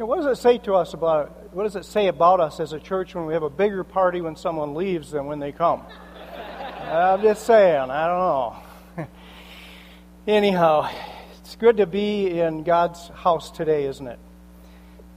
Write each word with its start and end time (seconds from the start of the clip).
know, 0.00 0.06
what 0.06 0.16
does 0.16 0.38
it 0.38 0.40
say 0.40 0.58
to 0.58 0.74
us 0.74 0.94
about 0.94 1.54
what 1.54 1.64
does 1.64 1.76
it 1.76 1.84
say 1.84 2.06
about 2.08 2.40
us 2.40 2.58
as 2.58 2.72
a 2.72 2.80
church 2.80 3.14
when 3.14 3.26
we 3.26 3.34
have 3.34 3.42
a 3.42 3.50
bigger 3.50 3.84
party 3.84 4.20
when 4.20 4.34
someone 4.34 4.74
leaves 4.74 5.10
than 5.10 5.26
when 5.26 5.38
they 5.38 5.52
come? 5.52 5.82
I'm 6.82 7.20
just 7.22 7.46
saying, 7.46 7.90
I 7.90 8.06
don't 8.06 8.18
know. 8.18 9.06
Anyhow, 10.26 10.90
it's 11.38 11.54
good 11.56 11.76
to 11.76 11.86
be 11.86 12.40
in 12.40 12.64
God's 12.64 13.08
house 13.08 13.50
today, 13.50 13.84
isn't 13.84 14.06
it? 14.06 14.18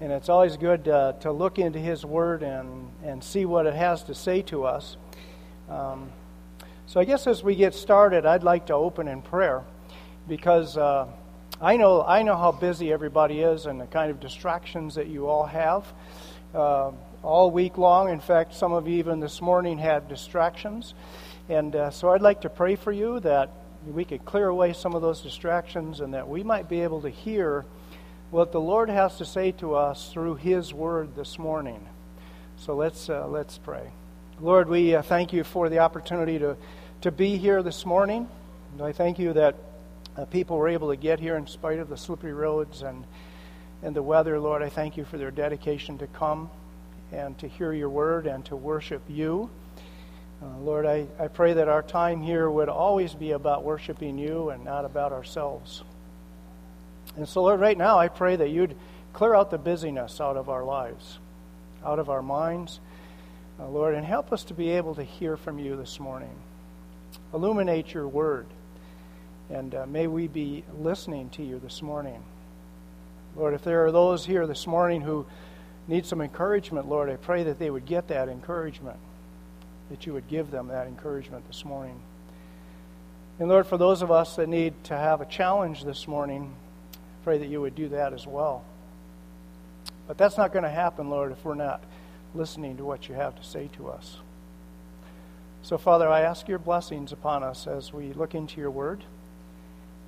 And 0.02 0.12
it's 0.12 0.28
always 0.28 0.58
good 0.58 0.84
to 0.84 1.32
look 1.32 1.60
into 1.60 1.80
His 1.80 2.06
Word 2.06 2.44
and, 2.44 2.92
and 3.04 3.24
see 3.24 3.46
what 3.46 3.66
it 3.66 3.74
has 3.74 4.04
to 4.04 4.14
say 4.14 4.42
to 4.44 4.66
us. 4.66 4.98
Um, 5.70 6.12
so, 6.88 7.00
I 7.00 7.06
guess 7.06 7.26
as 7.26 7.42
we 7.42 7.56
get 7.56 7.74
started, 7.74 8.26
I'd 8.26 8.44
like 8.44 8.68
to 8.68 8.74
open 8.74 9.08
in 9.08 9.22
prayer 9.22 9.64
because 10.28 10.78
uh, 10.78 11.08
I 11.64 11.78
know 11.78 12.04
I 12.04 12.24
know 12.24 12.36
how 12.36 12.52
busy 12.52 12.92
everybody 12.92 13.40
is 13.40 13.68
and 13.68 13.80
the 13.80 13.88
kind 13.88 14.12
of 14.12 14.20
distractions 14.20 14.96
that 14.96 15.08
you 15.08 15.30
all 15.30 15.46
have 15.46 15.86
uh, 16.54 16.92
all 17.22 17.52
week 17.52 17.78
long. 17.78 18.10
In 18.10 18.20
fact, 18.20 18.54
some 18.54 18.74
of 18.74 18.86
you 18.86 18.96
even 18.96 19.22
this 19.22 19.42
morning 19.42 19.78
had 19.78 20.10
distractions, 20.10 20.94
and 21.48 21.74
uh, 21.74 21.90
so 21.90 22.10
I'd 22.10 22.22
like 22.22 22.42
to 22.42 22.50
pray 22.50 22.76
for 22.76 22.92
you 22.92 23.22
that 23.22 23.50
we 23.88 24.04
could 24.04 24.26
clear 24.26 24.50
away 24.50 24.74
some 24.74 24.94
of 24.94 25.02
those 25.02 25.22
distractions 25.22 26.02
and 26.02 26.14
that 26.14 26.28
we 26.28 26.44
might 26.44 26.68
be 26.68 26.82
able 26.82 27.00
to 27.04 27.10
hear 27.10 27.64
what 28.30 28.52
the 28.52 28.60
Lord 28.60 28.90
has 28.90 29.18
to 29.20 29.26
say 29.26 29.54
to 29.54 29.76
us 29.76 30.12
through 30.12 30.36
His 30.36 30.74
Word 30.74 31.16
this 31.16 31.40
morning. 31.40 31.88
So 32.58 32.76
let's 32.76 33.10
uh, 33.10 33.26
let's 33.28 33.58
pray. 33.58 33.90
Lord, 34.42 34.68
we 34.68 34.96
uh, 34.96 35.02
thank 35.02 35.32
you 35.32 35.46
for 35.46 35.70
the 35.70 35.80
opportunity 35.80 36.38
to 36.40 36.58
to 37.04 37.10
be 37.10 37.38
here 37.38 37.64
this 37.64 37.86
morning. 37.86 38.28
And 38.74 38.82
I 38.82 38.92
thank 38.92 39.18
you 39.18 39.32
that 39.32 39.56
uh, 40.18 40.26
people 40.26 40.58
were 40.58 40.70
able 40.70 40.90
to 40.90 40.96
get 40.96 41.20
here 41.20 41.36
in 41.38 41.48
spite 41.48 41.80
of 41.80 41.90
the 41.90 41.98
slippery 41.98 42.34
roads 42.34 42.82
and, 42.82 43.04
and 43.82 43.96
the 43.96 44.04
weather. 44.04 44.40
Lord, 44.40 44.62
I 44.62 44.70
thank 44.70 44.98
you 44.98 45.06
for 45.06 45.18
their 45.18 45.32
dedication 45.32 45.98
to 46.00 46.08
come 46.08 46.50
and 47.12 47.38
to 47.40 47.48
hear 47.48 47.74
your 47.74 47.90
word 47.90 48.28
and 48.28 48.46
to 48.46 48.56
worship 48.56 49.02
you. 49.08 49.50
Uh, 50.42 50.58
Lord, 50.60 50.86
I, 50.86 51.06
I 51.20 51.28
pray 51.30 51.54
that 51.54 51.68
our 51.68 51.82
time 51.82 52.22
here 52.22 52.50
would 52.50 52.70
always 52.70 53.14
be 53.14 53.32
about 53.32 53.64
worshiping 53.64 54.18
you 54.18 54.50
and 54.50 54.66
not 54.66 54.84
about 54.86 55.14
ourselves. 55.14 55.84
And 57.16 57.28
so, 57.28 57.44
Lord, 57.44 57.60
right 57.60 57.78
now 57.78 57.98
I 57.98 58.08
pray 58.08 58.36
that 58.36 58.50
you'd 58.50 58.76
clear 59.14 59.36
out 59.36 59.52
the 59.52 59.58
busyness 59.58 60.20
out 60.20 60.38
of 60.38 60.50
our 60.50 60.64
lives, 60.64 61.20
out 61.86 62.00
of 62.00 62.10
our 62.10 62.22
minds, 62.22 62.80
uh, 63.60 63.68
Lord, 63.68 63.94
and 63.96 64.06
help 64.06 64.34
us 64.34 64.44
to 64.46 64.54
be 64.54 64.72
able 64.72 64.96
to 64.96 65.04
hear 65.04 65.38
from 65.38 65.60
you 65.60 65.76
this 65.76 66.00
morning. 66.00 66.36
Illuminate 67.34 67.94
your 67.94 68.08
word. 68.08 68.48
And 69.50 69.76
uh, 69.76 69.86
may 69.86 70.08
we 70.08 70.28
be 70.28 70.64
listening 70.80 71.30
to 71.32 71.44
you 71.44 71.60
this 71.60 71.82
morning. 71.82 72.24
Lord, 73.36 73.54
if 73.54 73.64
there 73.64 73.86
are 73.86 73.92
those 73.92 74.26
here 74.26 74.48
this 74.48 74.68
morning 74.68 75.02
who 75.02 75.26
need 75.88 76.06
some 76.06 76.22
encouragement, 76.22 76.88
Lord, 76.88 77.10
I 77.10 77.16
pray 77.16 77.44
that 77.44 77.60
they 77.60 77.70
would 77.70 77.86
get 77.86 78.08
that 78.08 78.30
encouragement, 78.30 78.98
that 79.90 80.06
you 80.06 80.14
would 80.14 80.28
give 80.28 80.52
them 80.52 80.68
that 80.68 80.88
encouragement 80.88 81.46
this 81.48 81.66
morning. 81.66 82.00
And 83.40 83.50
Lord, 83.50 83.68
for 83.68 83.78
those 83.78 84.02
of 84.02 84.12
us 84.12 84.36
that 84.36 84.48
need 84.48 84.74
to 84.86 84.96
have 84.96 85.20
a 85.20 85.26
challenge 85.26 85.84
this 85.84 86.08
morning, 86.08 86.54
pray 87.24 87.38
that 87.38 87.48
you 87.48 87.62
would 87.62 87.76
do 87.76 87.90
that 87.90 88.14
as 88.14 88.28
well. 88.28 88.64
But 90.08 90.18
that's 90.18 90.38
not 90.38 90.54
going 90.54 90.64
to 90.64 90.70
happen, 90.70 91.10
Lord, 91.10 91.32
if 91.32 91.44
we're 91.44 91.56
not 91.56 91.84
listening 92.36 92.78
to 92.78 92.86
what 92.86 93.10
you 93.10 93.16
have 93.16 93.36
to 93.36 93.44
say 93.44 93.70
to 93.78 93.90
us. 93.90 94.18
So, 95.64 95.78
Father, 95.78 96.10
I 96.10 96.22
ask 96.22 96.48
your 96.48 96.60
blessings 96.60 97.12
upon 97.12 97.42
us 97.42 97.68
as 97.68 97.94
we 97.94 98.14
look 98.14 98.36
into 98.36 98.60
your 98.60 98.72
word. 98.72 99.04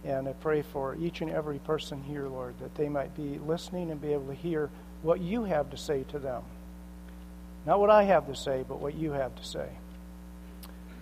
And 0.05 0.27
I 0.27 0.33
pray 0.33 0.61
for 0.61 0.95
each 0.95 1.21
and 1.21 1.31
every 1.31 1.57
person 1.59 2.03
here, 2.03 2.27
Lord, 2.27 2.53
that 2.59 2.75
they 2.75 2.89
might 2.89 3.15
be 3.15 3.39
listening 3.39 3.89
and 3.89 3.99
be 3.99 4.13
able 4.13 4.27
to 4.27 4.35
hear 4.35 4.69
what 5.01 5.19
you 5.19 5.45
have 5.45 5.71
to 5.71 5.77
say 5.77 6.03
to 6.09 6.19
them. 6.19 6.43
Not 7.65 7.79
what 7.79 7.89
I 7.89 8.03
have 8.03 8.27
to 8.27 8.35
say, 8.35 8.63
but 8.67 8.79
what 8.79 8.93
you 8.93 9.11
have 9.11 9.35
to 9.35 9.43
say. 9.43 9.67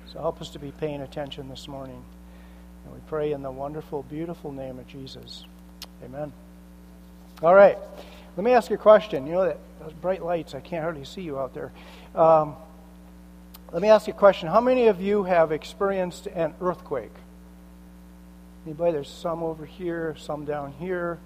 So 0.07 0.19
help 0.19 0.41
us 0.41 0.51
to 0.51 0.59
be 0.59 0.71
paying 0.71 1.01
attention 1.01 1.49
this 1.49 1.67
morning. 1.67 2.01
And 2.85 2.93
we 2.93 2.99
pray 3.07 3.33
in 3.33 3.41
the 3.41 3.51
wonderful, 3.51 4.03
beautiful 4.03 4.53
name 4.53 4.79
of 4.79 4.87
Jesus. 4.87 5.43
Amen. 6.05 6.31
All 7.41 7.53
right. 7.53 7.77
Let 8.37 8.43
me 8.45 8.51
ask 8.51 8.69
you 8.69 8.75
a 8.75 8.79
question. 8.79 9.27
You 9.27 9.33
know 9.33 9.45
that 9.45 9.57
those 9.81 9.93
bright 9.93 10.23
lights, 10.23 10.55
I 10.55 10.61
can't 10.61 10.83
hardly 10.83 11.03
see 11.03 11.21
you 11.21 11.37
out 11.37 11.53
there. 11.53 11.73
Um, 12.15 12.55
let 13.73 13.81
me 13.81 13.89
ask 13.89 14.07
you 14.07 14.13
a 14.13 14.17
question. 14.17 14.47
How 14.47 14.61
many 14.61 14.87
of 14.87 15.01
you 15.01 15.23
have 15.23 15.51
experienced 15.51 16.27
an 16.27 16.53
earthquake? 16.61 17.11
Anybody? 18.65 18.93
There's 18.93 19.09
some 19.09 19.43
over 19.43 19.65
here, 19.65 20.15
some 20.17 20.45
down 20.45 20.73
here, 20.73 21.19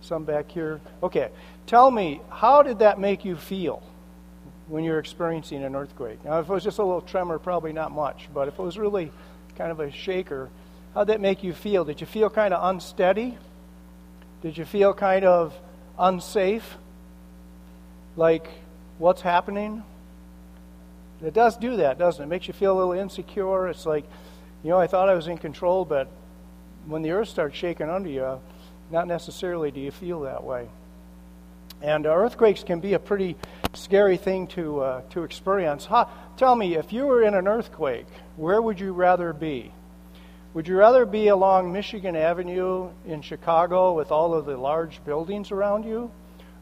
some 0.00 0.24
back 0.24 0.50
here. 0.50 0.80
Okay. 1.02 1.30
Tell 1.66 1.90
me, 1.90 2.20
how 2.30 2.62
did 2.62 2.80
that 2.80 2.98
make 2.98 3.24
you 3.24 3.36
feel 3.36 3.82
when 4.66 4.82
you're 4.82 4.98
experiencing 4.98 5.62
an 5.62 5.76
earthquake? 5.76 6.24
Now, 6.24 6.40
if 6.40 6.48
it 6.48 6.52
was 6.52 6.64
just 6.64 6.78
a 6.78 6.84
little 6.84 7.00
tremor, 7.00 7.38
probably 7.38 7.72
not 7.72 7.92
much. 7.92 8.28
But 8.34 8.48
if 8.48 8.58
it 8.58 8.62
was 8.62 8.78
really 8.78 9.12
kind 9.56 9.70
of 9.70 9.78
a 9.78 9.92
shaker, 9.92 10.48
how'd 10.94 11.06
that 11.08 11.20
make 11.20 11.44
you 11.44 11.52
feel? 11.52 11.84
Did 11.84 12.00
you 12.00 12.06
feel 12.06 12.28
kind 12.28 12.52
of 12.52 12.68
unsteady? 12.68 13.38
Did 14.42 14.58
you 14.58 14.64
feel 14.64 14.94
kind 14.94 15.24
of 15.24 15.54
unsafe? 15.98 16.76
Like, 18.16 18.48
what's 18.98 19.20
happening? 19.20 19.84
It 21.22 21.34
does 21.34 21.56
do 21.56 21.76
that, 21.76 21.98
doesn't 21.98 22.22
it? 22.22 22.26
It 22.26 22.30
makes 22.30 22.48
you 22.48 22.54
feel 22.54 22.72
a 22.72 22.78
little 22.78 22.92
insecure. 22.92 23.68
It's 23.68 23.86
like, 23.86 24.04
you 24.64 24.70
know, 24.70 24.78
I 24.78 24.86
thought 24.86 25.08
I 25.08 25.14
was 25.14 25.28
in 25.28 25.38
control, 25.38 25.84
but 25.84 26.08
when 26.86 27.02
the 27.02 27.10
earth 27.10 27.28
starts 27.28 27.56
shaking 27.56 27.88
under 27.88 28.08
you, 28.08 28.40
not 28.90 29.06
necessarily 29.06 29.70
do 29.70 29.80
you 29.80 29.90
feel 29.90 30.20
that 30.20 30.42
way. 30.42 30.68
And 31.82 32.06
uh, 32.06 32.10
earthquakes 32.10 32.62
can 32.62 32.80
be 32.80 32.92
a 32.92 32.98
pretty 32.98 33.36
scary 33.74 34.16
thing 34.16 34.46
to, 34.48 34.80
uh, 34.80 35.02
to 35.10 35.22
experience. 35.22 35.88
tell 36.36 36.54
me, 36.54 36.74
if 36.74 36.92
you 36.92 37.06
were 37.06 37.22
in 37.22 37.34
an 37.34 37.48
earthquake, 37.48 38.06
where 38.36 38.60
would 38.60 38.78
you 38.78 38.92
rather 38.92 39.32
be? 39.32 39.72
Would 40.52 40.66
you 40.66 40.76
rather 40.76 41.06
be 41.06 41.28
along 41.28 41.72
Michigan 41.72 42.16
Avenue 42.16 42.90
in 43.06 43.22
Chicago 43.22 43.92
with 43.94 44.10
all 44.10 44.34
of 44.34 44.46
the 44.46 44.56
large 44.56 45.02
buildings 45.04 45.52
around 45.52 45.84
you? 45.84 46.10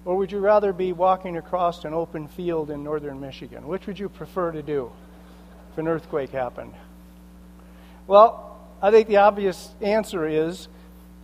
Or 0.04 0.16
would 0.16 0.30
you 0.30 0.38
rather 0.38 0.72
be 0.72 0.92
walking 0.92 1.36
across 1.36 1.84
an 1.84 1.94
open 1.94 2.28
field 2.28 2.70
in 2.70 2.84
northern 2.84 3.20
Michigan? 3.20 3.66
Which 3.66 3.86
would 3.86 3.98
you 3.98 4.08
prefer 4.08 4.52
to 4.52 4.62
do 4.62 4.92
if 5.72 5.78
an 5.78 5.88
earthquake 5.88 6.30
happened? 6.30 6.74
Well, 8.06 8.47
I 8.80 8.92
think 8.92 9.08
the 9.08 9.16
obvious 9.16 9.74
answer 9.80 10.26
is 10.26 10.68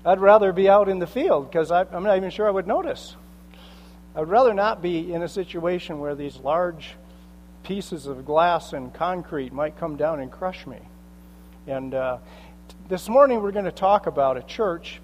I'd 0.05 0.19
rather 0.19 0.53
be 0.53 0.69
out 0.69 0.89
in 0.89 0.99
the 0.99 1.07
field 1.07 1.49
because 1.49 1.71
I'm 1.71 2.03
not 2.03 2.17
even 2.17 2.31
sure 2.31 2.49
I 2.49 2.51
would 2.51 2.67
notice. 2.67 3.15
I'd 4.17 4.29
rather 4.29 4.53
not 4.53 4.83
be 4.83 5.13
in 5.13 5.23
a 5.23 5.29
situation 5.29 6.01
where 6.01 6.17
these 6.17 6.37
large 6.39 6.97
pieces 7.63 8.07
of 8.07 8.27
glass 8.27 8.73
and 8.73 8.93
concrete 8.93 9.53
might 9.53 9.79
come 9.79 9.97
down 9.97 10.19
and 10.19 10.33
crush 10.33 10.67
me. 10.67 10.79
And 11.69 11.95
uh, 11.95 12.19
this 12.89 13.09
morning 13.09 13.41
we're 13.41 13.53
going 13.53 13.65
to 13.67 13.73
talk 13.73 14.09
about 14.09 14.37
a 14.37 14.43
church 14.43 15.01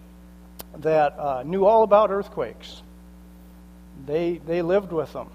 that 0.79 1.19
uh, 1.19 1.43
knew 1.45 1.65
all 1.65 1.85
about 1.85 2.11
earthquakes. 2.11 2.83
They, 4.07 4.41
they 4.45 4.63
lived 4.63 4.91
with 4.93 5.13
them 5.13 5.29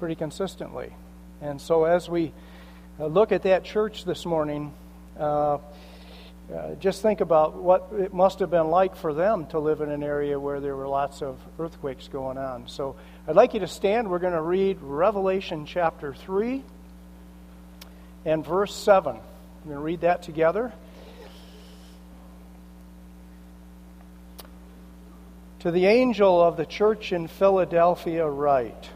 pretty 0.00 0.16
consistently. 0.16 0.92
And 1.40 1.60
so 1.60 1.84
as 1.84 2.08
we 2.08 2.32
uh, 2.98 3.06
look 3.06 3.30
at 3.30 3.44
that 3.44 3.62
church 3.62 4.04
this 4.04 4.26
morning, 4.26 4.72
uh, 6.54 6.76
just 6.76 7.02
think 7.02 7.20
about 7.20 7.54
what 7.54 7.88
it 7.98 8.14
must 8.14 8.38
have 8.38 8.50
been 8.50 8.68
like 8.68 8.94
for 8.94 9.12
them 9.12 9.46
to 9.46 9.58
live 9.58 9.80
in 9.80 9.90
an 9.90 10.04
area 10.04 10.38
where 10.38 10.60
there 10.60 10.76
were 10.76 10.86
lots 10.86 11.20
of 11.20 11.40
earthquakes 11.58 12.06
going 12.06 12.38
on. 12.38 12.68
So 12.68 12.94
I'd 13.26 13.34
like 13.34 13.54
you 13.54 13.60
to 13.60 13.66
stand. 13.66 14.08
We're 14.08 14.20
going 14.20 14.32
to 14.32 14.40
read 14.40 14.78
Revelation 14.80 15.66
chapter 15.66 16.14
3 16.14 16.62
and 18.24 18.46
verse 18.46 18.72
7. 18.72 19.16
We're 19.16 19.20
going 19.64 19.76
to 19.76 19.80
read 19.80 20.00
that 20.02 20.22
together. 20.22 20.72
To 25.60 25.72
the 25.72 25.86
angel 25.86 26.40
of 26.40 26.56
the 26.56 26.66
church 26.66 27.12
in 27.12 27.26
Philadelphia, 27.26 28.24
write 28.24 28.88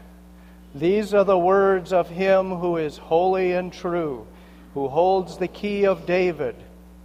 These 0.73 1.13
are 1.13 1.25
the 1.25 1.37
words 1.37 1.91
of 1.91 2.07
him 2.07 2.51
who 2.51 2.77
is 2.77 2.95
holy 2.95 3.51
and 3.51 3.73
true, 3.73 4.25
who 4.73 4.87
holds 4.87 5.37
the 5.37 5.49
key 5.49 5.85
of 5.85 6.05
David. 6.05 6.55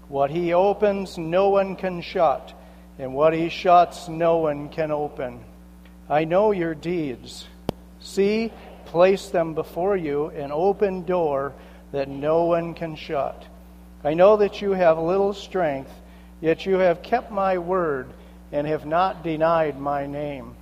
What 0.08 0.30
he 0.30 0.52
opens, 0.52 1.18
no 1.18 1.48
one 1.48 1.74
can 1.74 2.00
shut, 2.00 2.52
and 2.96 3.12
what 3.12 3.32
he 3.34 3.48
shuts, 3.48 4.08
no 4.08 4.38
one 4.38 4.68
can 4.68 4.92
open. 4.92 5.40
I 6.08 6.24
know 6.24 6.52
your 6.52 6.76
deeds. 6.76 7.48
See, 7.98 8.52
place 8.84 9.30
them 9.30 9.54
before 9.54 9.96
you, 9.96 10.28
an 10.28 10.52
open 10.52 11.02
door 11.02 11.54
that 11.90 12.08
no 12.08 12.44
one 12.44 12.74
can 12.74 12.94
shut. 12.94 13.46
I 14.04 14.14
know 14.14 14.36
that 14.36 14.62
you 14.62 14.72
have 14.72 14.96
little 14.98 15.34
strength, 15.34 15.90
yet 16.40 16.66
you 16.66 16.76
have 16.76 17.02
kept 17.02 17.32
my 17.32 17.58
word 17.58 18.08
and 18.52 18.64
have 18.68 18.86
not 18.86 19.24
denied 19.24 19.80
my 19.80 20.06
name. 20.06 20.54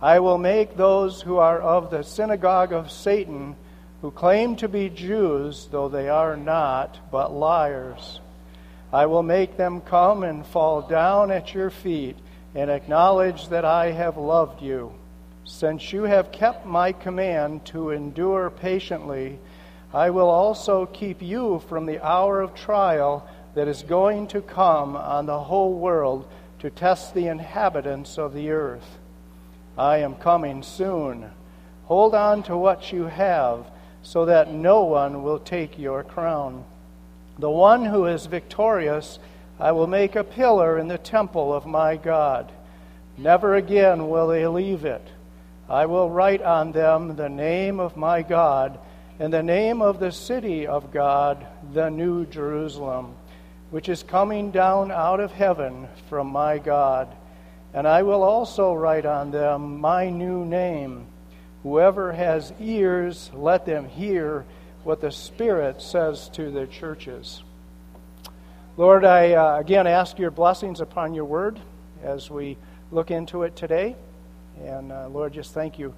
I 0.00 0.20
will 0.20 0.38
make 0.38 0.76
those 0.76 1.20
who 1.20 1.38
are 1.38 1.60
of 1.60 1.90
the 1.90 2.04
synagogue 2.04 2.72
of 2.72 2.92
Satan, 2.92 3.56
who 4.00 4.12
claim 4.12 4.54
to 4.56 4.68
be 4.68 4.88
Jews, 4.88 5.66
though 5.72 5.88
they 5.88 6.08
are 6.08 6.36
not, 6.36 7.10
but 7.10 7.32
liars 7.32 8.20
I 8.92 9.06
will 9.06 9.22
make 9.22 9.56
them 9.56 9.80
come 9.80 10.24
and 10.24 10.44
fall 10.44 10.82
down 10.82 11.30
at 11.30 11.54
your 11.54 11.70
feet 11.70 12.16
and 12.54 12.70
acknowledge 12.70 13.48
that 13.48 13.64
I 13.64 13.92
have 13.92 14.16
loved 14.16 14.60
you. 14.60 14.92
Since 15.44 15.92
you 15.92 16.04
have 16.04 16.32
kept 16.32 16.66
my 16.66 16.92
command 16.92 17.64
to 17.66 17.90
endure 17.90 18.50
patiently, 18.50 19.38
I 19.92 20.10
will 20.10 20.28
also 20.28 20.86
keep 20.86 21.22
you 21.22 21.62
from 21.68 21.86
the 21.86 22.04
hour 22.04 22.40
of 22.40 22.54
trial 22.54 23.28
that 23.54 23.68
is 23.68 23.82
going 23.82 24.28
to 24.28 24.40
come 24.40 24.96
on 24.96 25.26
the 25.26 25.40
whole 25.40 25.74
world 25.74 26.28
to 26.60 26.70
test 26.70 27.14
the 27.14 27.26
inhabitants 27.26 28.18
of 28.18 28.34
the 28.34 28.50
earth. 28.50 28.98
I 29.76 29.98
am 29.98 30.14
coming 30.16 30.62
soon. 30.62 31.30
Hold 31.84 32.14
on 32.14 32.42
to 32.44 32.56
what 32.56 32.92
you 32.92 33.04
have, 33.04 33.66
so 34.02 34.26
that 34.26 34.52
no 34.52 34.84
one 34.84 35.22
will 35.22 35.38
take 35.38 35.78
your 35.78 36.04
crown. 36.04 36.64
The 37.40 37.50
one 37.50 37.84
who 37.84 38.06
is 38.06 38.26
victorious, 38.26 39.18
I 39.58 39.72
will 39.72 39.88
make 39.88 40.14
a 40.14 40.22
pillar 40.22 40.78
in 40.78 40.88
the 40.88 40.98
temple 40.98 41.52
of 41.52 41.66
my 41.66 41.96
God. 41.96 42.52
Never 43.18 43.56
again 43.56 44.08
will 44.08 44.28
they 44.28 44.46
leave 44.46 44.84
it. 44.84 45.06
I 45.68 45.86
will 45.86 46.08
write 46.08 46.42
on 46.42 46.72
them 46.72 47.16
the 47.16 47.28
name 47.28 47.80
of 47.80 47.96
my 47.96 48.22
God 48.22 48.78
and 49.18 49.32
the 49.32 49.42
name 49.42 49.82
of 49.82 49.98
the 49.98 50.12
city 50.12 50.66
of 50.66 50.92
God, 50.92 51.44
the 51.72 51.90
New 51.90 52.26
Jerusalem 52.26 53.16
which 53.70 53.88
is 53.88 54.02
coming 54.02 54.50
down 54.50 54.90
out 54.90 55.20
of 55.20 55.32
heaven 55.32 55.88
from 56.08 56.26
my 56.26 56.58
God. 56.58 57.08
And 57.72 57.86
I 57.86 58.02
will 58.02 58.22
also 58.22 58.74
write 58.74 59.06
on 59.06 59.30
them 59.30 59.80
my 59.80 60.10
new 60.10 60.44
name. 60.44 61.06
Whoever 61.62 62.12
has 62.12 62.52
ears, 62.60 63.30
let 63.32 63.64
them 63.64 63.88
hear 63.88 64.44
what 64.84 65.00
the 65.00 65.10
Spirit 65.10 65.82
says 65.82 66.28
to 66.30 66.50
the 66.50 66.66
churches. 66.66 67.42
Lord, 68.76 69.04
I 69.04 69.32
uh, 69.32 69.58
again 69.58 69.86
ask 69.86 70.18
your 70.18 70.30
blessings 70.30 70.80
upon 70.80 71.14
your 71.14 71.26
word 71.26 71.60
as 72.02 72.30
we 72.30 72.56
look 72.90 73.10
into 73.10 73.42
it 73.42 73.56
today. 73.56 73.94
And 74.64 74.90
uh, 74.90 75.08
Lord, 75.08 75.32
just 75.32 75.52
thank 75.52 75.78
you 75.78 75.94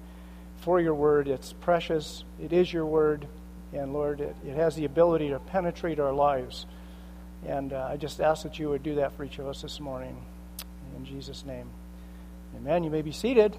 for 0.61 0.79
your 0.79 0.93
word. 0.93 1.27
It's 1.27 1.53
precious, 1.53 2.23
it 2.41 2.51
is 2.51 2.71
your 2.71 2.85
word. 2.85 3.27
And 3.71 3.93
Lord, 3.93 4.21
it, 4.21 4.35
it 4.45 4.55
has 4.55 4.75
the 4.75 4.85
ability 4.85 5.29
to 5.29 5.39
penetrate 5.39 5.99
our 5.99 6.13
lives. 6.13 6.65
And 7.45 7.73
uh, 7.73 7.87
I 7.91 7.97
just 7.97 8.21
ask 8.21 8.43
that 8.43 8.59
you 8.59 8.69
would 8.69 8.83
do 8.83 8.95
that 8.95 9.15
for 9.15 9.23
each 9.23 9.39
of 9.39 9.47
us 9.47 9.61
this 9.61 9.79
morning. 9.79 10.15
In 10.95 11.05
Jesus' 11.05 11.45
name. 11.45 11.69
Amen. 12.55 12.83
You 12.83 12.89
may 12.89 13.01
be 13.01 13.11
seated. 13.11 13.55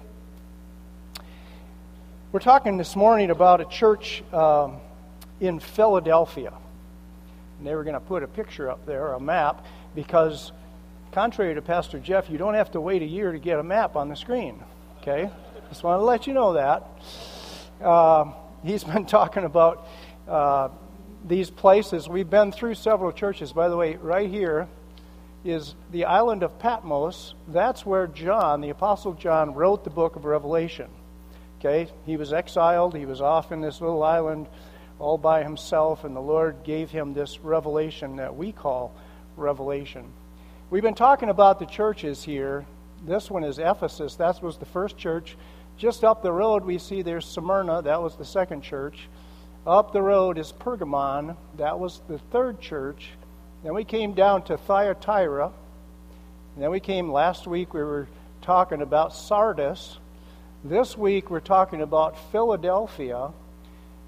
We're 2.31 2.39
talking 2.39 2.77
this 2.77 2.95
morning 2.95 3.29
about 3.29 3.61
a 3.61 3.65
church 3.65 4.23
um, 4.33 4.79
in 5.39 5.59
Philadelphia. 5.59 6.53
And 7.57 7.67
they 7.67 7.75
were 7.75 7.83
going 7.83 7.95
to 7.95 7.99
put 7.99 8.23
a 8.23 8.27
picture 8.27 8.69
up 8.69 8.85
there, 8.85 9.13
a 9.13 9.19
map, 9.19 9.65
because 9.93 10.51
contrary 11.11 11.55
to 11.55 11.61
Pastor 11.61 11.99
Jeff, 11.99 12.29
you 12.29 12.37
don't 12.37 12.55
have 12.55 12.71
to 12.71 12.81
wait 12.81 13.01
a 13.01 13.05
year 13.05 13.31
to 13.31 13.39
get 13.39 13.59
a 13.59 13.63
map 13.63 13.95
on 13.95 14.09
the 14.09 14.15
screen. 14.15 14.61
Okay? 15.01 15.29
Just 15.69 15.83
want 15.83 15.99
to 15.99 16.03
let 16.03 16.27
you 16.27 16.33
know 16.33 16.53
that. 16.53 16.87
Uh, 17.81 18.33
he's 18.63 18.83
been 18.93 19.05
talking 19.05 19.43
about 19.43 19.87
uh, 20.27 20.69
these 21.25 21.49
places. 21.49 22.09
We've 22.09 22.29
been 22.29 22.51
through 22.51 22.75
several 22.75 23.11
churches. 23.11 23.53
By 23.53 23.69
the 23.69 23.77
way, 23.77 23.95
right 23.95 24.29
here 24.29 24.67
is 25.43 25.75
the 25.91 26.05
island 26.05 26.43
of 26.43 26.57
Patmos. 26.59 27.33
That's 27.47 27.85
where 27.85 28.07
John, 28.07 28.61
the 28.61 28.69
Apostle 28.69 29.13
John, 29.13 29.53
wrote 29.53 29.83
the 29.83 29.89
book 29.89 30.15
of 30.15 30.25
Revelation. 30.25 30.89
Okay? 31.59 31.89
He 32.05 32.17
was 32.17 32.33
exiled, 32.33 32.95
he 32.95 33.05
was 33.05 33.21
off 33.21 33.51
in 33.51 33.61
this 33.61 33.79
little 33.79 34.03
island 34.03 34.47
all 34.99 35.17
by 35.17 35.43
himself, 35.43 36.03
and 36.03 36.15
the 36.15 36.21
Lord 36.21 36.63
gave 36.63 36.91
him 36.91 37.13
this 37.13 37.39
revelation 37.39 38.15
that 38.17 38.35
we 38.35 38.51
call 38.51 38.93
revelation. 39.35 40.05
We've 40.69 40.83
been 40.83 40.95
talking 40.95 41.29
about 41.29 41.59
the 41.59 41.65
churches 41.65 42.23
here. 42.23 42.65
This 43.05 43.29
one 43.29 43.43
is 43.43 43.59
Ephesus. 43.59 44.15
That 44.15 44.41
was 44.41 44.57
the 44.57 44.65
first 44.65 44.97
church. 44.97 45.37
Just 45.77 46.03
up 46.03 46.23
the 46.23 46.31
road, 46.31 46.63
we 46.63 46.77
see 46.77 47.01
there's 47.01 47.25
Smyrna. 47.25 47.81
That 47.81 48.01
was 48.01 48.15
the 48.15 48.25
second 48.25 48.61
church. 48.61 49.07
Up 49.67 49.91
the 49.91 50.01
road 50.01 50.37
is 50.37 50.51
Pergamon. 50.51 51.35
That 51.57 51.79
was 51.79 52.01
the 52.07 52.17
third 52.17 52.61
church. 52.61 53.09
Then 53.63 53.73
we 53.73 53.83
came 53.83 54.13
down 54.13 54.43
to 54.43 54.57
Thyatira. 54.57 55.51
And 56.55 56.63
then 56.63 56.71
we 56.71 56.79
came 56.79 57.11
last 57.11 57.47
week, 57.47 57.73
we 57.73 57.83
were 57.83 58.07
talking 58.41 58.81
about 58.81 59.13
Sardis. 59.13 59.97
This 60.63 60.97
week, 60.97 61.29
we're 61.29 61.41
talking 61.41 61.81
about 61.81 62.31
Philadelphia. 62.31 63.31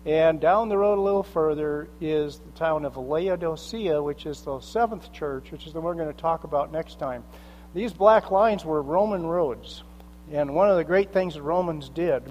And 0.07 0.39
down 0.39 0.69
the 0.69 0.77
road 0.77 0.99
a 0.99 1.01
little 1.01 1.21
further 1.21 1.89
is 1.99 2.39
the 2.39 2.57
town 2.57 2.85
of 2.85 2.95
Laodicea, 2.95 4.01
which 4.01 4.25
is 4.25 4.39
the 4.39 4.61
seventh 4.61 5.11
church, 5.11 5.51
which 5.51 5.67
is 5.67 5.73
the 5.73 5.81
one 5.81 5.97
we're 5.97 6.01
going 6.01 6.15
to 6.15 6.21
talk 6.21 6.45
about 6.45 6.71
next 6.71 6.97
time. 6.97 7.25
These 7.73 7.91
black 7.91 8.31
lines 8.31 8.63
were 8.63 8.81
Roman 8.81 9.25
roads. 9.25 9.83
And 10.31 10.55
one 10.55 10.69
of 10.69 10.77
the 10.77 10.85
great 10.85 11.11
things 11.11 11.33
the 11.33 11.41
Romans 11.41 11.89
did 11.89 12.23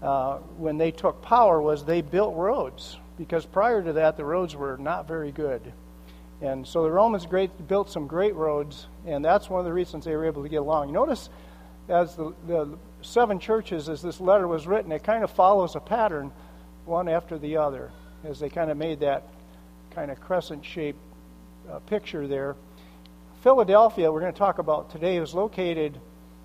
uh, 0.00 0.36
when 0.56 0.78
they 0.78 0.92
took 0.92 1.20
power 1.20 1.60
was 1.60 1.84
they 1.84 2.00
built 2.00 2.36
roads 2.36 2.96
because 3.18 3.44
prior 3.44 3.82
to 3.82 3.94
that 3.94 4.16
the 4.16 4.24
roads 4.24 4.54
were 4.54 4.76
not 4.78 5.08
very 5.08 5.32
good. 5.32 5.72
And 6.40 6.64
so 6.64 6.84
the 6.84 6.92
Romans 6.92 7.26
great, 7.26 7.66
built 7.66 7.90
some 7.90 8.06
great 8.06 8.36
roads, 8.36 8.86
and 9.04 9.24
that's 9.24 9.50
one 9.50 9.58
of 9.58 9.66
the 9.66 9.72
reasons 9.72 10.04
they 10.04 10.14
were 10.14 10.26
able 10.26 10.44
to 10.44 10.48
get 10.48 10.60
along. 10.60 10.92
Notice 10.92 11.28
as 11.88 12.14
the, 12.14 12.32
the 12.46 12.78
seven 13.02 13.40
churches, 13.40 13.88
as 13.88 14.00
this 14.00 14.20
letter 14.20 14.46
was 14.46 14.68
written, 14.68 14.92
it 14.92 15.02
kind 15.02 15.24
of 15.24 15.30
follows 15.32 15.74
a 15.74 15.80
pattern 15.80 16.30
one 16.90 17.08
after 17.08 17.38
the 17.38 17.56
other 17.56 17.90
as 18.24 18.40
they 18.40 18.50
kind 18.50 18.70
of 18.70 18.76
made 18.76 19.00
that 19.00 19.22
kind 19.92 20.10
of 20.10 20.20
crescent 20.20 20.64
shaped 20.64 20.98
uh, 21.70 21.78
picture 21.78 22.26
there. 22.26 22.56
Philadelphia, 23.42 24.12
we're 24.12 24.20
going 24.20 24.32
to 24.32 24.38
talk 24.38 24.58
about 24.58 24.90
today, 24.90 25.16
is 25.16 25.32
located 25.32 25.98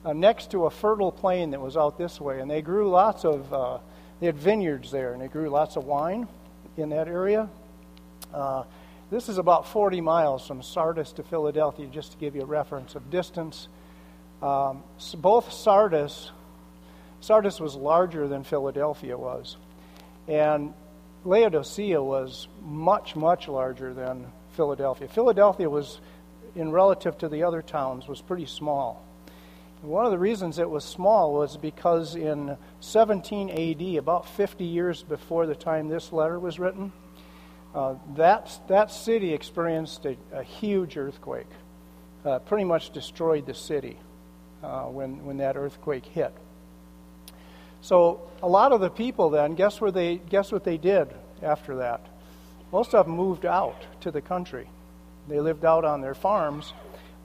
uh, 0.06 0.14
next 0.14 0.52
to 0.52 0.66
a 0.66 0.70
fertile 0.70 1.12
plain 1.12 1.52
that 1.52 1.60
was 1.60 1.76
out 1.76 1.98
this 1.98 2.22
way. 2.22 2.40
And 2.40 2.50
they 2.50 2.62
grew 2.62 2.90
lots 2.90 3.26
of, 3.26 3.52
uh, 3.52 3.80
they 4.20 4.28
had 4.28 4.38
vineyards 4.38 4.92
there, 4.92 5.14
and 5.14 5.22
they 5.22 5.28
grew 5.28 5.50
lots 5.50 5.78
of 5.78 5.86
wine 5.86 6.28
in 6.78 6.90
that 6.90 7.08
area. 7.08 7.50
Uh, 8.32 8.64
this 9.10 9.30
is 9.30 9.40
about 9.40 9.68
40 9.68 10.00
miles 10.00 10.48
from 10.48 10.62
Sardis 10.62 11.12
to 11.14 11.24
Philadelphia, 11.24 11.88
just 11.88 12.12
to 12.12 12.18
give 12.20 12.36
you 12.36 12.44
a 12.44 12.46
reference 12.46 12.94
of 12.94 13.10
distance. 13.10 13.68
Um, 14.44 14.84
so 15.00 15.18
both 15.18 15.52
Sardis, 15.52 16.32
Sardis 17.20 17.60
was 17.60 17.76
larger 17.76 18.28
than 18.28 18.44
Philadelphia 18.44 19.18
was, 19.18 19.58
and 20.28 20.74
Laodicea 21.24 22.02
was 22.02 22.48
much, 22.64 23.16
much 23.16 23.48
larger 23.48 23.94
than 23.94 24.28
Philadelphia. 24.52 25.08
Philadelphia 25.08 25.70
was, 25.70 26.00
in 26.56 26.72
relative 26.72 27.18
to 27.20 27.30
the 27.30 27.44
other 27.44 27.62
towns, 27.62 28.08
was 28.08 28.22
pretty 28.22 28.46
small. 28.46 29.04
One 29.82 30.06
of 30.06 30.12
the 30.12 30.18
reasons 30.18 30.58
it 30.58 30.70
was 30.70 30.84
small 30.84 31.34
was 31.34 31.58
because 31.58 32.16
in 32.16 32.58
17 32.80 33.50
AD, 33.50 33.98
about 33.98 34.28
50 34.30 34.64
years 34.64 35.04
before 35.04 35.46
the 35.46 35.56
time 35.56 35.90
this 35.90 36.12
letter 36.12 36.40
was 36.40 36.58
written, 36.58 36.92
uh, 37.76 37.96
that, 38.16 38.58
that 38.68 38.90
city 38.90 39.34
experienced 39.34 40.06
a, 40.06 40.16
a 40.32 40.44
huge 40.44 40.98
earthquake. 40.98 41.50
Uh, 42.24 42.40
pretty 42.40 42.64
much 42.64 42.90
destroyed 42.92 43.46
the 43.46 43.54
city 43.54 43.98
uh, 44.64 44.84
when, 44.84 45.24
when 45.26 45.38
that 45.38 45.56
earthquake 45.56 46.06
hit. 46.06 46.34
So 47.86 48.20
a 48.42 48.50
lot 48.50 48.72
of 48.72 48.82
the 48.82 48.90
people 48.90 49.30
then, 49.30 49.54
guess 49.54 49.80
where 49.80 49.92
they 49.92 50.16
guess 50.18 50.52
what 50.52 50.64
they 50.64 50.76
did 50.76 51.08
after 51.44 51.76
that? 51.76 52.04
Most 52.72 52.96
of 52.96 53.06
them 53.06 53.16
moved 53.16 53.46
out 53.46 53.80
to 54.02 54.10
the 54.10 54.22
country. 54.22 54.68
They 55.28 55.40
lived 55.40 55.64
out 55.64 55.86
on 55.86 56.02
their 56.02 56.16
farms 56.16 56.74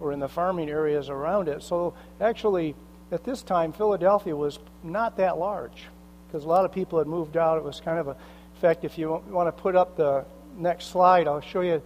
or 0.01 0.13
in 0.13 0.21
the 0.21 0.29
farming 0.29 0.69
areas 0.69 1.09
around 1.09 1.49
it. 1.49 1.63
So 1.63 1.95
actually, 2.21 2.75
at 3.11 3.25
this 3.25 3.41
time, 3.43 3.73
Philadelphia 3.73 4.37
was 4.37 4.59
not 4.83 5.17
that 5.17 5.39
large 5.39 5.87
because 6.27 6.45
a 6.45 6.49
lot 6.49 6.67
of 6.67 6.73
people 6.73 6.99
had 6.99 7.09
moved 7.09 7.39
out. 7.39 7.57
It 7.57 7.65
was 7.65 7.81
kind 7.81 7.99
of 7.99 8.09
a, 8.09 8.11
in 8.11 8.61
fact, 8.61 8.85
if 8.85 8.99
you 8.99 9.23
want 9.31 9.49
to 9.49 9.63
put 9.63 9.75
up 9.75 9.97
the 9.97 10.27
next 10.59 10.91
slide, 10.91 11.27
I'll 11.27 11.41
show 11.41 11.63
you 11.63 11.81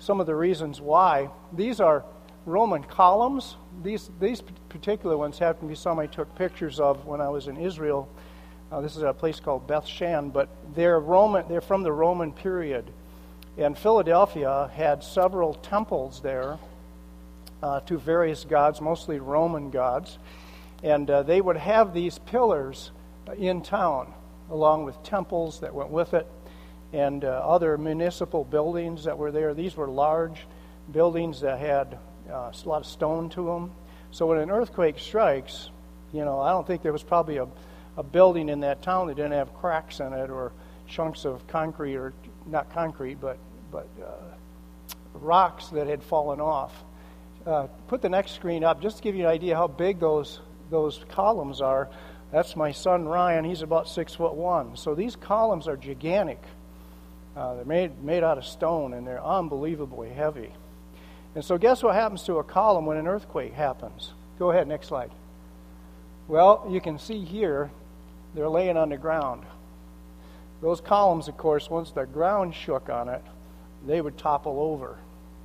some 0.00 0.18
of 0.18 0.26
the 0.26 0.34
reasons 0.34 0.80
why. 0.80 1.30
These 1.52 1.78
are 1.78 2.02
Roman 2.48 2.82
columns. 2.82 3.56
These, 3.82 4.10
these 4.18 4.42
particular 4.70 5.16
ones 5.16 5.38
happen 5.38 5.62
to 5.62 5.68
be 5.68 5.74
some 5.74 5.98
I 5.98 6.06
took 6.06 6.34
pictures 6.34 6.80
of 6.80 7.04
when 7.04 7.20
I 7.20 7.28
was 7.28 7.46
in 7.46 7.58
Israel. 7.58 8.08
Uh, 8.72 8.80
this 8.80 8.96
is 8.96 9.02
a 9.02 9.12
place 9.12 9.38
called 9.38 9.66
Beth 9.66 9.86
Shan, 9.86 10.30
but 10.30 10.48
they're 10.74 10.98
Roman. 10.98 11.46
They're 11.48 11.60
from 11.60 11.82
the 11.82 11.92
Roman 11.92 12.32
period, 12.32 12.90
and 13.56 13.76
Philadelphia 13.78 14.70
had 14.74 15.04
several 15.04 15.54
temples 15.54 16.20
there 16.20 16.58
uh, 17.62 17.80
to 17.80 17.98
various 17.98 18.44
gods, 18.44 18.80
mostly 18.80 19.18
Roman 19.18 19.70
gods. 19.70 20.18
And 20.82 21.10
uh, 21.10 21.22
they 21.24 21.40
would 21.40 21.56
have 21.56 21.92
these 21.92 22.18
pillars 22.18 22.92
in 23.36 23.62
town, 23.62 24.12
along 24.50 24.84
with 24.84 25.02
temples 25.02 25.60
that 25.60 25.74
went 25.74 25.90
with 25.90 26.14
it, 26.14 26.26
and 26.92 27.24
uh, 27.24 27.28
other 27.28 27.76
municipal 27.76 28.44
buildings 28.44 29.04
that 29.04 29.18
were 29.18 29.32
there. 29.32 29.54
These 29.54 29.76
were 29.76 29.88
large 29.88 30.46
buildings 30.90 31.40
that 31.40 31.58
had 31.58 31.98
uh, 32.30 32.52
a 32.52 32.68
lot 32.68 32.80
of 32.80 32.86
stone 32.86 33.28
to 33.30 33.46
them. 33.46 33.72
So 34.10 34.26
when 34.26 34.38
an 34.38 34.50
earthquake 34.50 34.98
strikes, 34.98 35.70
you 36.12 36.24
know, 36.24 36.40
I 36.40 36.50
don't 36.50 36.66
think 36.66 36.82
there 36.82 36.92
was 36.92 37.02
probably 37.02 37.36
a, 37.36 37.46
a 37.96 38.02
building 38.02 38.48
in 38.48 38.60
that 38.60 38.82
town 38.82 39.08
that 39.08 39.16
didn't 39.16 39.32
have 39.32 39.54
cracks 39.54 40.00
in 40.00 40.12
it 40.12 40.30
or 40.30 40.52
chunks 40.86 41.24
of 41.24 41.46
concrete, 41.48 41.96
or 41.96 42.12
not 42.46 42.72
concrete, 42.72 43.20
but, 43.20 43.38
but 43.70 43.86
uh, 44.02 44.96
rocks 45.14 45.68
that 45.68 45.86
had 45.86 46.02
fallen 46.02 46.40
off. 46.40 46.72
Uh, 47.46 47.66
put 47.86 48.02
the 48.02 48.08
next 48.08 48.32
screen 48.32 48.64
up 48.64 48.82
just 48.82 48.98
to 48.98 49.02
give 49.02 49.14
you 49.14 49.24
an 49.24 49.30
idea 49.30 49.54
how 49.54 49.66
big 49.66 50.00
those 50.00 50.40
those 50.70 51.04
columns 51.10 51.60
are. 51.60 51.88
That's 52.32 52.56
my 52.56 52.72
son 52.72 53.06
Ryan. 53.06 53.44
He's 53.44 53.62
about 53.62 53.88
six 53.88 54.14
foot 54.14 54.34
one. 54.34 54.76
So 54.76 54.94
these 54.94 55.16
columns 55.16 55.66
are 55.66 55.76
gigantic. 55.76 56.42
Uh, 57.36 57.54
they're 57.54 57.64
made, 57.64 58.02
made 58.02 58.24
out 58.24 58.36
of 58.36 58.44
stone 58.44 58.92
and 58.92 59.06
they're 59.06 59.22
unbelievably 59.22 60.10
heavy. 60.10 60.52
And 61.34 61.44
so, 61.44 61.58
guess 61.58 61.82
what 61.82 61.94
happens 61.94 62.22
to 62.24 62.38
a 62.38 62.44
column 62.44 62.86
when 62.86 62.96
an 62.96 63.06
earthquake 63.06 63.52
happens? 63.52 64.12
Go 64.38 64.50
ahead, 64.50 64.66
next 64.66 64.88
slide. 64.88 65.10
Well, 66.26 66.66
you 66.70 66.80
can 66.80 66.98
see 66.98 67.24
here, 67.24 67.70
they're 68.34 68.48
laying 68.48 68.76
on 68.76 68.90
the 68.90 68.96
ground. 68.96 69.44
Those 70.60 70.80
columns, 70.80 71.28
of 71.28 71.36
course, 71.36 71.70
once 71.70 71.90
the 71.90 72.04
ground 72.04 72.54
shook 72.54 72.88
on 72.88 73.08
it, 73.08 73.22
they 73.86 74.00
would 74.00 74.18
topple 74.18 74.60
over. 74.60 74.98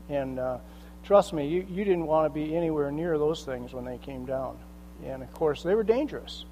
And 0.09 0.39
uh, 0.39 0.57
trust 1.03 1.33
me, 1.33 1.47
you, 1.47 1.65
you 1.69 1.83
didn't 1.83 2.05
want 2.05 2.25
to 2.25 2.33
be 2.33 2.55
anywhere 2.55 2.91
near 2.91 3.17
those 3.17 3.43
things 3.45 3.73
when 3.73 3.85
they 3.85 3.97
came 3.97 4.25
down. 4.25 4.57
And 5.05 5.21
of 5.21 5.31
course, 5.33 5.63
they 5.63 5.75
were 5.75 5.83
dangerous. 5.83 6.45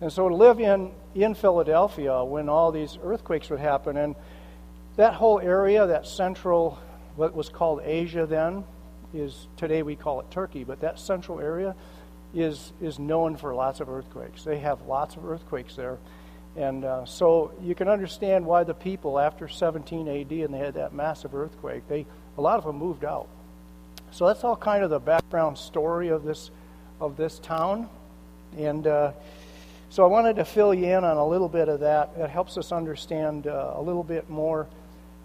And 0.00 0.12
so 0.12 0.28
to 0.28 0.34
live 0.34 0.60
in, 0.60 0.90
in 1.14 1.34
Philadelphia 1.34 2.22
when 2.22 2.48
all 2.48 2.70
these 2.70 2.98
earthquakes 3.02 3.50
would 3.50 3.60
happen, 3.60 3.96
and 3.96 4.14
that 4.96 5.14
whole 5.14 5.40
area, 5.40 5.86
that 5.86 6.06
central, 6.06 6.78
what 7.16 7.34
was 7.34 7.48
called 7.48 7.80
Asia 7.84 8.26
then, 8.26 8.64
is 9.14 9.48
today 9.56 9.82
we 9.82 9.96
call 9.96 10.20
it 10.20 10.30
Turkey, 10.30 10.64
but 10.64 10.80
that 10.80 10.98
central 10.98 11.40
area 11.40 11.74
is, 12.34 12.72
is 12.80 12.98
known 12.98 13.36
for 13.36 13.54
lots 13.54 13.80
of 13.80 13.88
earthquakes. 13.88 14.44
They 14.44 14.58
have 14.58 14.82
lots 14.82 15.16
of 15.16 15.24
earthquakes 15.24 15.74
there. 15.74 15.98
And 16.56 16.84
uh, 16.84 17.04
so 17.04 17.52
you 17.62 17.74
can 17.74 17.88
understand 17.88 18.46
why 18.46 18.64
the 18.64 18.74
people 18.74 19.18
after 19.18 19.48
17 19.48 20.08
AD 20.08 20.30
and 20.30 20.54
they 20.54 20.58
had 20.58 20.74
that 20.74 20.92
massive 20.92 21.34
earthquake, 21.34 21.86
they, 21.88 22.06
a 22.38 22.40
lot 22.40 22.58
of 22.58 22.64
them 22.64 22.76
moved 22.76 23.04
out. 23.04 23.28
So 24.10 24.26
that's 24.26 24.44
all 24.44 24.56
kind 24.56 24.82
of 24.82 24.90
the 24.90 24.98
background 24.98 25.58
story 25.58 26.08
of 26.08 26.24
this, 26.24 26.50
of 27.00 27.16
this 27.16 27.38
town. 27.38 27.88
And 28.56 28.86
uh, 28.86 29.12
so 29.90 30.04
I 30.04 30.06
wanted 30.06 30.36
to 30.36 30.44
fill 30.44 30.72
you 30.72 30.86
in 30.86 31.04
on 31.04 31.16
a 31.16 31.26
little 31.26 31.48
bit 31.48 31.68
of 31.68 31.80
that. 31.80 32.10
It 32.16 32.30
helps 32.30 32.56
us 32.56 32.72
understand 32.72 33.46
uh, 33.46 33.74
a 33.74 33.82
little 33.82 34.04
bit 34.04 34.30
more 34.30 34.66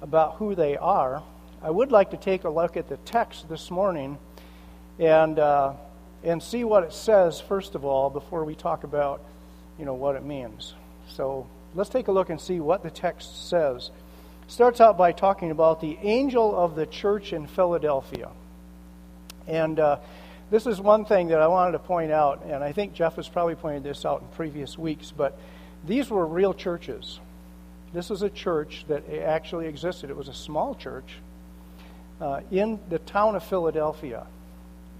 about 0.02 0.36
who 0.36 0.56
they 0.56 0.76
are. 0.78 1.24
I 1.64 1.70
would 1.70 1.92
like 1.92 2.10
to 2.10 2.18
take 2.18 2.44
a 2.44 2.50
look 2.50 2.76
at 2.76 2.90
the 2.90 2.98
text 2.98 3.48
this 3.48 3.70
morning 3.70 4.18
and, 4.98 5.38
uh, 5.38 5.74
and 6.24 6.42
see 6.42 6.64
what 6.64 6.84
it 6.84 6.92
says, 6.92 7.40
first 7.40 7.76
of 7.76 7.86
all, 7.86 8.10
before 8.10 8.44
we 8.46 8.56
talk 8.56 8.84
about 8.84 9.22
you 9.78 9.86
know, 9.86 9.94
what 9.94 10.16
it 10.16 10.24
means. 10.24 10.74
So 11.08 11.46
let's 11.76 11.92
take 11.92 12.08
a 12.08 12.12
look 12.12 12.32
and 12.32 12.42
see 12.42 12.60
what 12.60 12.82
the 12.82 12.90
text 12.90 13.48
says. 13.48 13.92
It 14.44 14.52
starts 14.52 14.82
out 14.82 14.98
by 14.98 15.12
talking 15.12 15.52
about 15.52 15.82
the 15.82 16.00
angel 16.02 16.58
of 16.58 16.76
the 16.76 16.88
church 16.88 17.32
in 17.32 17.46
Philadelphia. 17.46 18.30
And 19.48 19.80
uh, 19.80 19.98
this 20.50 20.66
is 20.66 20.82
one 20.82 21.06
thing 21.06 21.28
that 21.28 21.42
I 21.42 21.48
wanted 21.48 21.74
to 21.74 21.80
point 21.80 22.12
out, 22.12 22.44
and 22.44 22.64
I 22.64 22.72
think 22.72 22.96
Jeff 22.96 23.18
has 23.18 23.30
probably 23.30 23.54
pointed 23.56 23.84
this 23.84 24.04
out 24.04 24.22
in 24.22 24.28
previous 24.30 24.80
weeks, 24.80 25.14
but 25.16 25.38
these 25.86 26.10
were 26.10 26.26
real 26.26 26.56
churches. 26.56 27.20
This 27.94 28.10
is 28.10 28.24
a 28.24 28.32
church 28.32 28.86
that 28.88 29.08
actually 29.14 29.68
existed. 29.68 30.10
It 30.10 30.18
was 30.18 30.28
a 30.28 30.34
small 30.34 30.74
church 30.74 31.18
uh, 32.22 32.42
in 32.52 32.80
the 32.90 33.00
town 33.00 33.36
of 33.36 33.44
Philadelphia. 33.44 34.26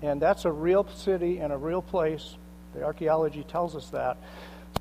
And 0.02 0.22
that's 0.22 0.46
a 0.46 0.52
real 0.52 0.88
city 0.90 1.38
and 1.38 1.54
a 1.54 1.58
real 1.58 1.82
place. 1.82 2.36
The 2.74 2.84
archaeology 2.84 3.44
tells 3.44 3.76
us 3.76 3.90
that. 3.90 4.18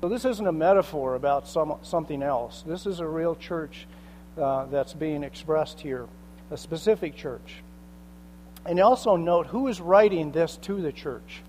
So 0.01 0.09
this 0.09 0.25
isn't 0.25 0.47
a 0.47 0.51
metaphor 0.51 1.15
about 1.15 1.47
some, 1.47 1.75
something 1.83 2.23
else. 2.23 2.63
This 2.65 2.85
is 2.85 2.99
a 2.99 3.07
real 3.07 3.35
church 3.35 3.85
uh, 4.37 4.65
that's 4.65 4.93
being 4.93 5.23
expressed 5.23 5.81
here, 5.81 6.07
a 6.49 6.57
specific 6.57 7.15
church. 7.15 7.57
And 8.65 8.79
also 8.79 9.15
note 9.15 9.47
who 9.47 9.67
is 9.67 9.79
writing 9.79 10.31
this 10.31 10.57
to 10.63 10.81
the 10.81 10.91
church. 10.91 11.41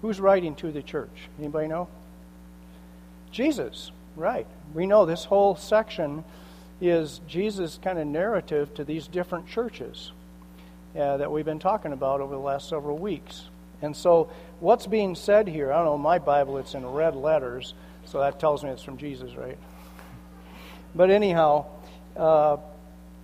Who's 0.00 0.18
writing 0.18 0.56
to 0.56 0.72
the 0.72 0.82
church? 0.82 1.28
Anybody 1.38 1.68
know? 1.68 1.88
Jesus, 3.30 3.92
right. 4.16 4.46
We 4.74 4.86
know 4.86 5.06
this 5.06 5.24
whole 5.24 5.54
section 5.54 6.24
is 6.82 7.20
Jesus' 7.28 7.78
kind 7.82 7.98
of 7.98 8.06
narrative 8.06 8.74
to 8.74 8.84
these 8.84 9.06
different 9.06 9.46
churches 9.46 10.10
uh, 10.98 11.16
that 11.16 11.30
we've 11.30 11.44
been 11.44 11.60
talking 11.60 11.92
about 11.92 12.20
over 12.20 12.34
the 12.34 12.40
last 12.40 12.68
several 12.68 12.98
weeks. 12.98 13.44
And 13.80 13.96
so, 13.96 14.30
what's 14.60 14.86
being 14.86 15.14
said 15.14 15.48
here? 15.48 15.72
I 15.72 15.76
don't 15.76 15.86
know, 15.86 15.98
my 15.98 16.18
Bible, 16.18 16.58
it's 16.58 16.74
in 16.74 16.84
red 16.84 17.14
letters, 17.14 17.74
so 18.04 18.20
that 18.20 18.38
tells 18.38 18.64
me 18.64 18.70
it's 18.70 18.82
from 18.82 18.96
Jesus, 18.96 19.34
right? 19.34 19.58
But 20.94 21.10
anyhow, 21.10 21.66
uh, 22.16 22.58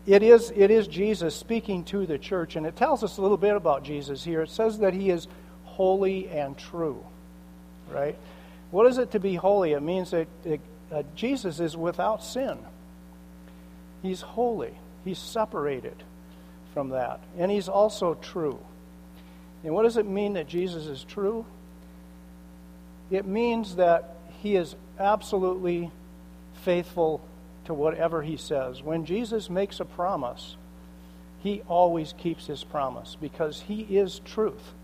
it 0.07 0.23
is, 0.23 0.53
it 0.57 0.71
is 0.71 0.87
Jesus 0.89 1.35
speaking 1.35 1.85
to 1.85 2.07
the 2.07 2.17
church, 2.17 2.57
and 2.57 2.65
it 2.65 2.77
tells 2.77 3.05
us 3.05 3.19
a 3.19 3.23
little 3.23 3.37
bit 3.37 3.55
about 3.55 3.83
Jesus 3.85 4.25
here. 4.25 4.43
It 4.43 4.51
says 4.51 4.79
that 4.79 4.95
he 4.95 5.11
is 5.11 5.29
holy 5.65 6.29
and 6.29 6.57
true, 6.57 7.05
right? 7.91 8.17
What 8.71 8.87
is 8.87 8.99
it 8.99 9.11
to 9.13 9.21
be 9.21 9.35
holy? 9.35 9.73
It 9.73 9.83
means 9.83 10.13
that 10.13 10.29
uh, 10.91 11.03
Jesus 11.15 11.61
is 11.61 11.77
without 11.77 12.23
sin. 12.23 12.59
He's 14.03 14.21
holy, 14.21 14.75
he's 15.05 15.19
separated 15.19 16.03
from 16.73 16.91
that, 16.91 17.21
and 17.37 17.51
he's 17.51 17.69
also 17.69 18.15
true. 18.15 18.59
And 19.65 19.75
what 19.75 19.83
does 19.83 19.97
it 19.97 20.07
mean 20.07 20.35
that 20.35 20.49
Jesus 20.49 20.87
is 20.87 21.03
true? 21.03 21.45
It 23.11 23.27
means 23.27 23.77
that 23.77 24.17
he 24.43 24.55
is 24.55 24.77
absolutely 24.99 25.91
faithful 26.63 27.21
to 27.65 27.75
whatever 27.75 28.23
he 28.23 28.37
says. 28.37 28.83
When 28.83 29.05
Jesus 29.05 29.51
makes 29.51 29.81
a 29.81 29.85
promise, 29.85 30.57
he 31.41 31.63
always 31.69 32.15
keeps 32.17 32.47
his 32.47 32.65
promise 32.65 33.17
because 33.21 33.61
he 33.61 33.83
is 33.83 34.21
truth. 34.21 34.75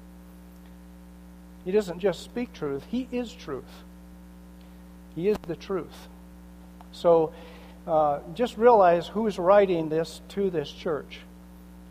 He 1.65 1.73
doesn't 1.73 2.01
just 2.01 2.23
speak 2.23 2.53
truth, 2.53 2.85
he 2.91 3.09
is 3.11 3.33
truth. 3.33 3.83
He 5.15 5.29
is 5.29 5.39
the 5.47 5.57
truth. 5.57 6.09
So 6.93 7.33
uh, 7.87 8.21
just 8.35 8.57
realize 8.57 9.09
who's 9.09 9.39
writing 9.39 9.89
this 9.89 10.21
to 10.31 10.51
this 10.51 10.71
church. 10.71 11.21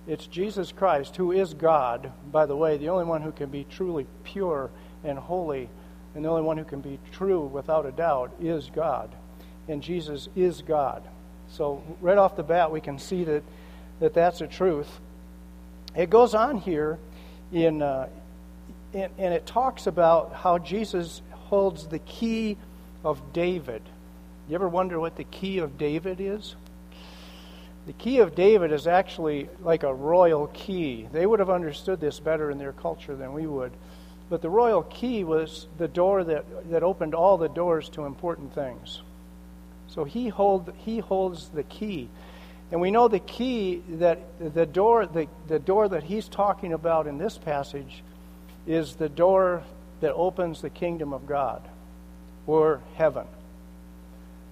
It's 0.07 0.27
Jesus 0.27 0.71
Christ, 0.71 1.15
who 1.15 1.31
is 1.31 1.53
God, 1.53 2.11
by 2.31 2.45
the 2.45 2.55
way, 2.55 2.77
the 2.77 2.89
only 2.89 3.05
one 3.05 3.21
who 3.21 3.31
can 3.31 3.49
be 3.49 3.65
truly 3.69 4.05
pure 4.23 4.69
and 5.03 5.17
holy, 5.17 5.69
and 6.15 6.25
the 6.25 6.29
only 6.29 6.41
one 6.41 6.57
who 6.57 6.65
can 6.65 6.81
be 6.81 6.99
true 7.11 7.41
without 7.41 7.85
a 7.85 7.91
doubt 7.91 8.31
is 8.41 8.69
God. 8.73 9.09
And 9.67 9.81
Jesus 9.81 10.27
is 10.35 10.61
God. 10.61 11.03
So, 11.49 11.83
right 12.01 12.17
off 12.17 12.35
the 12.35 12.43
bat, 12.43 12.71
we 12.71 12.81
can 12.81 12.99
see 12.99 13.23
that, 13.23 13.43
that 13.99 14.13
that's 14.13 14.41
a 14.41 14.47
truth. 14.47 14.89
It 15.95 16.09
goes 16.09 16.33
on 16.33 16.57
here 16.57 16.99
in, 17.51 17.81
uh, 17.81 18.09
in, 18.93 19.09
and 19.17 19.33
it 19.33 19.45
talks 19.45 19.87
about 19.87 20.33
how 20.33 20.57
Jesus 20.57 21.21
holds 21.31 21.87
the 21.87 21.99
key 21.99 22.57
of 23.05 23.31
David. 23.31 23.83
You 24.47 24.55
ever 24.55 24.67
wonder 24.67 24.99
what 24.99 25.15
the 25.15 25.23
key 25.23 25.59
of 25.59 25.77
David 25.77 26.19
is? 26.19 26.55
The 27.85 27.93
key 27.93 28.19
of 28.19 28.35
David 28.35 28.71
is 28.71 28.87
actually 28.87 29.49
like 29.61 29.83
a 29.83 29.93
royal 29.93 30.47
key. 30.47 31.07
They 31.11 31.25
would 31.25 31.39
have 31.39 31.49
understood 31.49 31.99
this 31.99 32.19
better 32.19 32.49
in 32.49 32.57
their 32.57 32.73
culture 32.73 33.15
than 33.15 33.33
we 33.33 33.47
would. 33.47 33.71
But 34.29 34.41
the 34.41 34.49
royal 34.49 34.83
key 34.83 35.23
was 35.23 35.67
the 35.77 35.87
door 35.87 36.23
that, 36.23 36.71
that 36.71 36.83
opened 36.83 37.13
all 37.13 37.37
the 37.37 37.49
doors 37.49 37.89
to 37.89 38.05
important 38.05 38.53
things. 38.53 39.01
So 39.87 40.05
he, 40.05 40.29
hold, 40.29 40.73
he 40.77 40.99
holds 40.99 41.49
the 41.49 41.63
key. 41.63 42.09
And 42.71 42.81
we 42.81 42.89
know 42.89 43.07
the 43.07 43.19
key 43.19 43.83
that 43.89 44.19
the 44.39 44.65
door, 44.65 45.05
the, 45.05 45.27
the 45.47 45.59
door 45.59 45.87
that 45.89 46.03
he's 46.03 46.27
talking 46.27 46.73
about 46.73 47.05
in 47.05 47.17
this 47.17 47.37
passage 47.37 48.01
is 48.65 48.95
the 48.95 49.09
door 49.09 49.63
that 49.99 50.13
opens 50.13 50.61
the 50.61 50.69
kingdom 50.69 51.13
of 51.13 51.27
God 51.27 51.61
or 52.47 52.81
heaven. 52.95 53.27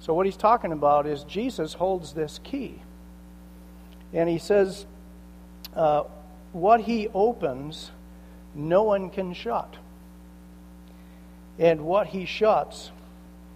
So 0.02 0.16
what 0.16 0.26
he's 0.26 0.36
talking 0.36 0.72
about 0.72 1.06
is 1.06 1.24
Jesus 1.26 1.74
holds 1.74 2.14
this 2.14 2.40
key. 2.44 2.82
And 4.14 4.28
he 4.28 4.40
says, 4.40 4.88
uh, 5.76 6.04
What 6.54 6.82
he 6.82 7.08
opens, 7.14 7.92
no 8.56 8.82
one 8.82 9.12
can 9.12 9.34
shut. 9.34 9.76
And 11.60 11.82
what 11.82 12.08
he 12.08 12.26
shuts, 12.26 12.92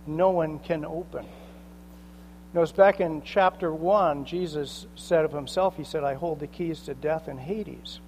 no 0.05 0.29
one 0.29 0.59
can 0.59 0.85
open. 0.85 1.25
Notice 2.53 2.71
back 2.71 2.99
in 2.99 3.23
chapter 3.23 3.73
1, 3.73 4.25
Jesus 4.25 4.85
said 4.95 5.25
of 5.25 5.31
himself, 5.31 5.75
He 5.77 5.83
said, 5.83 6.03
I 6.03 6.13
hold 6.13 6.39
the 6.39 6.47
keys 6.47 6.81
to 6.81 6.93
death 6.93 7.27
and 7.27 7.39
Hades. 7.39 7.99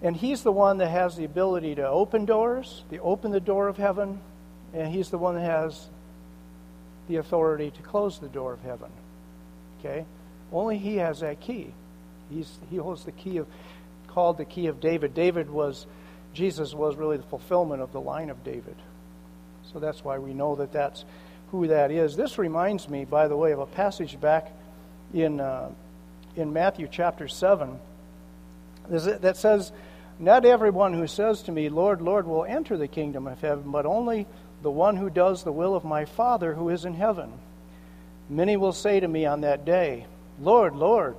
And 0.00 0.16
He's 0.16 0.44
the 0.44 0.52
one 0.52 0.78
that 0.78 0.90
has 0.90 1.16
the 1.16 1.24
ability 1.24 1.74
to 1.74 1.88
open 1.88 2.24
doors, 2.24 2.84
to 2.90 2.98
open 2.98 3.32
the 3.32 3.40
door 3.40 3.66
of 3.66 3.78
heaven, 3.78 4.20
and 4.72 4.92
He's 4.94 5.10
the 5.10 5.18
one 5.18 5.34
that 5.34 5.42
has 5.42 5.88
the 7.12 7.18
authority 7.18 7.70
to 7.70 7.82
close 7.82 8.18
the 8.18 8.28
door 8.28 8.54
of 8.54 8.60
heaven. 8.62 8.90
Okay? 9.78 10.06
Only 10.50 10.78
he 10.78 10.96
has 10.96 11.20
that 11.20 11.40
key. 11.40 11.72
He's, 12.30 12.50
he 12.70 12.76
holds 12.76 13.04
the 13.04 13.12
key 13.12 13.36
of, 13.36 13.46
called 14.08 14.38
the 14.38 14.46
key 14.46 14.66
of 14.68 14.80
David. 14.80 15.14
David 15.14 15.50
was, 15.50 15.86
Jesus 16.32 16.72
was 16.72 16.96
really 16.96 17.18
the 17.18 17.22
fulfillment 17.24 17.82
of 17.82 17.92
the 17.92 18.00
line 18.00 18.30
of 18.30 18.42
David. 18.44 18.76
So 19.72 19.78
that's 19.78 20.02
why 20.02 20.18
we 20.18 20.32
know 20.32 20.56
that 20.56 20.72
that's 20.72 21.04
who 21.50 21.66
that 21.66 21.90
is. 21.90 22.16
This 22.16 22.38
reminds 22.38 22.88
me, 22.88 23.04
by 23.04 23.28
the 23.28 23.36
way, 23.36 23.52
of 23.52 23.58
a 23.58 23.66
passage 23.66 24.18
back 24.18 24.50
in, 25.12 25.38
uh, 25.38 25.70
in 26.34 26.54
Matthew 26.54 26.88
chapter 26.90 27.28
7 27.28 27.78
that 28.88 29.36
says, 29.36 29.70
Not 30.18 30.46
everyone 30.46 30.94
who 30.94 31.06
says 31.06 31.42
to 31.42 31.52
me, 31.52 31.68
Lord, 31.68 32.00
Lord, 32.00 32.26
will 32.26 32.46
enter 32.46 32.78
the 32.78 32.88
kingdom 32.88 33.26
of 33.26 33.40
heaven, 33.42 33.70
but 33.70 33.84
only 33.84 34.26
the 34.62 34.70
one 34.70 34.96
who 34.96 35.10
does 35.10 35.42
the 35.42 35.52
will 35.52 35.74
of 35.74 35.84
my 35.84 36.04
Father 36.04 36.54
who 36.54 36.68
is 36.68 36.84
in 36.84 36.94
heaven. 36.94 37.32
Many 38.28 38.56
will 38.56 38.72
say 38.72 39.00
to 39.00 39.08
me 39.08 39.26
on 39.26 39.42
that 39.42 39.64
day, 39.64 40.06
Lord, 40.40 40.74
Lord, 40.74 41.16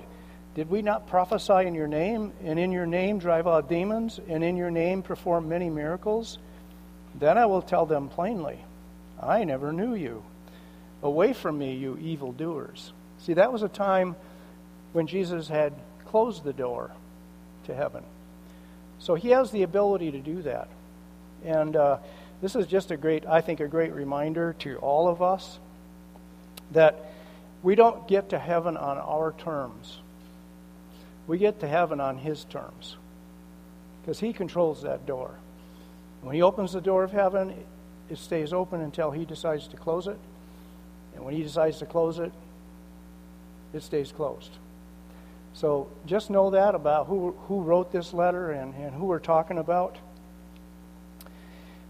did 0.55 0.69
we 0.69 0.81
not 0.81 1.07
prophesy 1.07 1.65
in 1.65 1.73
your 1.73 1.87
name, 1.87 2.31
and 2.43 2.59
in 2.59 2.71
your 2.71 2.85
name 2.85 3.19
drive 3.19 3.47
out 3.47 3.69
demons, 3.69 4.19
and 4.27 4.43
in 4.43 4.55
your 4.55 4.71
name 4.71 5.01
perform 5.01 5.49
many 5.49 5.69
miracles? 5.69 6.37
Then 7.15 7.37
I 7.37 7.45
will 7.45 7.61
tell 7.61 7.85
them 7.85 8.09
plainly, 8.09 8.59
I 9.21 9.43
never 9.43 9.71
knew 9.71 9.95
you. 9.95 10.23
Away 11.01 11.33
from 11.33 11.57
me, 11.57 11.75
you 11.75 11.97
evildoers. 11.97 12.93
See, 13.19 13.33
that 13.33 13.51
was 13.51 13.61
a 13.61 13.67
time 13.67 14.15
when 14.93 15.07
Jesus 15.07 15.47
had 15.47 15.73
closed 16.05 16.43
the 16.43 16.53
door 16.53 16.91
to 17.65 17.75
heaven. 17.75 18.03
So 18.99 19.15
he 19.15 19.29
has 19.29 19.51
the 19.51 19.63
ability 19.63 20.11
to 20.11 20.19
do 20.19 20.43
that. 20.43 20.69
And 21.43 21.75
uh, 21.75 21.97
this 22.43 22.57
is 22.57 22.67
just 22.67 22.91
a 22.91 22.97
great, 22.97 23.25
I 23.25 23.39
think, 23.39 23.61
a 23.61 23.69
great 23.69 23.93
reminder 23.93 24.51
to 24.59 24.75
all 24.79 25.07
of 25.07 25.21
us 25.21 25.59
that 26.71 27.13
we 27.61 27.73
don't 27.73 28.05
get 28.05 28.31
to 28.31 28.37
heaven 28.37 28.75
on 28.75 28.97
our 28.97 29.33
terms. 29.37 29.99
We 31.25 31.37
get 31.37 31.61
to 31.61 31.69
heaven 31.69 32.01
on 32.01 32.17
his 32.17 32.43
terms 32.43 32.97
because 34.01 34.19
he 34.19 34.33
controls 34.33 34.81
that 34.81 35.05
door. 35.05 35.31
When 36.21 36.35
he 36.35 36.41
opens 36.41 36.73
the 36.73 36.81
door 36.81 37.05
of 37.05 37.13
heaven, 37.13 37.53
it 38.09 38.17
stays 38.17 38.51
open 38.51 38.81
until 38.81 39.11
he 39.11 39.23
decides 39.23 39.69
to 39.69 39.77
close 39.77 40.07
it. 40.07 40.19
And 41.15 41.23
when 41.23 41.35
he 41.35 41.43
decides 41.43 41.79
to 41.79 41.85
close 41.85 42.19
it, 42.19 42.33
it 43.71 43.83
stays 43.83 44.11
closed. 44.11 44.51
So 45.53 45.87
just 46.05 46.29
know 46.29 46.49
that 46.49 46.75
about 46.75 47.07
who, 47.07 47.37
who 47.47 47.61
wrote 47.61 47.93
this 47.93 48.11
letter 48.11 48.51
and, 48.51 48.75
and 48.75 48.93
who 48.93 49.05
we're 49.05 49.19
talking 49.19 49.59
about. 49.59 49.95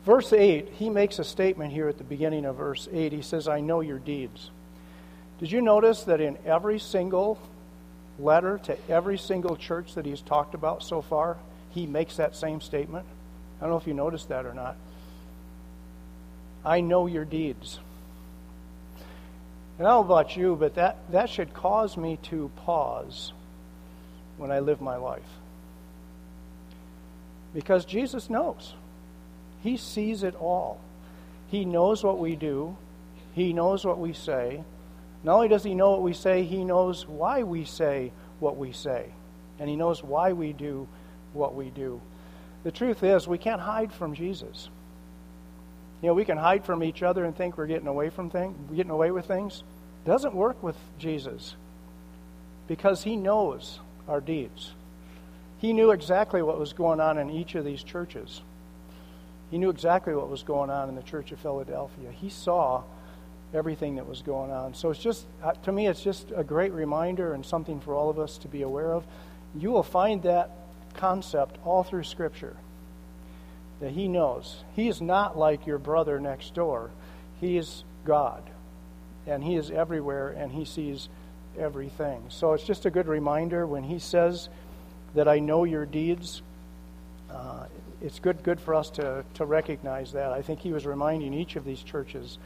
Verse 0.06 0.34
8, 0.34 0.70
he 0.74 0.90
makes 0.90 1.20
a 1.20 1.24
statement 1.24 1.72
here 1.72 1.88
at 1.88 1.98
the 1.98 2.04
beginning 2.04 2.46
of 2.46 2.58
verse 2.58 2.90
8. 2.92 3.14
He 3.14 3.22
says, 3.22 3.48
I 3.48 3.62
know 3.62 3.80
your 3.80 4.00
deeds. 4.00 4.50
Did 5.40 5.52
you 5.52 5.62
notice 5.62 6.04
that 6.04 6.20
in 6.20 6.38
every 6.46 6.78
single 6.80 7.40
letter 8.20 8.60
to 8.66 8.78
every 8.90 9.18
single 9.18 9.56
church 9.56 9.96
that 9.96 10.06
he's 10.06 10.22
talked 10.22 10.56
about 10.56 10.84
so 10.84 11.02
far, 11.02 11.38
he 11.72 11.86
makes 11.86 12.18
that 12.18 12.36
same 12.36 12.60
statement? 12.60 13.06
I 13.60 13.64
don't 13.64 13.72
know 13.72 13.78
if 13.78 13.88
you 13.88 13.94
noticed 13.94 14.28
that 14.30 14.46
or 14.46 14.54
not. 14.54 14.76
I 16.66 16.82
know 16.82 17.08
your 17.08 17.26
deeds. 17.26 17.80
And 19.78 19.88
I 19.88 19.92
don't 19.92 20.08
know 20.08 20.14
about 20.14 20.36
you, 20.36 20.56
but 20.56 20.76
that, 20.76 20.98
that 21.12 21.30
should 21.30 21.54
cause 21.54 21.96
me 21.98 22.20
to 22.24 22.52
pause 22.58 23.32
when 24.38 24.52
I 24.52 24.60
live 24.60 24.82
my 24.82 24.98
life. 24.98 25.22
Because 27.54 27.86
Jesus 27.86 28.30
knows. 28.30 28.74
He 29.64 29.78
sees 29.78 30.24
it 30.24 30.36
all. 30.36 30.80
He 31.48 31.66
knows 31.66 32.04
what 32.04 32.20
we 32.20 32.36
do, 32.36 32.76
He 33.34 33.54
knows 33.54 33.86
what 33.86 34.00
we 34.00 34.14
say. 34.14 34.64
Not 35.24 35.36
only 35.36 35.48
does 35.48 35.64
He 35.64 35.74
know 35.74 35.92
what 35.92 36.02
we 36.02 36.14
say, 36.14 36.44
He 36.44 36.66
knows 36.66 37.08
why 37.08 37.44
we 37.44 37.64
say 37.64 38.12
what 38.40 38.58
we 38.58 38.74
say. 38.74 39.06
And 39.60 39.70
He 39.70 39.76
knows 39.76 40.04
why 40.04 40.34
we 40.34 40.52
do 40.52 40.88
what 41.32 41.56
we 41.56 41.70
do. 41.70 42.02
The 42.64 42.72
truth 42.72 43.04
is, 43.04 43.28
we 43.28 43.38
can't 43.38 43.62
hide 43.62 43.94
from 43.94 44.14
Jesus. 44.14 44.70
You 46.02 46.08
know, 46.08 46.14
we 46.14 46.26
can 46.26 46.38
hide 46.38 46.66
from 46.66 46.84
each 46.84 47.02
other 47.02 47.24
and 47.24 47.36
think 47.36 47.58
we're 47.58 47.68
getting 47.68 47.88
away 47.88 48.10
from 48.10 48.30
things, 48.30 48.58
getting 48.76 48.92
away 48.92 49.12
with 49.12 49.26
things. 49.26 49.64
It 50.04 50.10
doesn't 50.10 50.36
work 50.36 50.62
with 50.62 50.76
Jesus 51.00 51.56
because 52.68 53.04
he 53.04 53.16
knows 53.16 53.80
our 54.08 54.20
deeds. 54.20 54.74
He 55.60 55.72
knew 55.72 55.92
exactly 55.92 56.42
what 56.42 56.60
was 56.60 56.74
going 56.74 57.00
on 57.00 57.18
in 57.18 57.30
each 57.30 57.56
of 57.56 57.64
these 57.64 57.84
churches. 57.84 58.42
He 59.54 59.60
knew 59.60 59.70
exactly 59.70 60.16
what 60.16 60.32
was 60.32 60.42
going 60.42 60.72
on 60.72 60.90
in 60.90 60.96
the 60.96 61.04
church 61.04 61.32
of 61.32 61.38
Philadelphia. 61.38 62.10
He 62.10 62.32
saw 62.32 62.82
everything 63.54 63.98
that 63.98 64.10
was 64.10 64.24
going 64.24 64.50
on. 64.50 64.74
So 64.74 64.90
it's 64.90 65.00
just, 65.00 65.28
uh, 65.44 65.52
to 65.52 65.72
me, 65.72 65.86
it's 65.86 66.02
just 66.02 66.32
a 66.36 66.44
great 66.44 66.72
reminder 66.72 67.36
and 67.36 67.46
something 67.46 67.80
for 67.80 67.94
all 67.94 68.10
of 68.10 68.18
us 68.18 68.40
to 68.40 68.48
be 68.48 68.64
aware 68.64 68.92
of. 68.92 69.04
You 69.54 69.70
will 69.70 69.84
find 69.84 70.24
that 70.24 70.50
concept 70.96 71.60
all 71.64 71.84
through 71.84 72.06
Scripture 72.06 72.56
that 73.80 73.92
He 73.92 74.08
knows. 74.08 74.64
He 74.76 74.88
is 74.88 75.04
not 75.04 75.38
like 75.38 75.68
your 75.68 75.78
brother 75.78 76.20
next 76.20 76.56
door, 76.56 76.90
He 77.40 77.56
is 77.56 77.84
God. 78.06 78.42
And 79.28 79.44
He 79.44 79.56
is 79.56 79.70
everywhere 79.70 80.30
and 80.30 80.52
He 80.52 80.66
sees 80.66 81.10
everything. 81.60 82.24
So 82.30 82.54
it's 82.54 82.64
just 82.64 82.88
a 82.88 82.90
good 82.90 83.08
reminder 83.08 83.68
when 83.68 83.84
he 83.84 84.00
says 84.00 84.50
that 85.14 85.28
I 85.28 85.38
know 85.38 85.64
your 85.64 85.86
deeds. 85.86 86.42
Uh, 87.30 87.66
it's 88.04 88.20
good, 88.20 88.44
good 88.44 88.60
for 88.60 88.76
us 88.76 88.90
to, 88.92 89.24
to 89.36 89.46
recognize 89.46 90.12
that. 90.12 90.34
I 90.34 90.42
think 90.42 90.60
he 90.60 90.74
was 90.74 90.86
reminding 90.86 91.34
each 91.34 91.56
of 91.56 91.64
these 91.64 91.82
churches 91.82 92.38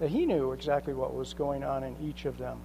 that 0.00 0.10
he 0.10 0.26
knew 0.26 0.52
exactly 0.52 0.92
what 0.92 1.14
was 1.14 1.32
going 1.34 1.62
on 1.62 1.84
in 1.84 1.96
each 2.02 2.24
of 2.24 2.36
them. 2.36 2.58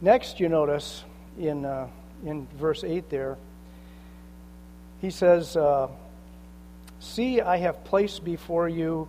Next, 0.00 0.40
you 0.40 0.48
notice 0.48 1.04
in, 1.38 1.64
uh, 1.64 1.86
in 2.26 2.48
verse 2.58 2.82
8 2.82 3.08
there, 3.10 3.38
he 5.00 5.10
says, 5.10 5.56
uh, 5.56 5.88
See, 6.98 7.40
I 7.40 7.58
have 7.58 7.84
placed 7.84 8.24
before 8.24 8.68
you 8.68 9.08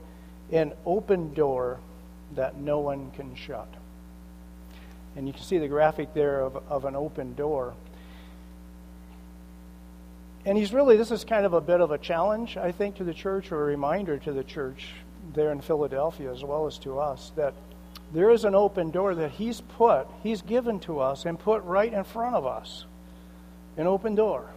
an 0.51 0.73
open 0.85 1.33
door 1.33 1.79
that 2.35 2.57
no 2.57 2.79
one 2.79 3.11
can 3.11 3.35
shut. 3.35 3.67
And 5.15 5.27
you 5.27 5.33
can 5.33 5.43
see 5.43 5.57
the 5.57 5.69
graphic 5.69 6.13
there 6.13 6.41
of, 6.41 6.57
of 6.69 6.85
an 6.85 6.95
open 6.95 7.35
door. 7.35 7.73
And 10.45 10.57
he's 10.57 10.71
really, 10.71 10.95
this 10.95 11.09
is 11.09 11.25
kind 11.25 11.45
of 11.45 11.53
a 11.53 11.61
bit 11.61 11.81
of 11.81 11.89
a 11.89 11.97
challenge, 11.97 12.55
I 12.55 12.71
think, 12.71 12.97
to 12.97 13.03
the 13.03 13.13
church, 13.13 13.51
or 13.51 13.63
a 13.63 13.65
reminder 13.65 14.19
to 14.19 14.31
the 14.31 14.43
church 14.43 14.89
there 15.33 15.51
in 15.51 15.59
Philadelphia, 15.59 16.31
as 16.31 16.43
well 16.43 16.67
as 16.67 16.77
to 16.79 16.99
us, 16.99 17.31
that 17.35 17.55
there 18.13 18.29
is 18.29 18.45
an 18.45 18.53
open 18.53 18.91
door 18.91 19.15
that 19.15 19.31
he's 19.31 19.61
put, 19.61 20.07
he's 20.21 20.43
given 20.43 20.79
to 20.81 20.99
us, 20.99 21.25
and 21.25 21.39
put 21.39 21.63
right 21.63 21.91
in 21.91 22.03
front 22.03 22.35
of 22.35 22.45
us. 22.45 22.85
An 23.75 23.87
open 23.87 24.13
door. 24.13 24.51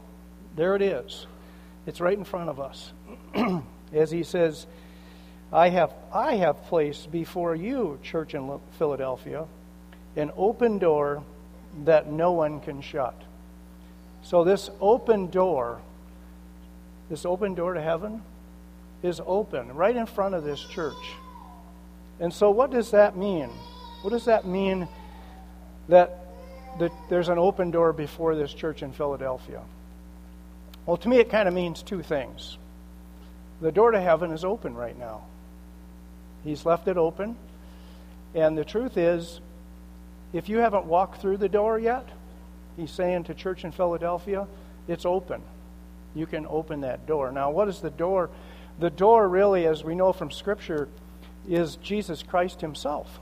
There 0.56 0.76
it 0.76 0.82
is. 0.82 1.26
It's 1.86 2.00
right 2.00 2.16
in 2.16 2.24
front 2.24 2.50
of 2.50 2.60
us. 2.60 2.92
As 3.92 4.10
he 4.10 4.22
says, 4.22 4.66
I 5.50 5.70
have, 5.70 5.94
I 6.12 6.36
have 6.36 6.64
placed 6.66 7.10
before 7.10 7.54
you, 7.54 7.98
church 8.02 8.34
in 8.34 8.60
Philadelphia, 8.78 9.46
an 10.16 10.30
open 10.36 10.78
door 10.78 11.22
that 11.84 12.12
no 12.12 12.32
one 12.32 12.60
can 12.60 12.82
shut. 12.82 13.14
So, 14.22 14.44
this 14.44 14.70
open 14.80 15.30
door, 15.30 15.80
this 17.08 17.24
open 17.24 17.54
door 17.54 17.74
to 17.74 17.80
heaven, 17.80 18.22
is 19.02 19.20
open 19.26 19.74
right 19.74 19.94
in 19.94 20.06
front 20.06 20.34
of 20.34 20.44
this 20.44 20.60
church. 20.60 21.14
And 22.20 22.32
so, 22.32 22.50
what 22.50 22.70
does 22.70 22.90
that 22.90 23.16
mean? 23.16 23.48
What 24.02 24.10
does 24.10 24.26
that 24.26 24.46
mean 24.46 24.88
that, 25.88 26.18
that 26.78 26.92
there's 27.08 27.28
an 27.28 27.38
open 27.38 27.70
door 27.70 27.92
before 27.92 28.34
this 28.34 28.52
church 28.52 28.82
in 28.82 28.92
Philadelphia? 28.92 29.62
Well, 30.84 30.96
to 30.98 31.08
me, 31.08 31.18
it 31.18 31.30
kind 31.30 31.48
of 31.48 31.54
means 31.54 31.82
two 31.82 32.02
things. 32.02 32.56
The 33.60 33.72
door 33.72 33.90
to 33.90 34.00
heaven 34.00 34.30
is 34.30 34.44
open 34.44 34.74
right 34.74 34.98
now, 34.98 35.22
He's 36.44 36.64
left 36.64 36.88
it 36.88 36.96
open. 36.96 37.36
And 38.34 38.58
the 38.58 38.64
truth 38.64 38.96
is, 38.96 39.40
if 40.32 40.48
you 40.48 40.58
haven't 40.58 40.84
walked 40.84 41.20
through 41.20 41.38
the 41.38 41.48
door 41.48 41.78
yet, 41.78 42.06
he's 42.78 42.90
saying 42.90 43.24
to 43.24 43.34
church 43.34 43.64
in 43.64 43.72
Philadelphia, 43.72 44.46
it's 44.86 45.04
open. 45.04 45.42
You 46.14 46.26
can 46.26 46.46
open 46.46 46.80
that 46.82 47.06
door. 47.06 47.30
Now, 47.30 47.50
what 47.50 47.68
is 47.68 47.80
the 47.80 47.90
door? 47.90 48.30
The 48.78 48.90
door, 48.90 49.28
really, 49.28 49.66
as 49.66 49.84
we 49.84 49.94
know 49.94 50.12
from 50.12 50.30
Scripture, 50.30 50.88
is 51.48 51.76
Jesus 51.76 52.22
Christ 52.22 52.60
himself. 52.60 53.20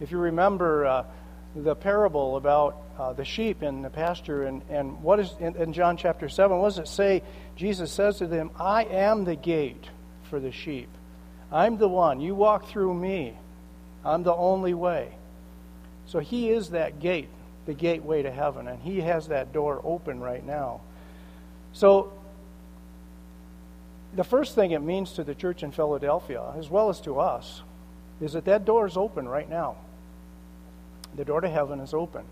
If 0.00 0.10
you 0.10 0.18
remember 0.18 0.86
uh, 0.86 1.04
the 1.56 1.74
parable 1.74 2.36
about 2.36 2.76
uh, 2.98 3.12
the 3.12 3.24
sheep 3.24 3.62
in 3.62 3.82
the 3.82 3.90
pasture, 3.90 4.44
and, 4.44 4.62
and 4.68 5.02
what 5.02 5.20
is 5.20 5.32
in, 5.40 5.56
in 5.56 5.72
John 5.72 5.96
chapter 5.96 6.28
7, 6.28 6.56
what 6.58 6.68
does 6.68 6.78
it 6.78 6.88
say? 6.88 7.22
Jesus 7.56 7.90
says 7.90 8.18
to 8.18 8.26
them, 8.26 8.50
I 8.58 8.84
am 8.84 9.24
the 9.24 9.36
gate 9.36 9.88
for 10.24 10.38
the 10.38 10.52
sheep. 10.52 10.88
I'm 11.50 11.78
the 11.78 11.88
one. 11.88 12.20
You 12.20 12.34
walk 12.34 12.68
through 12.68 12.94
me. 12.94 13.34
I'm 14.04 14.22
the 14.22 14.34
only 14.34 14.74
way. 14.74 15.12
So 16.06 16.18
he 16.18 16.50
is 16.50 16.70
that 16.70 17.00
gate, 17.00 17.28
the 17.66 17.74
gateway 17.74 18.22
to 18.22 18.30
heaven, 18.30 18.68
and 18.68 18.80
he 18.82 19.00
has 19.00 19.28
that 19.28 19.52
door 19.52 19.80
open 19.84 20.20
right 20.20 20.44
now. 20.44 20.80
So 21.72 22.12
the 24.14 24.24
first 24.24 24.54
thing 24.54 24.72
it 24.72 24.80
means 24.80 25.12
to 25.12 25.24
the 25.24 25.34
church 25.34 25.62
in 25.62 25.72
Philadelphia, 25.72 26.52
as 26.56 26.70
well 26.70 26.88
as 26.88 27.00
to 27.02 27.18
us, 27.18 27.62
is 28.20 28.34
that 28.34 28.44
that 28.44 28.64
door 28.64 28.86
is 28.86 28.96
open 28.96 29.26
right 29.26 29.48
now. 29.48 29.76
The 31.16 31.24
door 31.24 31.40
to 31.40 31.48
heaven 31.48 31.80
is 31.80 31.94
open. 31.94 32.24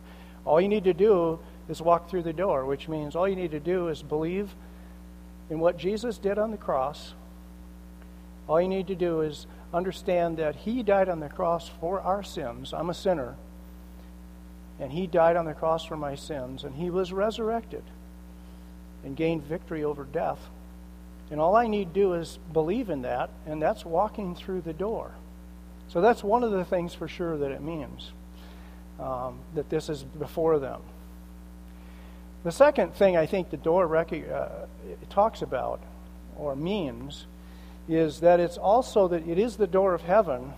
All 0.44 0.60
you 0.60 0.68
need 0.68 0.84
to 0.84 0.94
do 0.94 1.38
is 1.68 1.80
walk 1.80 2.08
through 2.08 2.22
the 2.22 2.32
door, 2.32 2.64
which 2.66 2.88
means 2.88 3.16
all 3.16 3.28
you 3.28 3.36
need 3.36 3.52
to 3.52 3.60
do 3.60 3.88
is 3.88 4.02
believe 4.02 4.54
in 5.50 5.60
what 5.60 5.78
Jesus 5.78 6.18
did 6.18 6.38
on 6.38 6.50
the 6.50 6.56
cross. 6.56 7.14
All 8.48 8.60
you 8.60 8.68
need 8.68 8.88
to 8.88 8.94
do 8.94 9.22
is 9.22 9.46
understand 9.72 10.36
that 10.36 10.56
He 10.56 10.82
died 10.82 11.08
on 11.08 11.20
the 11.20 11.28
cross 11.28 11.68
for 11.80 12.00
our 12.00 12.22
sins. 12.22 12.72
I'm 12.72 12.90
a 12.90 12.94
sinner 12.94 13.36
and 14.80 14.92
he 14.92 15.06
died 15.06 15.36
on 15.36 15.44
the 15.44 15.54
cross 15.54 15.84
for 15.84 15.96
my 15.96 16.14
sins, 16.14 16.64
and 16.64 16.74
he 16.74 16.90
was 16.90 17.12
resurrected. 17.12 17.82
and 19.04 19.16
gained 19.16 19.42
victory 19.44 19.84
over 19.84 20.04
death. 20.04 20.38
And 21.30 21.40
all 21.40 21.56
I 21.56 21.66
need 21.66 21.94
to 21.94 22.00
do 22.00 22.14
is 22.14 22.38
believe 22.52 22.90
in 22.90 23.02
that, 23.02 23.30
and 23.46 23.60
that's 23.60 23.84
walking 23.84 24.34
through 24.34 24.60
the 24.60 24.72
door. 24.72 25.12
So 25.88 26.00
that's 26.00 26.22
one 26.22 26.44
of 26.44 26.52
the 26.52 26.64
things 26.64 26.94
for 26.94 27.08
sure 27.08 27.36
that 27.36 27.50
it 27.50 27.62
means 27.62 28.12
um, 29.00 29.40
that 29.54 29.68
this 29.70 29.88
is 29.88 30.02
before 30.02 30.58
them. 30.58 30.80
The 32.44 32.52
second 32.52 32.94
thing 32.94 33.16
I 33.16 33.26
think 33.26 33.50
the 33.50 33.56
door 33.56 33.86
rec- 33.86 34.12
uh, 34.12 34.48
talks 35.10 35.42
about 35.42 35.80
or 36.36 36.56
means 36.56 37.26
is 37.88 38.20
that 38.20 38.40
it's 38.40 38.56
also 38.56 39.08
that 39.08 39.26
it 39.26 39.38
is 39.38 39.56
the 39.56 39.66
door 39.66 39.94
of 39.94 40.02
heaven, 40.02 40.54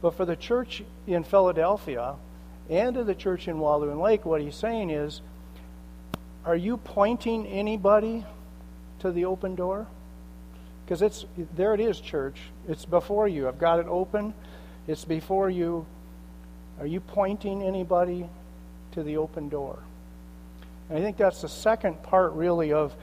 but 0.00 0.14
for 0.14 0.24
the 0.24 0.36
church 0.36 0.82
in 1.06 1.24
Philadelphia 1.24 2.16
and 2.68 2.94
to 2.94 3.04
the 3.04 3.14
church 3.14 3.48
in 3.48 3.58
Walloon 3.58 4.00
Lake, 4.00 4.24
what 4.24 4.40
he's 4.40 4.56
saying 4.56 4.90
is, 4.90 5.20
are 6.44 6.56
you 6.56 6.76
pointing 6.76 7.46
anybody 7.46 8.24
to 9.00 9.10
the 9.10 9.24
open 9.24 9.54
door? 9.54 9.86
Because 10.84 11.02
it's 11.02 11.26
there 11.54 11.74
it 11.74 11.80
is, 11.80 12.00
church. 12.00 12.40
It's 12.66 12.84
before 12.86 13.28
you. 13.28 13.46
I've 13.48 13.58
got 13.58 13.78
it 13.78 13.86
open. 13.86 14.32
It's 14.86 15.04
before 15.04 15.50
you. 15.50 15.84
Are 16.80 16.86
you 16.86 17.00
pointing 17.00 17.62
anybody 17.62 18.26
to 18.92 19.02
the 19.02 19.18
open 19.18 19.48
door? 19.48 19.80
And 20.88 20.98
I 20.98 21.02
think 21.02 21.18
that's 21.18 21.42
the 21.42 21.48
second 21.48 22.02
part, 22.02 22.32
really, 22.32 22.72
of 22.72 22.94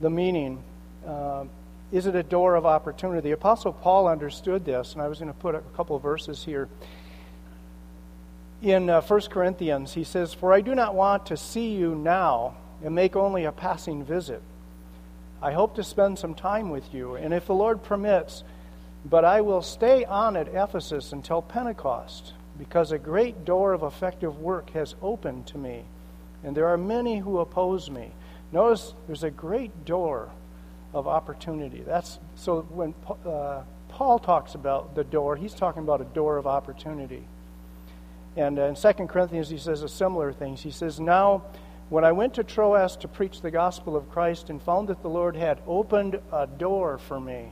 the 0.00 0.08
meaning. 0.08 0.62
Uh, 1.06 1.44
is 1.92 2.06
it 2.06 2.16
a 2.16 2.22
door 2.22 2.54
of 2.54 2.64
opportunity? 2.64 3.20
The 3.20 3.32
Apostle 3.32 3.72
Paul 3.72 4.08
understood 4.08 4.64
this, 4.64 4.94
and 4.94 5.02
I 5.02 5.08
was 5.08 5.18
going 5.18 5.32
to 5.32 5.38
put 5.38 5.54
a 5.54 5.60
couple 5.76 5.98
verses 5.98 6.42
here. 6.42 6.68
In 8.62 8.88
uh, 8.88 9.02
1 9.02 9.20
Corinthians, 9.22 9.94
he 9.94 10.04
says, 10.04 10.32
For 10.32 10.52
I 10.52 10.62
do 10.62 10.74
not 10.74 10.94
want 10.94 11.26
to 11.26 11.36
see 11.36 11.74
you 11.74 11.94
now 11.94 12.56
and 12.82 12.94
make 12.94 13.14
only 13.14 13.44
a 13.44 13.52
passing 13.52 14.02
visit. 14.02 14.42
I 15.42 15.52
hope 15.52 15.74
to 15.74 15.84
spend 15.84 16.18
some 16.18 16.34
time 16.34 16.70
with 16.70 16.94
you, 16.94 17.14
and 17.16 17.34
if 17.34 17.46
the 17.46 17.54
Lord 17.54 17.82
permits, 17.82 18.44
but 19.04 19.24
I 19.24 19.42
will 19.42 19.60
stay 19.60 20.04
on 20.06 20.36
at 20.36 20.48
Ephesus 20.48 21.12
until 21.12 21.42
Pentecost, 21.42 22.32
because 22.58 22.90
a 22.90 22.98
great 22.98 23.44
door 23.44 23.74
of 23.74 23.82
effective 23.82 24.38
work 24.38 24.70
has 24.70 24.94
opened 25.02 25.46
to 25.48 25.58
me, 25.58 25.84
and 26.42 26.56
there 26.56 26.68
are 26.68 26.78
many 26.78 27.18
who 27.18 27.38
oppose 27.38 27.90
me. 27.90 28.12
Notice 28.52 28.94
there's 29.06 29.24
a 29.24 29.30
great 29.30 29.84
door 29.84 30.30
of 30.94 31.06
opportunity. 31.06 31.82
That's 31.82 32.18
so 32.34 32.62
when 32.70 32.94
uh, 33.26 33.62
Paul 33.90 34.18
talks 34.18 34.54
about 34.54 34.94
the 34.94 35.04
door, 35.04 35.36
he's 35.36 35.52
talking 35.52 35.82
about 35.82 36.00
a 36.00 36.04
door 36.04 36.38
of 36.38 36.46
opportunity. 36.46 37.26
And 38.36 38.58
in 38.58 38.74
2 38.74 38.92
Corinthians, 39.06 39.48
he 39.48 39.58
says 39.58 39.82
a 39.82 39.88
similar 39.88 40.32
thing. 40.32 40.56
He 40.56 40.70
says, 40.70 41.00
Now, 41.00 41.44
when 41.88 42.04
I 42.04 42.12
went 42.12 42.34
to 42.34 42.44
Troas 42.44 42.96
to 42.96 43.08
preach 43.08 43.40
the 43.40 43.50
gospel 43.50 43.96
of 43.96 44.10
Christ 44.10 44.50
and 44.50 44.60
found 44.60 44.88
that 44.88 45.02
the 45.02 45.08
Lord 45.08 45.36
had 45.36 45.60
opened 45.66 46.20
a 46.32 46.46
door 46.46 46.98
for 46.98 47.20
me. 47.20 47.48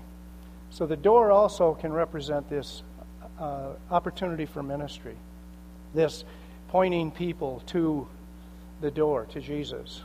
So 0.70 0.87
the 0.87 0.97
door 0.97 1.31
also 1.31 1.75
can 1.75 1.92
represent 1.92 2.51
this 2.51 2.83
uh, 3.38 3.70
opportunity 3.90 4.44
for 4.44 4.62
ministry, 4.62 5.14
this 5.94 6.25
pointing 6.68 7.12
people 7.12 7.62
to 7.66 8.07
the 8.81 8.90
door, 8.90 9.27
to 9.27 9.40
Jesus. 9.40 10.03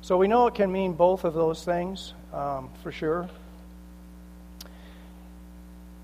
So 0.00 0.16
we 0.16 0.26
know 0.26 0.46
it 0.46 0.54
can 0.54 0.72
mean 0.72 0.94
both 0.94 1.24
of 1.24 1.34
those 1.34 1.64
things 1.64 2.14
um, 2.32 2.70
for 2.82 2.90
sure. 2.90 3.28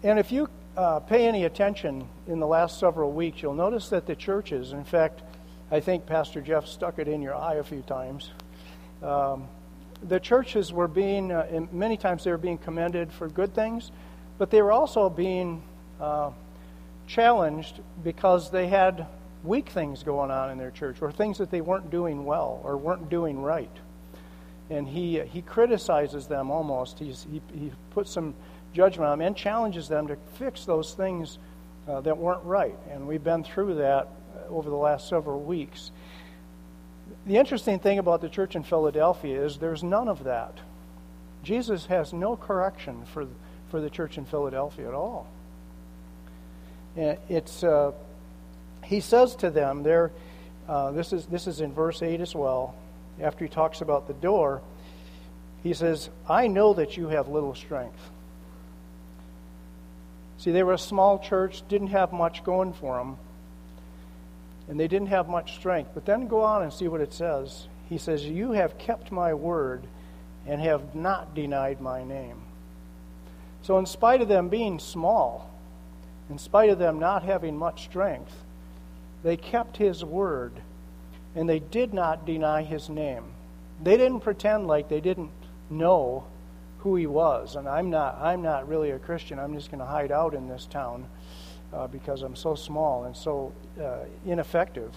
And 0.03 0.19
if 0.19 0.31
you 0.31 0.49
uh, 0.79 1.01
pay 1.01 1.27
any 1.27 1.45
attention 1.45 2.09
in 2.29 2.39
the 2.39 2.47
last 2.47 2.79
several 2.79 3.11
weeks, 3.11 3.43
you'll 3.43 3.53
notice 3.53 3.89
that 3.89 4.07
the 4.07 4.15
churches, 4.15 4.73
in 4.73 4.85
fact, 4.85 5.23
I 5.73 5.81
think 5.81 6.07
Pastor 6.07 6.41
Jeff 6.41 6.69
stuck 6.69 7.01
it 7.01 7.09
in 7.09 7.21
your 7.21 7.35
eye 7.35 7.57
a 7.57 7.65
few 7.65 7.83
times. 7.83 8.31
Um, 9.03 9.49
the 10.05 10.21
churches 10.21 10.73
were 10.73 10.87
being, 10.87 11.33
uh, 11.33 11.67
many 11.73 11.97
times 11.97 12.23
they 12.23 12.31
were 12.31 12.39
being 12.39 12.59
commended 12.59 13.13
for 13.13 13.29
good 13.29 13.57
things, 13.57 13.91
but 14.39 14.51
they 14.51 14.63
were 14.63 14.71
also 14.71 15.11
being 15.11 15.65
uh, 16.01 16.31
challenged 17.09 17.81
because 18.05 18.53
they 18.53 18.69
had 18.69 19.09
weak 19.43 19.71
things 19.71 20.05
going 20.05 20.31
on 20.31 20.49
in 20.51 20.59
their 20.59 20.71
church 20.71 21.03
or 21.03 21.11
things 21.11 21.39
that 21.39 21.51
they 21.51 21.61
weren't 21.61 21.91
doing 21.91 22.25
well 22.25 22.61
or 22.63 22.77
weren't 22.77 23.09
doing 23.11 23.43
right. 23.43 23.77
And 24.71 24.87
he, 24.87 25.19
he 25.23 25.43
criticizes 25.43 26.29
them 26.29 26.53
almost. 26.53 27.01
He's, 27.01 27.27
he, 27.29 27.43
he 27.53 27.73
puts 27.91 28.13
some 28.13 28.35
judgment 28.73 29.09
on 29.09 29.19
them 29.19 29.27
and 29.27 29.37
challenges 29.37 29.89
them 29.89 30.09
to 30.09 30.17
fix 30.39 30.65
those 30.65 30.95
things 30.95 31.39
uh, 31.89 32.01
that 32.03 32.17
weren't 32.17 32.45
right. 32.45 32.77
And 32.91 33.07
we've 33.07 33.25
been 33.25 33.45
through 33.45 33.77
that 33.77 34.09
uh, 34.37 34.53
over 34.53 34.69
the 34.69 34.77
last 34.77 35.09
several 35.09 35.41
weeks. 35.41 35.91
The 37.27 37.37
interesting 37.37 37.79
thing 37.79 37.99
about 37.99 38.21
the 38.21 38.29
church 38.29 38.57
in 38.57 38.63
Philadelphia 38.63 39.45
is 39.45 39.59
there's 39.59 39.83
none 39.83 40.09
of 40.09 40.25
that. 40.25 40.55
Jesus 41.43 41.87
has 41.87 42.13
no 42.13 42.37
correction 42.37 43.05
for, 43.13 43.27
for 43.71 43.81
the 43.81 43.91
church 43.91 44.19
in 44.19 44.25
Philadelphia 44.25 44.89
at 44.89 44.95
all. 44.95 45.27
It's, 46.97 47.63
uh, 47.63 47.93
he 48.83 49.01
says 49.01 49.37
to 49.37 49.51
them 49.51 49.83
there, 49.83 50.11
uh, 50.69 50.91
this, 50.91 51.13
is, 51.13 51.27
this 51.27 51.47
is 51.47 51.61
in 51.61 51.73
verse 51.73 52.03
8 52.03 52.21
as 52.21 52.35
well, 52.35 52.75
after 53.21 53.45
he 53.45 53.49
talks 53.49 53.81
about 53.81 54.07
the 54.07 54.15
door, 54.15 54.63
he 55.63 55.75
says, 55.75 56.11
I 56.29 56.49
know 56.49 56.75
that 56.75 56.97
you 56.97 57.09
have 57.09 57.29
little 57.29 57.55
strength. 57.55 57.99
See, 60.39 60.53
they 60.53 60.63
were 60.63 60.75
a 60.75 60.79
small 60.79 61.19
church, 61.19 61.63
didn't 61.69 61.89
have 61.89 62.13
much 62.13 62.45
going 62.45 62.73
for 62.73 62.99
them, 62.99 63.17
and 64.69 64.79
they 64.79 64.89
didn't 64.89 65.09
have 65.09 65.29
much 65.29 65.57
strength. 65.57 65.91
But 65.95 66.07
then 66.07 66.29
go 66.29 66.43
on 66.43 66.63
and 66.63 66.73
see 66.73 66.89
what 66.89 67.01
it 67.01 67.13
says. 67.13 67.67
He 67.89 67.99
says, 67.99 68.25
You 68.25 68.53
have 68.53 68.79
kept 68.79 69.11
my 69.11 69.35
word 69.35 69.85
and 70.47 70.61
have 70.61 70.95
not 70.95 71.35
denied 71.35 71.81
my 71.81 72.05
name. 72.05 72.43
So, 73.63 73.79
in 73.79 73.87
spite 73.87 74.23
of 74.23 74.29
them 74.29 74.49
being 74.49 74.79
small, 74.79 75.51
in 76.31 76.39
spite 76.39 76.71
of 76.71 76.79
them 76.79 76.99
not 76.99 77.25
having 77.25 77.57
much 77.57 77.85
strength, 77.85 78.35
they 79.23 79.37
kept 79.37 79.77
his 79.77 80.05
word 80.05 80.53
and 81.35 81.49
they 81.49 81.59
did 81.59 81.93
not 81.93 82.27
deny 82.27 82.63
his 82.63 82.89
name. 82.89 83.25
They 83.83 83.97
didn't 83.97 84.21
pretend 84.21 84.67
like 84.67 84.89
they 84.89 85.01
didn't 85.01 85.31
know 85.71 86.25
who 86.81 86.97
he 86.97 87.07
was. 87.07 87.57
And 87.57 87.69
I'm 87.69 87.91
not, 87.91 88.19
I'm 88.21 88.43
not 88.43 88.69
really 88.69 88.91
a 88.91 88.99
Christian. 88.99 89.39
I'm 89.39 89.55
just 89.55 89.71
going 89.71 89.81
to 89.81 89.87
hide 89.87 90.13
out 90.13 90.35
in 90.35 90.49
this 90.49 90.67
town 90.67 91.07
uh, 91.73 91.87
because 91.87 92.23
I'm 92.23 92.37
so 92.37 92.55
small 92.55 93.05
and 93.05 93.17
so 93.17 93.53
uh, 93.81 94.05
ineffective 94.25 94.93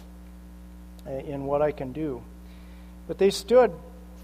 in 1.05 1.45
what 1.45 1.61
I 1.61 1.71
can 1.71 1.93
do. 1.93 2.21
But 3.07 3.17
they 3.17 3.31
stood 3.31 3.71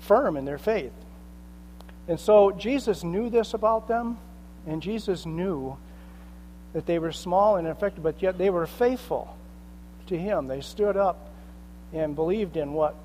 firm 0.02 0.38
in 0.38 0.46
their 0.46 0.60
faith. 0.60 0.94
And 2.08 2.20
so 2.20 2.52
Jesus 2.52 3.04
knew 3.04 3.30
this 3.30 3.54
about 3.54 3.88
them, 3.88 4.18
and 4.66 4.82
Jesus 4.82 5.26
knew 5.26 5.76
that 6.74 6.86
they 6.86 7.00
were 7.00 7.12
small 7.12 7.58
and 7.58 7.68
ineffective, 7.68 8.04
but 8.04 8.22
yet 8.22 8.38
they 8.38 8.50
were 8.50 8.68
faithful 8.68 9.36
to 10.08 10.18
him. 10.18 10.48
They 10.48 10.62
stood 10.62 10.96
up 10.96 11.30
and 11.92 12.16
believed 12.16 12.56
in 12.56 12.74
what, 12.74 12.96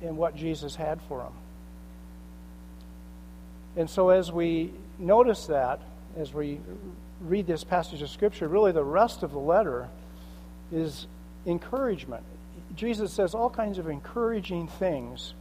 in 0.00 0.16
what 0.16 0.36
Jesus 0.36 0.76
had 0.76 1.00
for 1.08 1.18
them. 1.18 1.32
And 3.76 3.88
so, 3.88 4.08
as 4.08 4.32
we 4.32 4.72
notice 4.98 5.46
that, 5.46 5.80
as 6.16 6.32
we 6.32 6.60
read 7.20 7.46
this 7.46 7.64
passage 7.64 8.02
of 8.02 8.08
Scripture, 8.08 8.48
really 8.48 8.72
the 8.72 8.84
rest 8.84 9.22
of 9.22 9.32
the 9.32 9.38
letter 9.38 9.88
is 10.72 11.06
encouragement. 11.46 12.24
Jesus 12.74 13.12
says 13.12 13.34
all 13.34 13.50
kinds 13.50 13.78
of 13.78 13.88
encouraging 13.88 14.68
things 14.68 15.34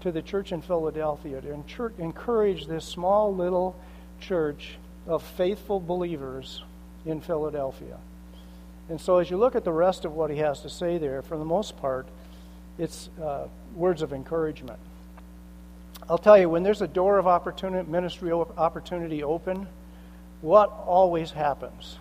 to 0.00 0.10
the 0.10 0.22
church 0.22 0.52
in 0.52 0.62
Philadelphia 0.62 1.40
to 1.40 1.92
encourage 1.98 2.66
this 2.66 2.84
small 2.84 3.34
little 3.34 3.76
church 4.20 4.78
of 5.06 5.22
faithful 5.22 5.80
believers 5.80 6.62
in 7.04 7.20
Philadelphia. 7.20 7.98
And 8.88 9.00
so, 9.00 9.18
as 9.18 9.30
you 9.30 9.36
look 9.36 9.54
at 9.54 9.64
the 9.64 9.72
rest 9.72 10.04
of 10.04 10.14
what 10.14 10.30
he 10.30 10.38
has 10.38 10.62
to 10.62 10.70
say 10.70 10.98
there, 10.98 11.22
for 11.22 11.36
the 11.36 11.44
most 11.44 11.76
part, 11.76 12.06
it's 12.78 13.08
uh, 13.22 13.46
words 13.74 14.02
of 14.02 14.12
encouragement. 14.12 14.80
I'll 16.10 16.18
tell 16.18 16.36
you, 16.36 16.48
when 16.48 16.64
there's 16.64 16.82
a 16.82 16.88
door 16.88 17.18
of 17.18 17.28
opportunity, 17.28 17.88
ministry 17.88 18.32
opportunity 18.32 19.22
open, 19.22 19.68
what 20.40 20.68
always 20.84 21.30
happens? 21.30 22.00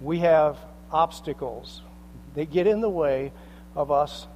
We 0.00 0.20
have 0.20 0.56
obstacles. 0.90 1.82
They 2.34 2.46
get 2.46 2.66
in 2.66 2.80
the 2.80 2.88
way 2.88 3.32
of 3.76 3.90
us 3.90 4.26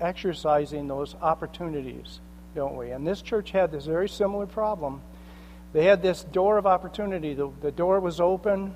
exercising 0.00 0.88
those 0.88 1.14
opportunities, 1.22 2.18
don't 2.56 2.74
we? 2.74 2.90
And 2.90 3.06
this 3.06 3.22
church 3.22 3.52
had 3.52 3.70
this 3.70 3.86
very 3.86 4.08
similar 4.08 4.46
problem. 4.46 5.00
They 5.72 5.84
had 5.84 6.02
this 6.02 6.24
door 6.24 6.58
of 6.58 6.66
opportunity. 6.66 7.34
The, 7.34 7.52
the 7.60 7.70
door 7.70 8.00
was 8.00 8.20
open. 8.20 8.74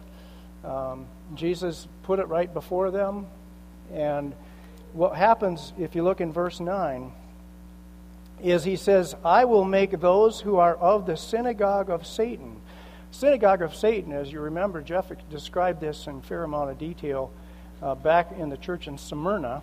Um, 0.65 1.07
Jesus 1.35 1.89
put 2.05 2.21
it 2.21 2.29
right 2.29 2.53
before 2.55 2.93
them. 2.93 3.27
And 3.93 4.35
what 4.93 5.17
happens, 5.17 5.73
if 5.81 5.97
you 5.97 6.05
look 6.05 6.21
in 6.21 6.33
verse 6.33 6.61
9, 6.61 7.11
is 8.43 8.65
he 8.65 8.77
says, 8.77 9.15
I 9.25 9.45
will 9.45 9.65
make 9.65 10.01
those 10.01 10.41
who 10.41 10.57
are 10.57 10.77
of 10.77 11.07
the 11.07 11.17
synagogue 11.17 11.91
of 11.91 12.07
Satan. 12.07 12.61
Synagogue 13.11 13.63
of 13.63 13.75
Satan, 13.75 14.13
as 14.13 14.31
you 14.31 14.41
remember, 14.41 14.83
Jeff 14.83 15.11
described 15.31 15.81
this 15.81 16.07
in 16.07 16.21
fair 16.21 16.45
amount 16.45 16.71
of 16.71 16.79
detail 16.79 17.31
uh, 17.83 17.95
back 17.95 18.33
in 18.39 18.51
the 18.51 18.57
church 18.57 18.89
in 18.89 18.99
Smyrna. 18.99 19.63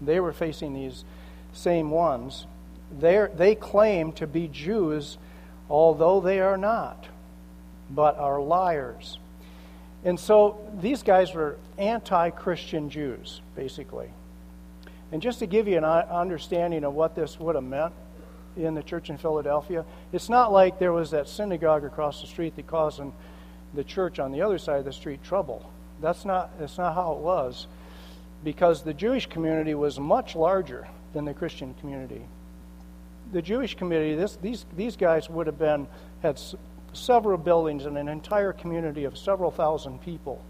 They 0.00 0.20
were 0.20 0.32
facing 0.32 0.72
these 0.72 1.04
same 1.52 1.90
ones, 1.90 2.46
they 2.98 3.26
they 3.34 3.54
claim 3.54 4.12
to 4.12 4.26
be 4.26 4.48
Jews, 4.48 5.18
although 5.68 6.20
they 6.20 6.40
are 6.40 6.56
not, 6.56 7.06
but 7.90 8.18
are 8.18 8.40
liars. 8.40 9.18
And 10.04 10.18
so 10.18 10.58
these 10.80 11.02
guys 11.02 11.32
were 11.32 11.56
anti 11.78 12.30
Christian 12.30 12.90
Jews, 12.90 13.40
basically. 13.54 14.10
And 15.12 15.20
just 15.20 15.40
to 15.40 15.46
give 15.46 15.68
you 15.68 15.76
an 15.76 15.84
understanding 15.84 16.84
of 16.84 16.94
what 16.94 17.14
this 17.14 17.38
would 17.38 17.54
have 17.54 17.64
meant 17.64 17.92
in 18.56 18.74
the 18.74 18.82
church 18.82 19.10
in 19.10 19.18
Philadelphia, 19.18 19.84
it's 20.10 20.28
not 20.28 20.52
like 20.52 20.78
there 20.78 20.92
was 20.92 21.10
that 21.10 21.28
synagogue 21.28 21.84
across 21.84 22.22
the 22.22 22.26
street 22.26 22.56
that 22.56 22.66
caused 22.66 23.00
the 23.74 23.84
church 23.84 24.18
on 24.18 24.32
the 24.32 24.40
other 24.40 24.58
side 24.58 24.78
of 24.78 24.84
the 24.86 24.92
street 24.92 25.22
trouble. 25.22 25.70
That's 26.00 26.24
not, 26.24 26.58
that's 26.58 26.78
not 26.78 26.94
how 26.94 27.12
it 27.12 27.18
was, 27.18 27.66
because 28.42 28.82
the 28.82 28.94
Jewish 28.94 29.26
community 29.26 29.74
was 29.74 30.00
much 30.00 30.34
larger 30.34 30.88
than 31.12 31.26
the 31.26 31.34
Christian 31.34 31.74
community. 31.74 32.22
The 33.32 33.42
Jewish 33.42 33.76
community, 33.76 34.14
this, 34.14 34.36
these, 34.36 34.64
these 34.76 34.96
guys 34.96 35.28
would 35.30 35.46
have 35.46 35.58
been, 35.58 35.86
had 36.22 36.40
several 36.94 37.38
buildings 37.38 37.84
and 37.84 37.96
an 37.96 38.08
entire 38.08 38.52
community 38.52 39.04
of 39.04 39.16
several 39.16 39.50
thousand 39.50 40.02
people 40.02 40.42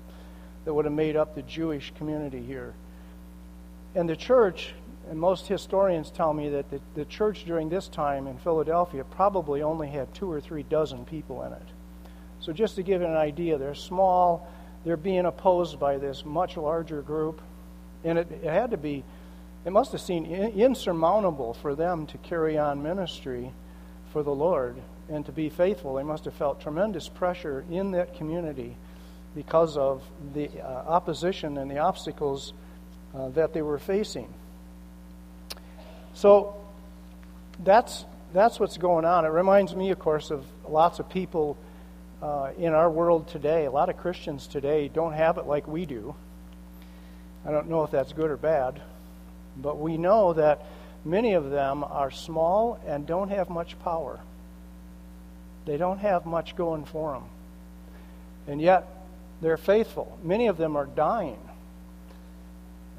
that 0.64 0.72
would 0.72 0.84
have 0.84 0.94
made 0.94 1.16
up 1.16 1.34
the 1.34 1.42
Jewish 1.42 1.92
community 1.96 2.42
here. 2.42 2.74
And 3.94 4.08
the 4.08 4.16
church, 4.16 4.72
and 5.10 5.18
most 5.18 5.46
historians 5.46 6.10
tell 6.10 6.32
me 6.32 6.48
that 6.50 6.70
the, 6.70 6.80
the 6.94 7.04
church 7.04 7.44
during 7.44 7.68
this 7.68 7.88
time 7.88 8.26
in 8.26 8.38
Philadelphia 8.38 9.04
probably 9.04 9.62
only 9.62 9.88
had 9.88 10.12
two 10.14 10.30
or 10.30 10.40
three 10.40 10.62
dozen 10.62 11.04
people 11.04 11.42
in 11.42 11.52
it. 11.52 11.66
So, 12.40 12.52
just 12.52 12.76
to 12.76 12.82
give 12.82 13.02
an 13.02 13.14
idea, 13.14 13.58
they're 13.58 13.74
small, 13.74 14.50
they're 14.84 14.96
being 14.96 15.26
opposed 15.26 15.78
by 15.78 15.98
this 15.98 16.24
much 16.24 16.56
larger 16.56 17.02
group, 17.02 17.40
and 18.02 18.18
it, 18.18 18.30
it 18.32 18.50
had 18.50 18.72
to 18.72 18.76
be, 18.76 19.04
it 19.64 19.70
must 19.70 19.92
have 19.92 20.00
seemed 20.00 20.26
insurmountable 20.26 21.54
for 21.54 21.74
them 21.74 22.06
to 22.06 22.18
carry 22.18 22.58
on 22.58 22.82
ministry 22.82 23.52
for 24.12 24.22
the 24.22 24.34
Lord 24.34 24.76
and 25.08 25.26
to 25.26 25.32
be 25.32 25.48
faithful, 25.48 25.94
they 25.94 26.02
must 26.02 26.24
have 26.24 26.34
felt 26.34 26.60
tremendous 26.60 27.08
pressure 27.08 27.64
in 27.70 27.90
that 27.92 28.14
community 28.14 28.76
because 29.34 29.76
of 29.76 30.02
the 30.34 30.48
uh, 30.60 30.64
opposition 30.64 31.58
and 31.58 31.70
the 31.70 31.78
obstacles 31.78 32.52
uh, 33.14 33.28
that 33.30 33.52
they 33.52 33.62
were 33.62 33.78
facing. 33.78 34.32
So 36.14 36.54
that's 37.62 38.04
that's 38.32 38.58
what's 38.58 38.78
going 38.78 39.04
on. 39.04 39.24
It 39.24 39.28
reminds 39.28 39.74
me, 39.76 39.90
of 39.90 39.98
course, 39.98 40.30
of 40.30 40.44
lots 40.66 40.98
of 40.98 41.08
people 41.08 41.56
uh, 42.22 42.52
in 42.56 42.72
our 42.72 42.90
world 42.90 43.28
today. 43.28 43.66
A 43.66 43.70
lot 43.70 43.88
of 43.90 43.96
Christians 43.98 44.46
today 44.46 44.88
don't 44.88 45.12
have 45.12 45.38
it 45.38 45.46
like 45.46 45.66
we 45.66 45.84
do. 45.84 46.14
I 47.44 47.50
don't 47.50 47.68
know 47.68 47.82
if 47.82 47.90
that's 47.90 48.12
good 48.12 48.30
or 48.30 48.36
bad, 48.36 48.80
but 49.56 49.78
we 49.78 49.98
know 49.98 50.32
that 50.32 50.64
many 51.04 51.34
of 51.34 51.50
them 51.50 51.84
are 51.84 52.10
small 52.10 52.80
and 52.86 53.06
don't 53.06 53.28
have 53.28 53.50
much 53.50 53.78
power. 53.80 54.20
They 55.66 55.76
don't 55.76 55.98
have 55.98 56.24
much 56.24 56.56
going 56.56 56.84
for 56.84 57.14
them. 57.14 57.24
And 58.46 58.60
yet, 58.60 58.86
they're 59.40 59.56
faithful. 59.56 60.18
Many 60.22 60.46
of 60.46 60.56
them 60.56 60.76
are 60.76 60.86
dying. 60.86 61.38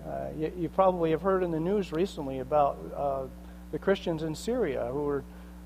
Uh, 0.08 0.28
you, 0.38 0.52
you, 0.58 0.70
probably 0.70 1.12
have 1.12 1.22
heard 1.22 1.44
in 1.44 1.52
the 1.52 1.60
news 1.60 1.92
recently 1.92 2.40
about 2.40 2.78
uh, 2.96 3.24
the 3.72 3.80
Christians 3.80 4.24
in 4.24 4.36
Syria 4.36 4.90
who 4.92 5.04
were 5.04 5.24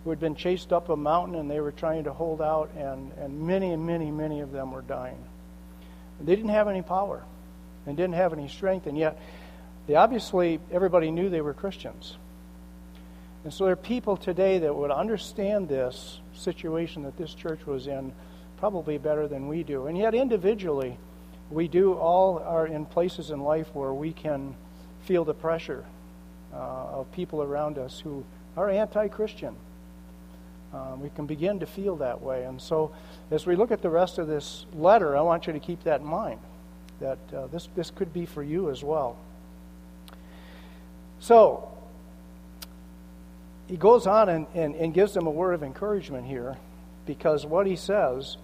who 0.08 0.12
had 0.12 0.22
been 0.22 0.36
chased 0.36 0.72
up 0.72 0.88
a 0.88 0.96
mountain 0.96 1.36
and 1.36 1.52
they 1.52 1.60
were 1.60 1.74
trying 1.74 2.06
to 2.06 2.14
hold 2.14 2.42
out, 2.42 2.72
and, 2.78 3.12
and 3.20 3.42
many 3.42 3.72
and 3.74 3.86
many, 3.86 4.10
many 4.10 4.40
of 4.40 4.54
them 4.54 4.72
were 4.72 4.82
dying. 4.82 5.22
They 6.22 6.34
didn't 6.34 6.52
have 6.52 6.70
any 6.70 6.82
power 6.82 7.26
and 7.86 7.98
didn't 7.98 8.16
have 8.16 8.32
any 8.32 8.48
strength, 8.48 8.88
and 8.88 8.98
yet 8.98 9.20
they 9.86 9.96
obviously 9.96 10.62
everybody 10.72 11.12
knew 11.12 11.30
they 11.30 11.42
were 11.42 11.54
Christians. 11.54 12.16
And 13.44 13.54
so 13.54 13.66
there 13.66 13.74
are 13.74 13.76
people 13.76 14.16
today 14.16 14.60
that 14.60 14.74
would 14.74 14.92
understand 14.92 15.68
this 15.68 16.22
situation 16.34 17.04
that 17.04 17.18
this 17.18 17.34
church 17.34 17.66
was 17.66 17.88
in 17.88 18.14
probably 18.58 18.98
better 18.98 19.28
than 19.28 19.50
we 19.50 19.64
do. 19.64 19.88
And 19.88 19.98
yet, 19.98 20.16
individually, 20.16 20.98
we 21.50 21.68
do 21.68 21.94
all 21.94 22.40
are 22.40 22.68
in 22.68 22.86
places 22.86 23.32
in 23.32 23.42
life 23.42 23.68
where 23.74 23.94
we 23.94 24.12
can 24.12 24.56
feel 25.06 25.24
the 25.24 25.34
pressure 25.34 25.86
uh, 26.54 26.58
of 26.58 27.12
people 27.14 27.42
around 27.42 27.78
us 27.78 28.00
who 28.00 28.24
are 28.56 28.70
anti 28.70 29.08
Christian. 29.08 29.56
Uh, 30.74 30.96
we 31.00 31.10
can 31.10 31.26
begin 31.26 31.60
to 31.60 31.66
feel 31.66 31.96
that 31.98 32.22
way. 32.22 32.44
And 32.44 32.62
so, 32.62 32.92
as 33.32 33.46
we 33.46 33.56
look 33.56 33.72
at 33.72 33.82
the 33.82 33.90
rest 33.90 34.18
of 34.18 34.28
this 34.28 34.66
letter, 34.74 35.16
I 35.16 35.22
want 35.22 35.48
you 35.48 35.54
to 35.54 35.60
keep 35.60 35.84
that 35.84 36.02
in 36.02 36.06
mind 36.08 36.40
that 37.00 37.20
uh, 37.34 37.48
this, 37.48 37.70
this 37.76 37.92
could 37.92 38.12
be 38.12 38.26
for 38.26 38.44
you 38.44 38.70
as 38.70 38.84
well. 38.84 39.16
So, 41.20 41.72
he 43.68 43.78
goes 43.78 44.08
on 44.08 44.30
and, 44.30 44.48
and, 44.54 44.76
and, 44.76 44.94
gives 44.94 45.14
them 45.14 45.28
a 45.28 45.32
word 45.32 45.54
of 45.54 45.64
encouragement 45.64 46.26
here 46.26 46.58
because 47.06 47.46
what 47.46 47.68
he 47.68 47.76
says, 47.76 48.38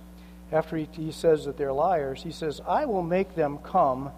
after 0.53 0.77
he, 0.77 0.87
he 0.93 1.11
says 1.11 1.45
that 1.45 1.57
they're 1.57 1.73
liars, 1.73 2.21
he 2.21 2.31
says, 2.31 2.61
I 2.67 2.85
will 2.85 3.01
make 3.01 3.35
them 3.35 3.57
come 3.57 4.11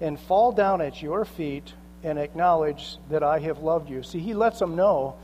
and 0.00 0.18
fall 0.18 0.52
down 0.52 0.80
at 0.80 1.00
your 1.00 1.24
feet 1.24 1.72
and 2.02 2.18
acknowledge 2.18 2.98
that 3.08 3.22
I 3.22 3.38
have 3.38 3.58
loved 3.60 3.88
you. 3.88 4.02
See, 4.02 4.18
he 4.18 4.34
lets 4.34 4.58
them 4.58 4.76
know 4.76 5.16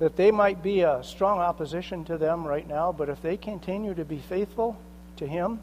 that 0.00 0.16
they 0.16 0.30
might 0.30 0.62
be 0.62 0.80
a 0.80 1.02
strong 1.04 1.38
opposition 1.38 2.04
to 2.06 2.18
them 2.18 2.46
right 2.46 2.66
now, 2.66 2.92
but 2.92 3.08
if 3.08 3.22
they 3.22 3.36
continue 3.36 3.94
to 3.94 4.04
be 4.04 4.18
faithful 4.18 4.76
to 5.16 5.26
him, 5.26 5.60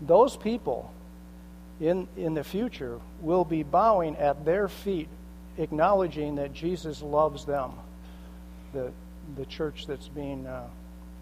those 0.00 0.36
people 0.36 0.92
in, 1.80 2.06
in 2.16 2.34
the 2.34 2.44
future 2.44 3.00
will 3.20 3.44
be 3.44 3.62
bowing 3.62 4.16
at 4.16 4.44
their 4.44 4.68
feet, 4.68 5.08
acknowledging 5.56 6.36
that 6.36 6.52
Jesus 6.52 7.00
loves 7.00 7.44
them 7.44 7.72
the, 8.72 8.92
the 9.36 9.46
church 9.46 9.86
that's 9.86 10.08
being, 10.08 10.46
uh, 10.46 10.66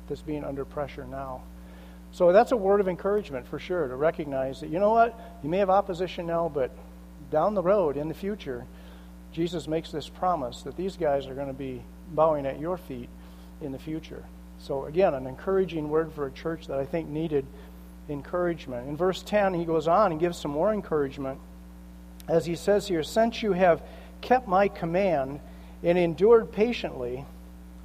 that's 0.09 0.23
being 0.23 0.45
under 0.45 0.65
pressure 0.65 1.05
now. 1.05 1.43
So 2.13 2.33
that's 2.33 2.53
a 2.53 2.57
word 2.57 2.81
of 2.81 2.89
encouragement 2.89 3.47
for 3.47 3.59
sure 3.59 3.89
to 3.89 3.97
recognize 3.97 4.61
that, 4.61 4.71
you 4.71 4.79
know 4.79 4.91
what, 4.91 5.19
you 5.43 5.49
may 5.49 5.59
have 5.59 5.71
opposition 5.71 6.27
now, 6.27 6.51
but 6.53 6.71
down 7.31 7.55
the 7.55 7.63
road 7.63 7.97
in 7.97 8.09
the 8.09 8.15
future, 8.15 8.67
Jesus 9.33 9.67
makes 9.67 9.91
this 9.91 10.09
promise 10.09 10.63
that 10.63 10.77
these 10.77 10.97
guys 10.97 11.27
are 11.27 11.35
going 11.35 11.47
to 11.47 11.55
be 11.55 11.83
bowing 12.13 12.45
at 12.45 12.61
your 12.61 12.77
feet 12.77 13.09
in 13.63 13.73
the 13.73 13.79
future. 13.79 14.23
So, 14.59 14.85
again, 14.85 15.15
an 15.15 15.27
encouraging 15.27 15.89
word 15.89 16.13
for 16.13 16.27
a 16.27 16.31
church 16.31 16.67
that 16.67 16.79
I 16.79 16.85
think 16.85 17.09
needed 17.09 17.47
encouragement. 18.09 18.89
In 18.89 18.97
verse 18.97 19.23
10, 19.23 19.55
he 19.55 19.65
goes 19.65 19.89
on 19.89 20.13
and 20.13 20.21
gives 20.21 20.39
some 20.39 20.51
more 20.51 20.73
encouragement 20.73 21.41
as 22.29 22.47
he 22.47 22.55
says 22.55 22.87
here, 22.87 23.03
Since 23.03 23.43
you 23.43 23.53
have 23.53 23.83
kept 24.21 24.47
my 24.47 24.69
command 24.69 25.41
and 25.83 25.99
endured 25.99 26.53
patiently, 26.53 27.25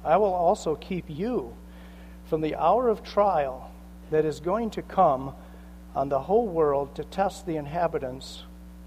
I 0.04 0.16
will 0.16 0.32
also 0.32 0.76
keep 0.76 1.04
you 1.08 1.54
from 2.26 2.40
the 2.40 2.54
hour 2.54 2.88
of 2.88 3.02
trial 3.02 3.67
that 4.10 4.24
is 4.24 4.40
going 4.40 4.70
to 4.70 4.82
come 4.82 5.34
on 5.94 6.08
the 6.08 6.20
whole 6.20 6.46
world 6.46 6.94
to 6.94 7.04
test 7.04 7.46
the 7.46 7.56
inhabitants 7.56 8.42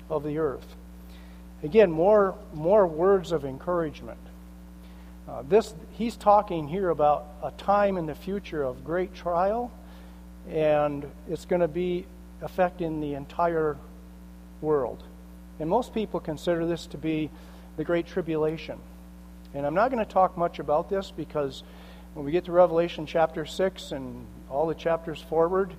of 0.09 0.23
the 0.23 0.37
earth. 0.37 0.75
Again, 1.63 1.91
more, 1.91 2.35
more 2.53 2.87
words 2.87 3.31
of 3.31 3.45
encouragement. 3.45 4.19
Uh, 5.27 5.43
this, 5.47 5.73
he's 5.91 6.15
talking 6.15 6.67
here 6.67 6.89
about 6.89 7.25
a 7.43 7.51
time 7.51 7.97
in 7.97 8.05
the 8.05 8.15
future 8.15 8.63
of 8.63 8.83
great 8.83 9.13
trial, 9.13 9.71
and 10.49 11.09
it's 11.29 11.45
going 11.45 11.61
to 11.61 11.67
be 11.67 12.05
affecting 12.41 12.99
the 12.99 13.13
entire 13.13 13.77
world. 14.61 15.03
And 15.59 15.69
most 15.69 15.93
people 15.93 16.19
consider 16.19 16.65
this 16.65 16.87
to 16.87 16.97
be 16.97 17.29
the 17.77 17.83
Great 17.83 18.07
Tribulation. 18.07 18.79
And 19.53 19.65
I'm 19.65 19.75
not 19.75 19.91
going 19.91 20.03
to 20.03 20.11
talk 20.11 20.37
much 20.37 20.59
about 20.59 20.89
this 20.89 21.11
because 21.11 21.63
when 22.13 22.25
we 22.25 22.31
get 22.31 22.45
to 22.45 22.51
Revelation 22.51 23.05
chapter 23.05 23.45
6 23.45 23.91
and 23.91 24.25
all 24.51 24.67
the 24.67 24.75
chapters 24.75 25.21
forward, 25.21 25.73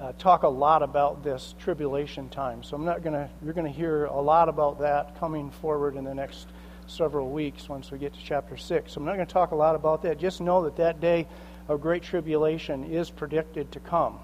uh, 0.00 0.12
talk 0.18 0.42
a 0.42 0.48
lot 0.48 0.82
about 0.82 1.22
this 1.22 1.54
tribulation 1.58 2.28
time. 2.28 2.62
So 2.62 2.76
I'm 2.76 2.84
not 2.84 3.02
going 3.02 3.14
to, 3.14 3.28
you're 3.42 3.54
going 3.54 3.70
to 3.70 3.76
hear 3.76 4.04
a 4.06 4.20
lot 4.20 4.48
about 4.48 4.80
that 4.80 5.18
coming 5.18 5.50
forward 5.50 5.96
in 5.96 6.04
the 6.04 6.14
next 6.14 6.48
several 6.86 7.30
weeks 7.30 7.68
once 7.68 7.90
we 7.90 7.98
get 7.98 8.12
to 8.12 8.20
chapter 8.22 8.56
6. 8.56 8.92
So 8.92 9.00
I'm 9.00 9.06
not 9.06 9.14
going 9.14 9.26
to 9.26 9.32
talk 9.32 9.52
a 9.52 9.56
lot 9.56 9.74
about 9.74 10.02
that. 10.02 10.18
Just 10.18 10.40
know 10.40 10.64
that 10.64 10.76
that 10.76 11.00
day 11.00 11.26
of 11.68 11.80
great 11.80 12.02
tribulation 12.02 12.84
is 12.84 13.08
predicted 13.10 13.72
to 13.72 13.80
come. 13.80 14.18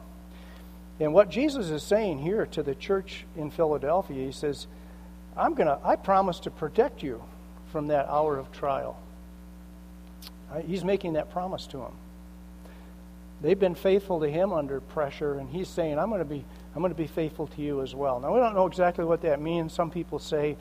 And 0.98 1.14
what 1.14 1.30
Jesus 1.30 1.70
is 1.70 1.82
saying 1.82 2.18
here 2.18 2.44
to 2.46 2.62
the 2.62 2.74
church 2.74 3.24
in 3.34 3.50
Philadelphia, 3.50 4.26
he 4.26 4.32
says, 4.32 4.66
I'm 5.36 5.54
going 5.54 5.68
to, 5.68 5.78
I 5.82 5.96
promise 5.96 6.40
to 6.40 6.50
protect 6.50 7.02
you 7.02 7.22
from 7.72 7.86
that 7.86 8.06
hour 8.08 8.36
of 8.36 8.52
trial. 8.52 9.00
He's 10.66 10.84
making 10.84 11.14
that 11.14 11.30
promise 11.30 11.66
to 11.68 11.78
them. 11.78 11.92
They've 13.40 13.58
been 13.58 13.74
faithful 13.74 14.20
to 14.20 14.28
him 14.28 14.52
under 14.52 14.80
pressure, 14.80 15.38
and 15.38 15.48
he's 15.48 15.68
saying, 15.68 15.98
I'm 15.98 16.10
going 16.10 16.20
to 16.20 16.26
be, 16.26 16.44
I'm 16.74 16.82
going 16.82 16.92
to 16.92 16.98
be 16.98 17.06
faithful 17.06 17.46
to 17.46 17.62
you 17.62 17.80
as 17.80 17.94
well. 17.94 18.20
Now, 18.20 18.34
we 18.34 18.40
don't 18.40 18.54
know 18.54 18.66
exactly 18.66 19.04
what 19.04 19.22
that 19.22 19.40
means. 19.40 19.72
Some 19.72 19.90
people 19.90 20.18
say 20.18 20.56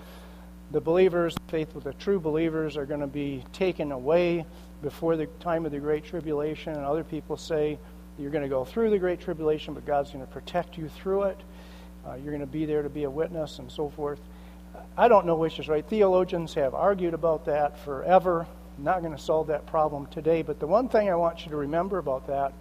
the 0.71 0.79
believers, 0.79 1.35
faithful, 1.49 1.81
the 1.81 1.93
true 1.93 2.19
believers, 2.19 2.77
are 2.77 2.85
going 2.85 3.01
to 3.01 3.07
be 3.07 3.43
taken 3.51 3.91
away 3.91 4.45
before 4.81 5.17
the 5.17 5.25
time 5.41 5.65
of 5.65 5.73
the 5.73 5.79
Great 5.79 6.05
Tribulation, 6.05 6.73
and 6.73 6.85
other 6.85 7.03
people 7.03 7.35
say 7.35 7.77
you're 8.17 8.31
going 8.31 8.43
to 8.43 8.49
go 8.49 8.63
through 8.63 8.91
the 8.91 8.99
Great 8.99 9.19
Tribulation, 9.19 9.73
but 9.73 9.85
God's 9.85 10.11
going 10.11 10.25
to 10.25 10.31
protect 10.31 10.77
you 10.77 10.87
through 10.87 11.23
it. 11.23 11.39
Uh, 12.07 12.13
you're 12.15 12.31
going 12.31 12.39
to 12.39 12.47
be 12.47 12.65
there 12.65 12.81
to 12.81 12.89
be 12.89 13.03
a 13.03 13.09
witness, 13.09 13.59
and 13.59 13.69
so 13.69 13.89
forth. 13.89 14.21
I 14.97 15.09
don't 15.09 15.25
know 15.25 15.35
which 15.35 15.59
is 15.59 15.67
right. 15.67 15.85
Theologians 15.85 16.53
have 16.53 16.73
argued 16.73 17.13
about 17.13 17.45
that 17.45 17.77
forever. 17.79 18.47
I'm 18.77 18.83
not 18.83 19.01
going 19.01 19.15
to 19.15 19.21
solve 19.21 19.47
that 19.47 19.65
problem 19.65 20.05
today. 20.07 20.41
But 20.41 20.59
the 20.59 20.67
one 20.67 20.87
thing 20.87 21.09
I 21.09 21.15
want 21.15 21.43
you 21.43 21.51
to 21.51 21.57
remember 21.57 21.97
about 21.97 22.27
that 22.27 22.53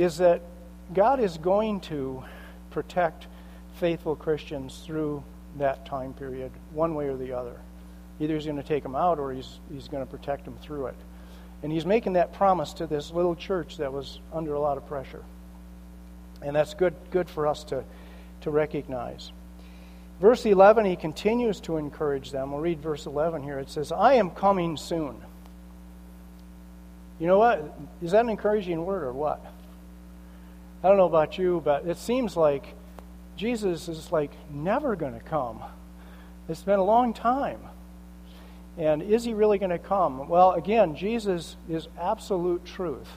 is 0.00 0.18
that 0.18 0.40
God 0.94 1.20
is 1.20 1.36
going 1.36 1.80
to 1.80 2.24
protect 2.70 3.26
faithful 3.76 4.16
Christians 4.16 4.82
through 4.86 5.22
that 5.58 5.84
time 5.84 6.14
period, 6.14 6.50
one 6.72 6.94
way 6.94 7.08
or 7.08 7.16
the 7.16 7.32
other. 7.32 7.56
Either 8.18 8.34
he's 8.34 8.44
going 8.44 8.56
to 8.56 8.62
take 8.62 8.82
them 8.82 8.96
out 8.96 9.18
or 9.18 9.32
he's, 9.32 9.58
he's 9.72 9.88
going 9.88 10.04
to 10.04 10.10
protect 10.10 10.44
them 10.44 10.56
through 10.62 10.86
it. 10.86 10.96
And 11.62 11.70
he's 11.70 11.84
making 11.84 12.14
that 12.14 12.32
promise 12.32 12.72
to 12.74 12.86
this 12.86 13.10
little 13.10 13.34
church 13.34 13.76
that 13.76 13.92
was 13.92 14.20
under 14.32 14.54
a 14.54 14.60
lot 14.60 14.78
of 14.78 14.86
pressure. 14.86 15.22
And 16.42 16.56
that's 16.56 16.72
good, 16.72 16.94
good 17.10 17.28
for 17.28 17.46
us 17.46 17.64
to, 17.64 17.84
to 18.42 18.50
recognize. 18.50 19.32
Verse 20.20 20.44
11, 20.46 20.86
he 20.86 20.96
continues 20.96 21.60
to 21.60 21.76
encourage 21.76 22.30
them. 22.30 22.52
We'll 22.52 22.60
read 22.60 22.80
verse 22.80 23.06
11 23.06 23.42
here. 23.42 23.58
It 23.58 23.70
says, 23.70 23.92
I 23.92 24.14
am 24.14 24.30
coming 24.30 24.76
soon. 24.76 25.16
You 27.18 27.26
know 27.26 27.38
what? 27.38 27.78
Is 28.02 28.12
that 28.12 28.24
an 28.24 28.30
encouraging 28.30 28.84
word 28.84 29.02
or 29.02 29.12
what? 29.12 29.44
I 30.82 30.88
don't 30.88 30.96
know 30.96 31.06
about 31.06 31.36
you, 31.36 31.60
but 31.64 31.86
it 31.86 31.98
seems 31.98 32.36
like 32.36 32.74
Jesus 33.36 33.88
is 33.88 34.10
like 34.10 34.32
never 34.50 34.96
going 34.96 35.14
to 35.14 35.20
come. 35.20 35.62
It's 36.48 36.62
been 36.62 36.78
a 36.78 36.84
long 36.84 37.12
time. 37.12 37.60
And 38.78 39.02
is 39.02 39.24
he 39.24 39.34
really 39.34 39.58
going 39.58 39.70
to 39.70 39.78
come? 39.78 40.28
Well, 40.28 40.52
again, 40.52 40.96
Jesus 40.96 41.56
is 41.68 41.88
absolute 41.98 42.64
truth. 42.64 43.08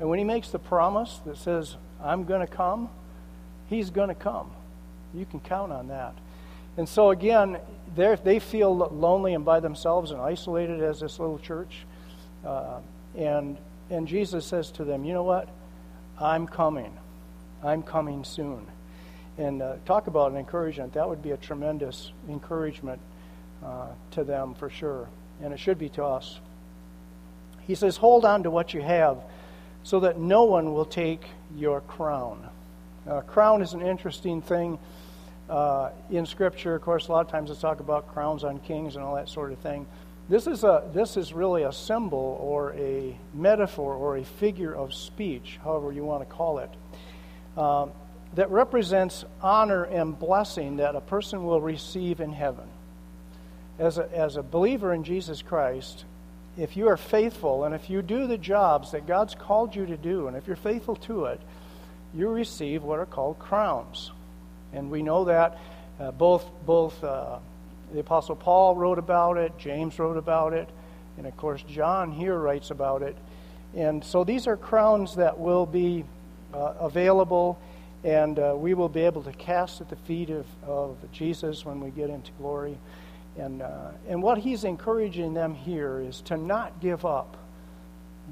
And 0.00 0.08
when 0.08 0.18
he 0.18 0.24
makes 0.24 0.50
the 0.50 0.58
promise 0.58 1.20
that 1.26 1.36
says, 1.36 1.76
I'm 2.02 2.24
going 2.24 2.40
to 2.40 2.52
come, 2.52 2.88
he's 3.68 3.90
going 3.90 4.08
to 4.08 4.14
come. 4.14 4.50
You 5.14 5.26
can 5.26 5.40
count 5.40 5.70
on 5.70 5.88
that. 5.88 6.14
And 6.76 6.88
so, 6.88 7.10
again, 7.10 7.58
they 7.94 8.38
feel 8.38 8.74
lonely 8.74 9.34
and 9.34 9.44
by 9.44 9.60
themselves 9.60 10.10
and 10.10 10.20
isolated 10.20 10.82
as 10.82 11.00
this 11.00 11.18
little 11.18 11.38
church. 11.38 11.84
Uh, 12.44 12.80
and, 13.16 13.58
and 13.90 14.08
Jesus 14.08 14.46
says 14.46 14.70
to 14.72 14.84
them, 14.84 15.04
You 15.04 15.12
know 15.12 15.24
what? 15.24 15.48
I'm 16.20 16.46
coming. 16.46 16.96
I'm 17.62 17.82
coming 17.82 18.24
soon. 18.24 18.66
And 19.38 19.62
uh, 19.62 19.76
talk 19.86 20.06
about 20.06 20.32
an 20.32 20.36
encouragement. 20.36 20.92
That 20.92 21.08
would 21.08 21.22
be 21.22 21.30
a 21.30 21.36
tremendous 21.36 22.12
encouragement 22.28 23.00
uh, 23.64 23.86
to 24.12 24.24
them 24.24 24.54
for 24.54 24.68
sure. 24.68 25.08
And 25.42 25.52
it 25.52 25.58
should 25.58 25.78
be 25.78 25.88
to 25.90 26.04
us. 26.04 26.40
He 27.66 27.74
says, 27.74 27.96
Hold 27.96 28.24
on 28.24 28.42
to 28.42 28.50
what 28.50 28.74
you 28.74 28.82
have 28.82 29.18
so 29.82 30.00
that 30.00 30.18
no 30.18 30.44
one 30.44 30.74
will 30.74 30.84
take 30.84 31.22
your 31.56 31.80
crown. 31.82 32.48
Uh, 33.08 33.22
crown 33.22 33.62
is 33.62 33.72
an 33.72 33.80
interesting 33.80 34.42
thing 34.42 34.78
uh, 35.48 35.90
in 36.10 36.26
Scripture. 36.26 36.74
Of 36.74 36.82
course, 36.82 37.08
a 37.08 37.12
lot 37.12 37.24
of 37.24 37.32
times 37.32 37.50
it's 37.50 37.60
talk 37.60 37.80
about 37.80 38.12
crowns 38.12 38.44
on 38.44 38.58
kings 38.58 38.96
and 38.96 39.04
all 39.04 39.14
that 39.14 39.28
sort 39.28 39.52
of 39.52 39.58
thing. 39.58 39.86
This 40.30 40.46
is, 40.46 40.62
a, 40.62 40.88
this 40.94 41.16
is 41.16 41.32
really 41.32 41.64
a 41.64 41.72
symbol 41.72 42.38
or 42.40 42.72
a 42.74 43.18
metaphor 43.34 43.96
or 43.96 44.16
a 44.16 44.24
figure 44.24 44.72
of 44.72 44.94
speech, 44.94 45.58
however 45.64 45.90
you 45.90 46.04
want 46.04 46.22
to 46.22 46.32
call 46.32 46.60
it, 46.60 46.70
um, 47.58 47.90
that 48.36 48.48
represents 48.48 49.24
honor 49.42 49.82
and 49.82 50.16
blessing 50.16 50.76
that 50.76 50.94
a 50.94 51.00
person 51.00 51.44
will 51.44 51.60
receive 51.60 52.20
in 52.20 52.32
heaven. 52.32 52.68
As 53.80 53.98
a, 53.98 54.08
as 54.16 54.36
a 54.36 54.42
believer 54.44 54.94
in 54.94 55.02
Jesus 55.02 55.42
Christ, 55.42 56.04
if 56.56 56.76
you 56.76 56.86
are 56.86 56.96
faithful 56.96 57.64
and 57.64 57.74
if 57.74 57.90
you 57.90 58.00
do 58.00 58.28
the 58.28 58.38
jobs 58.38 58.92
that 58.92 59.08
God's 59.08 59.34
called 59.34 59.74
you 59.74 59.84
to 59.84 59.96
do, 59.96 60.28
and 60.28 60.36
if 60.36 60.46
you're 60.46 60.54
faithful 60.54 60.94
to 60.94 61.24
it, 61.24 61.40
you 62.14 62.28
receive 62.28 62.84
what 62.84 63.00
are 63.00 63.06
called 63.06 63.40
crowns. 63.40 64.12
And 64.72 64.92
we 64.92 65.02
know 65.02 65.24
that 65.24 65.58
uh, 65.98 66.12
both, 66.12 66.48
both 66.64 67.02
uh, 67.02 67.40
the 67.92 68.00
Apostle 68.00 68.36
Paul 68.36 68.76
wrote 68.76 68.98
about 68.98 69.36
it, 69.36 69.52
James 69.58 69.98
wrote 69.98 70.16
about 70.16 70.52
it, 70.52 70.68
and 71.16 71.26
of 71.26 71.36
course, 71.36 71.62
John 71.62 72.12
here 72.12 72.38
writes 72.38 72.70
about 72.70 73.02
it. 73.02 73.16
And 73.74 74.04
so 74.04 74.24
these 74.24 74.46
are 74.46 74.56
crowns 74.56 75.16
that 75.16 75.38
will 75.38 75.66
be 75.66 76.04
uh, 76.52 76.74
available, 76.80 77.58
and 78.02 78.38
uh, 78.38 78.54
we 78.56 78.74
will 78.74 78.88
be 78.88 79.02
able 79.02 79.22
to 79.22 79.32
cast 79.32 79.80
at 79.80 79.88
the 79.88 79.96
feet 79.96 80.30
of, 80.30 80.46
of 80.66 80.96
Jesus 81.12 81.64
when 81.64 81.80
we 81.80 81.90
get 81.90 82.10
into 82.10 82.32
glory. 82.38 82.78
And, 83.36 83.62
uh, 83.62 83.90
and 84.08 84.22
what 84.22 84.38
he's 84.38 84.64
encouraging 84.64 85.34
them 85.34 85.54
here 85.54 86.00
is 86.00 86.20
to 86.22 86.36
not 86.36 86.80
give 86.80 87.04
up. 87.04 87.36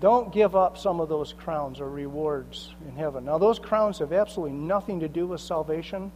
Don't 0.01 0.33
give 0.33 0.55
up 0.55 0.79
some 0.79 1.01
of 1.01 1.09
those 1.09 1.33
crowns 1.33 1.81
or 1.81 1.89
rewards 1.89 2.75
in 2.87 2.97
heaven. 2.97 3.25
Now, 3.25 3.39
those 3.39 3.59
crowns 3.59 3.99
have 3.99 4.13
absolutely 4.13 4.57
nothing 4.57 5.01
to 5.01 5.09
do 5.09 5.27
with 5.27 5.41
salvation. 5.41 6.13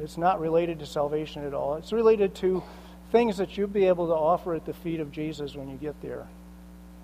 It's 0.00 0.18
not 0.18 0.40
related 0.40 0.78
to 0.80 0.86
salvation 0.86 1.44
at 1.44 1.54
all. 1.54 1.76
It's 1.76 1.92
related 1.92 2.34
to 2.36 2.62
things 3.10 3.36
that 3.36 3.56
you'll 3.56 3.68
be 3.68 3.86
able 3.86 4.06
to 4.08 4.14
offer 4.14 4.54
at 4.54 4.64
the 4.64 4.72
feet 4.72 5.00
of 5.00 5.12
Jesus 5.12 5.54
when 5.54 5.68
you 5.68 5.76
get 5.76 6.00
there. 6.00 6.26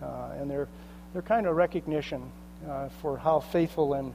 Uh, 0.03 0.31
and 0.39 0.51
they're, 0.51 0.69
they're 1.13 1.23
kind 1.23 1.47
of 1.47 1.57
recognition 1.57 2.31
uh, 2.69 2.89
for 3.03 3.19
how 3.19 3.41
faithful 3.41 3.95
and, 3.95 4.15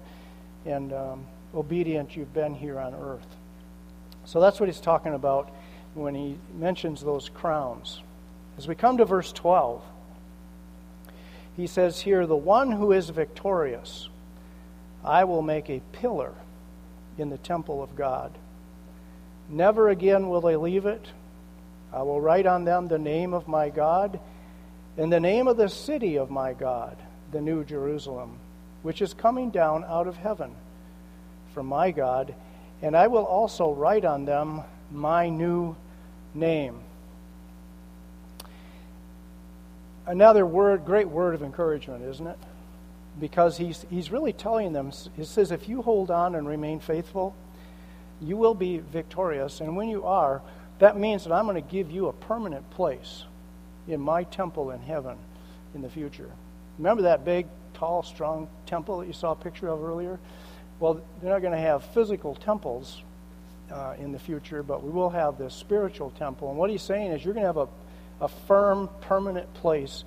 and 0.65 0.93
um, 0.93 1.25
obedient 1.53 2.15
you've 2.15 2.33
been 2.33 2.55
here 2.55 2.79
on 2.79 2.93
earth. 2.95 3.27
So 4.25 4.39
that's 4.39 4.59
what 4.59 4.69
he's 4.69 4.79
talking 4.79 5.13
about 5.13 5.49
when 5.93 6.15
he 6.15 6.37
mentions 6.57 7.01
those 7.01 7.29
crowns. 7.29 8.01
As 8.57 8.67
we 8.67 8.75
come 8.75 8.97
to 8.97 9.05
verse 9.05 9.31
12, 9.31 9.83
he 11.55 11.67
says 11.67 11.99
here, 11.99 12.25
The 12.25 12.35
one 12.35 12.71
who 12.71 12.91
is 12.91 13.09
victorious, 13.09 14.09
I 15.03 15.25
will 15.25 15.41
make 15.41 15.69
a 15.69 15.81
pillar 15.91 16.33
in 17.17 17.29
the 17.29 17.37
temple 17.37 17.83
of 17.83 17.95
God. 17.95 18.31
Never 19.49 19.89
again 19.89 20.29
will 20.29 20.41
they 20.41 20.55
leave 20.55 20.85
it. 20.85 21.07
I 21.91 22.01
will 22.01 22.21
write 22.21 22.45
on 22.45 22.65
them 22.65 22.87
the 22.87 22.97
name 22.97 23.33
of 23.33 23.47
my 23.47 23.69
God 23.69 24.19
and 24.97 25.11
the 25.11 25.19
name 25.19 25.47
of 25.47 25.57
the 25.57 25.69
city 25.69 26.17
of 26.17 26.29
my 26.29 26.53
God, 26.53 26.97
the 27.31 27.41
New 27.41 27.63
Jerusalem, 27.63 28.37
which 28.83 29.01
is 29.01 29.13
coming 29.13 29.49
down 29.49 29.83
out 29.83 30.07
of 30.07 30.17
heaven 30.17 30.55
from 31.53 31.67
my 31.67 31.91
God, 31.91 32.33
and 32.81 32.95
I 32.95 33.07
will 33.07 33.23
also 33.23 33.71
write 33.71 34.05
on 34.05 34.25
them 34.25 34.61
my 34.91 35.29
new 35.29 35.75
name. 36.33 36.79
Another 40.05 40.45
word, 40.45 40.85
great 40.85 41.07
word 41.07 41.33
of 41.33 41.43
encouragement, 41.43 42.03
isn't 42.03 42.27
it? 42.27 42.37
Because 43.19 43.57
he's, 43.57 43.85
he's 43.89 44.11
really 44.11 44.33
telling 44.33 44.73
them, 44.73 44.91
he 45.15 45.23
says, 45.23 45.51
if 45.51 45.69
you 45.69 45.81
hold 45.81 46.09
on 46.09 46.35
and 46.35 46.47
remain 46.47 46.79
faithful, 46.79 47.35
you 48.19 48.37
will 48.37 48.55
be 48.55 48.79
victorious. 48.79 49.61
And 49.61 49.75
when 49.75 49.87
you 49.87 50.05
are, 50.05 50.41
that 50.79 50.97
means 50.97 51.23
that 51.23 51.33
I'm 51.33 51.45
going 51.45 51.61
to 51.61 51.69
give 51.69 51.91
you 51.91 52.07
a 52.07 52.13
permanent 52.13 52.69
place 52.71 53.23
in 53.87 54.01
my 54.01 54.23
temple 54.23 54.71
in 54.71 54.81
heaven 54.81 55.17
in 55.75 55.81
the 55.81 55.89
future. 55.89 56.31
Remember 56.77 57.03
that 57.03 57.23
big, 57.23 57.47
tall, 57.73 58.01
strong 58.03 58.47
temple 58.65 58.99
that 58.99 59.07
you 59.07 59.13
saw 59.13 59.31
a 59.31 59.35
picture 59.35 59.67
of 59.67 59.83
earlier? 59.83 60.19
Well, 60.79 61.01
they're 61.21 61.31
not 61.31 61.41
going 61.41 61.53
to 61.53 61.59
have 61.59 61.83
physical 61.93 62.35
temples 62.35 63.01
uh, 63.71 63.95
in 63.99 64.11
the 64.11 64.19
future, 64.19 64.63
but 64.63 64.83
we 64.83 64.89
will 64.89 65.09
have 65.09 65.37
this 65.37 65.53
spiritual 65.53 66.09
temple. 66.11 66.49
And 66.49 66.57
what 66.57 66.69
he's 66.69 66.81
saying 66.81 67.11
is 67.11 67.23
you're 67.23 67.33
going 67.33 67.43
to 67.43 67.47
have 67.47 67.57
a, 67.57 67.67
a 68.21 68.27
firm, 68.27 68.89
permanent 69.01 69.53
place 69.53 70.03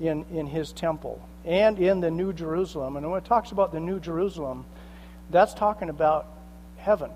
in, 0.00 0.24
in 0.32 0.46
his 0.46 0.72
temple 0.72 1.26
and 1.44 1.78
in 1.78 2.00
the 2.00 2.10
New 2.10 2.32
Jerusalem. 2.32 2.96
And 2.96 3.10
when 3.10 3.18
it 3.18 3.24
talks 3.24 3.52
about 3.52 3.72
the 3.72 3.80
New 3.80 4.00
Jerusalem, 4.00 4.64
that's 5.30 5.54
talking 5.54 5.88
about 5.88 6.26
heaven. 6.78 7.10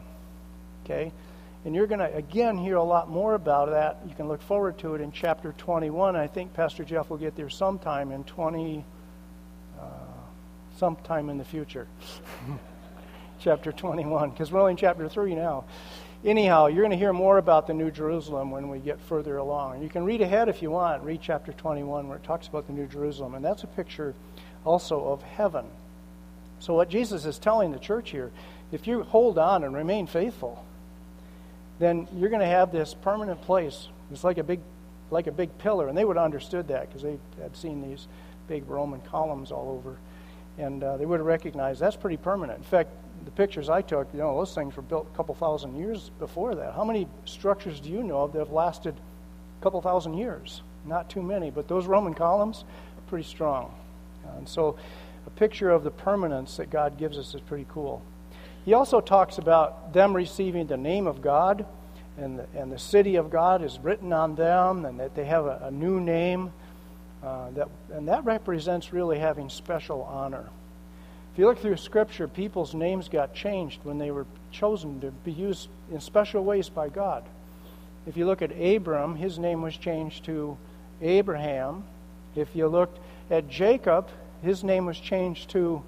Okay? 0.85 1.13
And 1.65 1.75
you're 1.75 1.87
going 1.87 2.01
to, 2.01 2.15
again, 2.15 2.57
hear 2.57 2.77
a 2.77 2.83
lot 2.83 3.11
more 3.11 3.35
about 3.35 3.71
that. 3.71 3.99
You 4.09 4.15
can 4.15 4.29
look 4.29 4.41
forward 4.43 4.79
to 4.79 4.95
it 4.95 5.01
in 5.01 5.13
chapter 5.13 5.55
21. 5.59 6.17
I 6.17 6.27
think 6.27 6.55
Pastor 6.55 6.85
Jeff 6.85 7.11
will 7.11 7.19
get 7.19 7.37
there 7.37 7.51
sometime 7.51 8.13
in 8.13 8.25
20, 8.25 8.85
uh, 9.79 9.85
sometime 10.77 11.29
in 11.31 11.39
the 11.39 11.45
future. 11.45 11.87
chapter 13.41 13.73
21, 13.73 14.31
because 14.31 14.51
we're 14.51 14.61
only 14.61 14.73
in 14.73 14.77
chapter 14.77 15.09
3 15.09 15.35
now. 15.35 15.65
Anyhow, 16.25 16.67
you're 16.67 16.83
going 16.83 16.91
to 16.91 16.97
hear 16.97 17.13
more 17.13 17.39
about 17.39 17.69
the 17.69 17.75
New 17.75 17.93
Jerusalem 17.93 18.51
when 18.51 18.69
we 18.69 18.81
get 18.81 19.01
further 19.03 19.37
along. 19.37 19.83
You 19.83 19.89
can 19.89 20.05
read 20.05 20.21
ahead 20.21 20.49
if 20.49 20.63
you 20.63 20.71
want, 20.71 21.05
read 21.05 21.21
chapter 21.23 21.53
21 21.53 22.09
where 22.09 22.19
it 22.19 22.25
talks 22.25 22.49
about 22.49 22.67
the 22.67 22.73
New 22.73 22.87
Jerusalem. 22.87 23.35
And 23.35 23.45
that's 23.45 23.63
a 23.63 23.69
picture 23.69 24.15
also 24.65 25.05
of 25.05 25.23
heaven. 25.23 25.67
So, 26.59 26.75
what 26.75 26.89
Jesus 26.89 27.25
is 27.25 27.39
telling 27.39 27.71
the 27.71 27.79
church 27.79 28.11
here, 28.11 28.33
if 28.73 28.89
you 28.89 29.05
hold 29.05 29.39
on 29.39 29.63
and 29.63 29.73
remain 29.77 30.09
faithful, 30.09 30.65
then 31.79 32.09
you're 32.17 32.31
going 32.31 32.41
to 32.41 32.47
have 32.47 32.73
this 32.73 32.95
permanent 32.95 33.41
place. 33.43 33.87
It's 34.11 34.25
like 34.25 34.39
a 34.39 34.43
big, 34.43 34.59
like 35.13 35.29
a 35.29 35.33
big 35.33 35.57
pillar. 35.59 35.87
And 35.87 35.97
they 35.97 36.05
would 36.05 36.17
have 36.17 36.25
understood 36.25 36.67
that 36.67 36.89
because 36.89 37.03
they 37.03 37.17
had 37.41 37.57
seen 37.57 37.89
these 37.89 38.09
big 38.49 38.69
Roman 38.69 39.01
columns 39.03 39.53
all 39.53 39.71
over. 39.71 39.97
And 40.59 40.83
uh, 40.83 40.97
they 40.97 41.07
would 41.07 41.21
have 41.21 41.27
recognized 41.27 41.79
that's 41.79 41.95
pretty 41.95 42.17
permanent. 42.17 42.59
In 42.59 42.65
fact, 42.65 42.91
the 43.25 43.31
pictures 43.31 43.69
I 43.69 43.83
took, 43.83 44.09
you 44.13 44.21
know, 44.21 44.37
those 44.37 44.55
things 44.55 44.77
were 44.77 44.83
built 44.83 45.09
a 45.13 45.17
couple 45.17 45.35
thousand 45.35 45.77
years 45.77 46.11
before 46.19 46.55
that. 46.55 46.75
How 46.75 46.85
many 46.85 47.07
structures 47.25 47.81
do 47.81 47.91
you 47.91 48.03
know 48.03 48.23
of 48.23 48.33
that 48.33 48.41
have 48.41 48.51
lasted 48.51 48.95
a 48.95 49.63
couple 49.63 49.81
thousand 49.81 50.15
years? 50.15 50.63
Not 50.85 51.11
too 51.11 51.23
many, 51.23 51.51
but 51.51 51.69
those 51.69 51.87
Roman 51.87 52.15
columns 52.15 52.65
pretty 53.09 53.25
strong. 53.25 53.75
And 54.37 54.49
so 54.49 54.77
a 55.27 55.31
picture 55.31 55.71
of 55.71 55.83
the 55.83 55.91
permanence 55.91 56.57
that 56.59 56.71
God 56.71 56.99
gives 56.99 57.19
us 57.19 57.35
is 57.35 57.41
pretty 57.41 57.67
cool. 57.71 58.03
He 58.65 58.75
also 58.75 59.01
talks 59.01 59.39
about 59.39 59.93
them 59.93 60.15
receiving 60.15 60.67
the 60.67 60.77
name 60.77 61.07
of 61.07 61.23
God 61.23 61.65
and 62.19 62.39
the, 62.39 62.47
and 62.55 62.71
the 62.71 62.79
city 62.79 63.17
of 63.17 63.31
God 63.31 63.65
is 63.65 63.79
written 63.79 64.13
on 64.13 64.35
them, 64.35 64.85
and 64.85 64.99
that 64.99 65.15
they 65.15 65.25
have 65.25 65.47
a, 65.47 65.61
a 65.65 65.71
new 65.71 66.01
name. 66.01 66.53
Uh, 67.23 67.51
that, 67.51 67.69
and 67.93 68.09
that 68.09 68.25
represents 68.25 68.93
really 68.93 69.19
having 69.19 69.49
special 69.49 70.03
honor. 70.03 70.49
If 71.39 71.43
you 71.43 71.47
look 71.47 71.61
through 71.61 71.77
Scripture, 71.77 72.27
people's 72.27 72.75
names 72.75 73.09
got 73.09 73.33
changed 73.33 73.79
when 73.85 73.99
they 73.99 74.11
were 74.11 74.27
chosen 74.51 75.01
to 75.03 75.13
be 75.13 75.31
used 75.31 75.69
in 75.89 76.01
special 76.01 76.43
ways 76.43 76.69
by 76.69 76.89
God. 76.89 77.23
If 78.09 78.17
you 78.17 78.27
look 78.27 78.43
at 78.43 78.51
Abram, 78.61 79.15
his 79.15 79.39
name 79.39 79.63
was 79.63 79.77
changed 79.77 80.25
to 80.25 80.59
Abraham. 81.01 81.85
If 82.35 82.57
you 82.57 82.67
looked 82.67 82.99
at 83.31 83.49
Jacob, 83.49 84.09
his 84.43 84.65
name 84.65 84.85
was 84.85 84.99
changed 84.99 85.51
to 85.51 85.81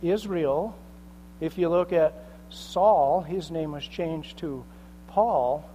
Israel. 0.00 0.78
If 1.40 1.58
you 1.58 1.68
look 1.70 1.92
at 1.92 2.14
Saul, 2.48 3.22
his 3.22 3.50
name 3.50 3.72
was 3.72 3.84
changed 3.84 4.38
to 4.38 4.64
Paul. 5.08 5.68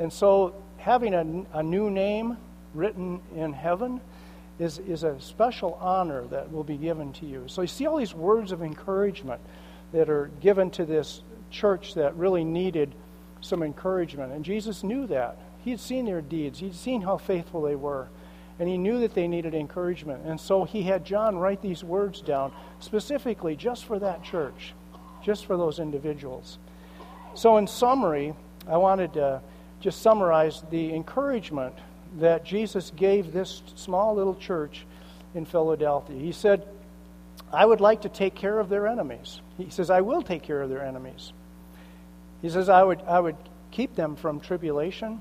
And 0.00 0.12
so 0.12 0.54
having 0.78 1.14
a, 1.14 1.46
a 1.56 1.62
new 1.62 1.88
name 1.88 2.36
written 2.74 3.20
in 3.32 3.52
heaven 3.52 4.00
is, 4.60 4.78
is 4.78 5.04
a 5.04 5.18
special 5.20 5.78
honor 5.80 6.26
that 6.26 6.52
will 6.52 6.62
be 6.62 6.76
given 6.76 7.12
to 7.14 7.26
you. 7.26 7.44
So 7.46 7.62
you 7.62 7.68
see 7.68 7.86
all 7.86 7.96
these 7.96 8.14
words 8.14 8.52
of 8.52 8.62
encouragement 8.62 9.40
that 9.92 10.10
are 10.10 10.30
given 10.40 10.70
to 10.72 10.84
this 10.84 11.22
church 11.50 11.94
that 11.94 12.14
really 12.14 12.44
needed 12.44 12.94
some 13.40 13.62
encouragement. 13.62 14.32
And 14.32 14.44
Jesus 14.44 14.84
knew 14.84 15.06
that. 15.06 15.38
He 15.64 15.70
had 15.70 15.80
seen 15.80 16.04
their 16.04 16.20
deeds, 16.20 16.58
he'd 16.60 16.74
seen 16.74 17.00
how 17.00 17.16
faithful 17.16 17.62
they 17.62 17.74
were. 17.74 18.08
And 18.58 18.68
he 18.68 18.76
knew 18.76 19.00
that 19.00 19.14
they 19.14 19.26
needed 19.26 19.54
encouragement. 19.54 20.26
And 20.26 20.38
so 20.38 20.64
he 20.64 20.82
had 20.82 21.06
John 21.06 21.38
write 21.38 21.62
these 21.62 21.82
words 21.82 22.20
down 22.20 22.52
specifically 22.78 23.56
just 23.56 23.86
for 23.86 23.98
that 23.98 24.22
church, 24.22 24.74
just 25.24 25.46
for 25.46 25.56
those 25.56 25.78
individuals. 25.78 26.58
So, 27.34 27.56
in 27.56 27.66
summary, 27.66 28.34
I 28.68 28.76
wanted 28.76 29.14
to 29.14 29.40
just 29.80 30.02
summarize 30.02 30.62
the 30.70 30.92
encouragement 30.92 31.74
that 32.18 32.44
Jesus 32.44 32.92
gave 32.96 33.32
this 33.32 33.62
small 33.76 34.14
little 34.14 34.34
church 34.34 34.84
in 35.34 35.44
Philadelphia. 35.44 36.18
He 36.18 36.32
said, 36.32 36.66
I 37.52 37.64
would 37.64 37.80
like 37.80 38.02
to 38.02 38.08
take 38.08 38.34
care 38.34 38.58
of 38.58 38.68
their 38.68 38.86
enemies. 38.86 39.40
He 39.56 39.70
says, 39.70 39.90
I 39.90 40.00
will 40.00 40.22
take 40.22 40.42
care 40.42 40.62
of 40.62 40.70
their 40.70 40.84
enemies. 40.84 41.32
He 42.42 42.48
says, 42.48 42.68
I 42.68 42.82
would, 42.82 43.00
I 43.02 43.20
would 43.20 43.36
keep 43.70 43.94
them 43.94 44.16
from 44.16 44.40
tribulation. 44.40 45.20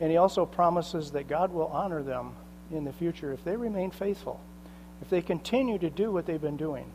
And 0.00 0.10
he 0.10 0.16
also 0.16 0.46
promises 0.46 1.10
that 1.12 1.28
God 1.28 1.52
will 1.52 1.66
honor 1.66 2.02
them 2.02 2.32
in 2.70 2.84
the 2.84 2.92
future 2.92 3.32
if 3.32 3.44
they 3.44 3.56
remain 3.56 3.90
faithful, 3.90 4.40
if 5.02 5.08
they 5.10 5.22
continue 5.22 5.78
to 5.78 5.90
do 5.90 6.10
what 6.12 6.26
they've 6.26 6.40
been 6.40 6.56
doing. 6.56 6.86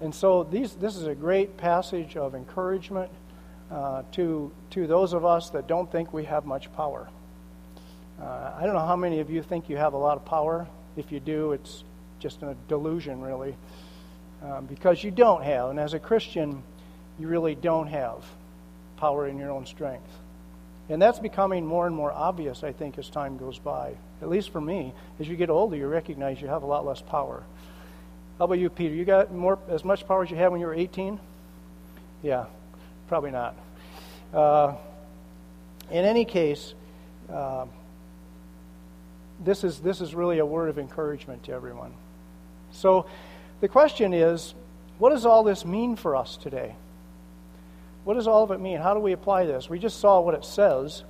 And 0.00 0.14
so 0.14 0.44
these, 0.44 0.74
this 0.74 0.96
is 0.96 1.06
a 1.06 1.14
great 1.14 1.56
passage 1.56 2.16
of 2.16 2.34
encouragement 2.34 3.10
uh, 3.70 4.02
to, 4.12 4.52
to 4.70 4.86
those 4.86 5.12
of 5.12 5.24
us 5.24 5.50
that 5.50 5.66
don't 5.66 5.90
think 5.90 6.12
we 6.12 6.24
have 6.24 6.44
much 6.44 6.72
power. 6.74 7.08
Uh, 8.20 8.52
I 8.56 8.64
don't 8.64 8.74
know 8.74 8.86
how 8.86 8.96
many 8.96 9.20
of 9.20 9.30
you 9.30 9.42
think 9.42 9.68
you 9.68 9.76
have 9.76 9.92
a 9.92 9.98
lot 9.98 10.16
of 10.16 10.24
power. 10.24 10.66
If 10.96 11.12
you 11.12 11.20
do, 11.20 11.52
it's 11.52 11.84
just 12.18 12.42
a 12.42 12.56
delusion, 12.68 13.20
really, 13.20 13.54
um, 14.42 14.64
because 14.66 15.04
you 15.04 15.10
don't 15.10 15.42
have. 15.42 15.70
And 15.70 15.78
as 15.78 15.92
a 15.92 15.98
Christian, 15.98 16.62
you 17.18 17.28
really 17.28 17.54
don't 17.54 17.88
have 17.88 18.24
power 18.96 19.26
in 19.26 19.38
your 19.38 19.50
own 19.50 19.66
strength. 19.66 20.08
And 20.88 21.02
that's 21.02 21.18
becoming 21.18 21.66
more 21.66 21.86
and 21.86 21.94
more 21.94 22.12
obvious, 22.12 22.62
I 22.62 22.72
think, 22.72 22.96
as 22.96 23.10
time 23.10 23.36
goes 23.36 23.58
by. 23.58 23.94
At 24.22 24.28
least 24.30 24.50
for 24.50 24.60
me, 24.60 24.94
as 25.20 25.28
you 25.28 25.36
get 25.36 25.50
older, 25.50 25.76
you 25.76 25.86
recognize 25.86 26.40
you 26.40 26.48
have 26.48 26.62
a 26.62 26.66
lot 26.66 26.86
less 26.86 27.02
power. 27.02 27.42
How 28.38 28.44
about 28.44 28.58
you, 28.58 28.70
Peter? 28.70 28.94
You 28.94 29.04
got 29.04 29.32
more 29.32 29.58
as 29.68 29.84
much 29.84 30.06
power 30.06 30.22
as 30.22 30.30
you 30.30 30.36
had 30.36 30.48
when 30.48 30.60
you 30.60 30.66
were 30.66 30.74
18? 30.74 31.18
Yeah, 32.22 32.46
probably 33.08 33.30
not. 33.30 33.56
Uh, 34.32 34.74
in 35.90 36.04
any 36.04 36.24
case, 36.24 36.74
uh, 37.30 37.66
this 39.44 39.64
is, 39.64 39.80
this 39.80 40.00
is 40.00 40.14
really 40.14 40.38
a 40.38 40.46
word 40.46 40.68
of 40.68 40.78
encouragement 40.78 41.44
to 41.44 41.52
everyone. 41.52 41.92
So 42.72 43.06
the 43.60 43.68
question 43.68 44.12
is 44.12 44.54
what 44.98 45.10
does 45.10 45.26
all 45.26 45.44
this 45.44 45.64
mean 45.64 45.96
for 45.96 46.16
us 46.16 46.36
today? 46.36 46.74
What 48.04 48.14
does 48.14 48.26
all 48.26 48.44
of 48.44 48.50
it 48.50 48.60
mean? 48.60 48.78
How 48.78 48.94
do 48.94 49.00
we 49.00 49.12
apply 49.12 49.46
this? 49.46 49.68
We 49.68 49.78
just 49.78 50.00
saw 50.00 50.20
what 50.20 50.34
it 50.34 50.44
says. 50.44 51.02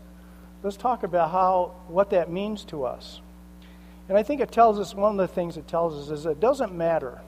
Let's 0.62 0.76
talk 0.76 1.02
about 1.02 1.30
how 1.30 1.72
what 1.88 2.10
that 2.10 2.30
means 2.30 2.64
to 2.66 2.84
us. 2.84 3.20
And 4.08 4.16
I 4.16 4.22
think 4.22 4.40
it 4.40 4.50
tells 4.50 4.78
us 4.78 4.94
one 4.94 5.12
of 5.12 5.18
the 5.18 5.32
things 5.32 5.56
it 5.56 5.68
tells 5.68 6.08
us 6.08 6.18
is 6.18 6.26
it 6.26 6.40
doesn't 6.40 6.74
matter 6.74 7.20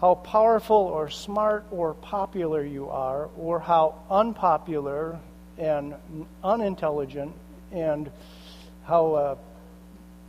how 0.00 0.14
powerful 0.14 0.76
or 0.76 1.10
smart 1.10 1.64
or 1.70 1.94
popular 1.94 2.64
you 2.64 2.88
are, 2.88 3.28
or 3.36 3.60
how 3.60 3.94
unpopular 4.10 5.18
and 5.58 5.94
unintelligent 6.42 7.34
and 7.70 8.10
how, 8.90 9.14
uh, 9.14 9.36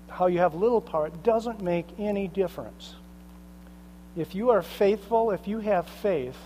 how 0.07 0.27
you 0.27 0.37
have 0.37 0.53
little 0.53 0.81
power, 0.81 1.07
it 1.07 1.23
doesn't 1.23 1.61
make 1.61 1.87
any 1.97 2.27
difference. 2.27 2.93
If 4.15 4.35
you 4.35 4.51
are 4.51 4.61
faithful, 4.61 5.31
if 5.31 5.47
you 5.47 5.59
have 5.59 5.87
faith, 5.87 6.37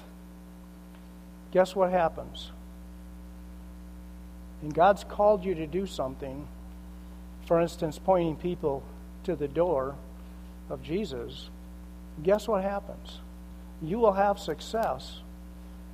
guess 1.51 1.75
what 1.75 1.91
happens? 1.91 2.51
And 4.61 4.73
God's 4.73 5.03
called 5.03 5.43
you 5.43 5.55
to 5.55 5.67
do 5.67 5.85
something, 5.85 6.47
for 7.47 7.59
instance, 7.59 7.99
pointing 7.99 8.37
people 8.37 8.81
to 9.25 9.35
the 9.35 9.49
door 9.49 9.95
of 10.69 10.81
Jesus, 10.81 11.49
guess 12.23 12.47
what 12.47 12.63
happens? 12.63 13.19
You 13.81 13.99
will 13.99 14.13
have 14.13 14.39
success, 14.39 15.19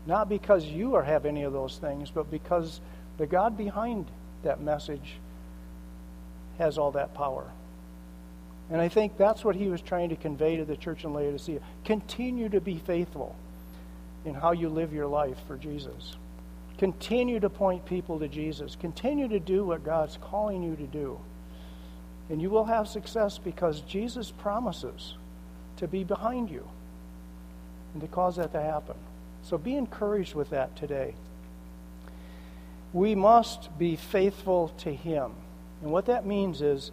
not 0.05 0.29
because 0.29 0.65
you 0.65 0.93
are 0.93 1.03
have 1.03 1.25
any 1.25 1.41
of 1.41 1.51
those 1.51 1.79
things, 1.79 2.11
but 2.11 2.29
because 2.29 2.79
the 3.17 3.25
God 3.25 3.57
behind 3.57 4.05
that 4.43 4.61
message 4.61 5.15
has 6.61 6.77
all 6.77 6.91
that 6.91 7.13
power. 7.13 7.51
And 8.69 8.79
I 8.79 8.87
think 8.87 9.17
that's 9.17 9.43
what 9.43 9.55
he 9.55 9.67
was 9.67 9.81
trying 9.81 10.09
to 10.09 10.15
convey 10.15 10.55
to 10.55 10.63
the 10.63 10.77
church 10.77 11.03
in 11.03 11.13
Laodicea. 11.13 11.59
Continue 11.83 12.47
to 12.49 12.61
be 12.61 12.77
faithful 12.77 13.35
in 14.23 14.33
how 14.33 14.53
you 14.53 14.69
live 14.69 14.93
your 14.93 15.07
life 15.07 15.37
for 15.47 15.57
Jesus. 15.57 16.15
Continue 16.77 17.39
to 17.39 17.49
point 17.49 17.85
people 17.85 18.19
to 18.19 18.27
Jesus. 18.27 18.77
Continue 18.79 19.27
to 19.27 19.39
do 19.39 19.65
what 19.65 19.83
God's 19.83 20.17
calling 20.21 20.63
you 20.63 20.75
to 20.77 20.87
do. 20.87 21.19
And 22.29 22.41
you 22.41 22.49
will 22.49 22.65
have 22.65 22.87
success 22.87 23.37
because 23.37 23.81
Jesus 23.81 24.31
promises 24.31 25.15
to 25.77 25.87
be 25.87 26.03
behind 26.03 26.49
you 26.49 26.67
and 27.93 28.01
to 28.01 28.07
cause 28.07 28.37
that 28.37 28.53
to 28.53 28.61
happen. 28.61 28.95
So 29.43 29.57
be 29.57 29.75
encouraged 29.75 30.33
with 30.33 30.51
that 30.51 30.75
today. 30.75 31.13
We 32.93 33.15
must 33.15 33.77
be 33.77 33.95
faithful 33.95 34.69
to 34.79 34.93
Him. 34.93 35.33
And 35.81 35.91
what 35.91 36.05
that 36.05 36.25
means 36.25 36.61
is 36.61 36.91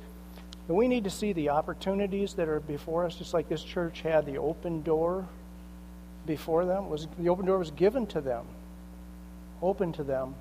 that 0.67 0.75
we 0.75 0.89
need 0.89 1.05
to 1.05 1.11
see 1.11 1.33
the 1.33 1.51
opportunities 1.51 2.35
that 2.35 2.49
are 2.49 2.61
before 2.61 3.05
us, 3.05 3.17
just 3.17 3.35
like 3.35 3.49
this 3.49 3.63
church 3.63 4.01
had 4.01 4.27
the 4.27 4.39
open 4.39 4.83
door 4.83 5.27
before 6.27 6.65
them. 6.65 6.89
Was 6.89 7.07
the 7.19 7.29
open 7.29 7.47
door 7.47 7.59
was 7.59 7.71
given 7.71 8.07
to 8.09 8.21
them, 8.21 8.45
open 9.63 9.93
to 9.95 10.03
them. 10.03 10.35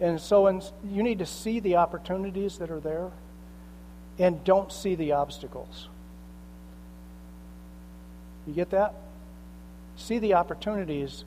And 0.00 0.20
so 0.20 0.46
in, 0.48 0.62
you 0.90 1.02
need 1.02 1.20
to 1.20 1.26
see 1.26 1.60
the 1.60 1.76
opportunities 1.76 2.58
that 2.58 2.70
are 2.70 2.80
there 2.80 3.10
and 4.18 4.42
don't 4.44 4.72
see 4.72 4.94
the 4.94 5.12
obstacles. 5.12 5.88
You 8.46 8.54
get 8.54 8.70
that? 8.70 8.94
See 9.96 10.18
the 10.18 10.34
opportunities, 10.34 11.24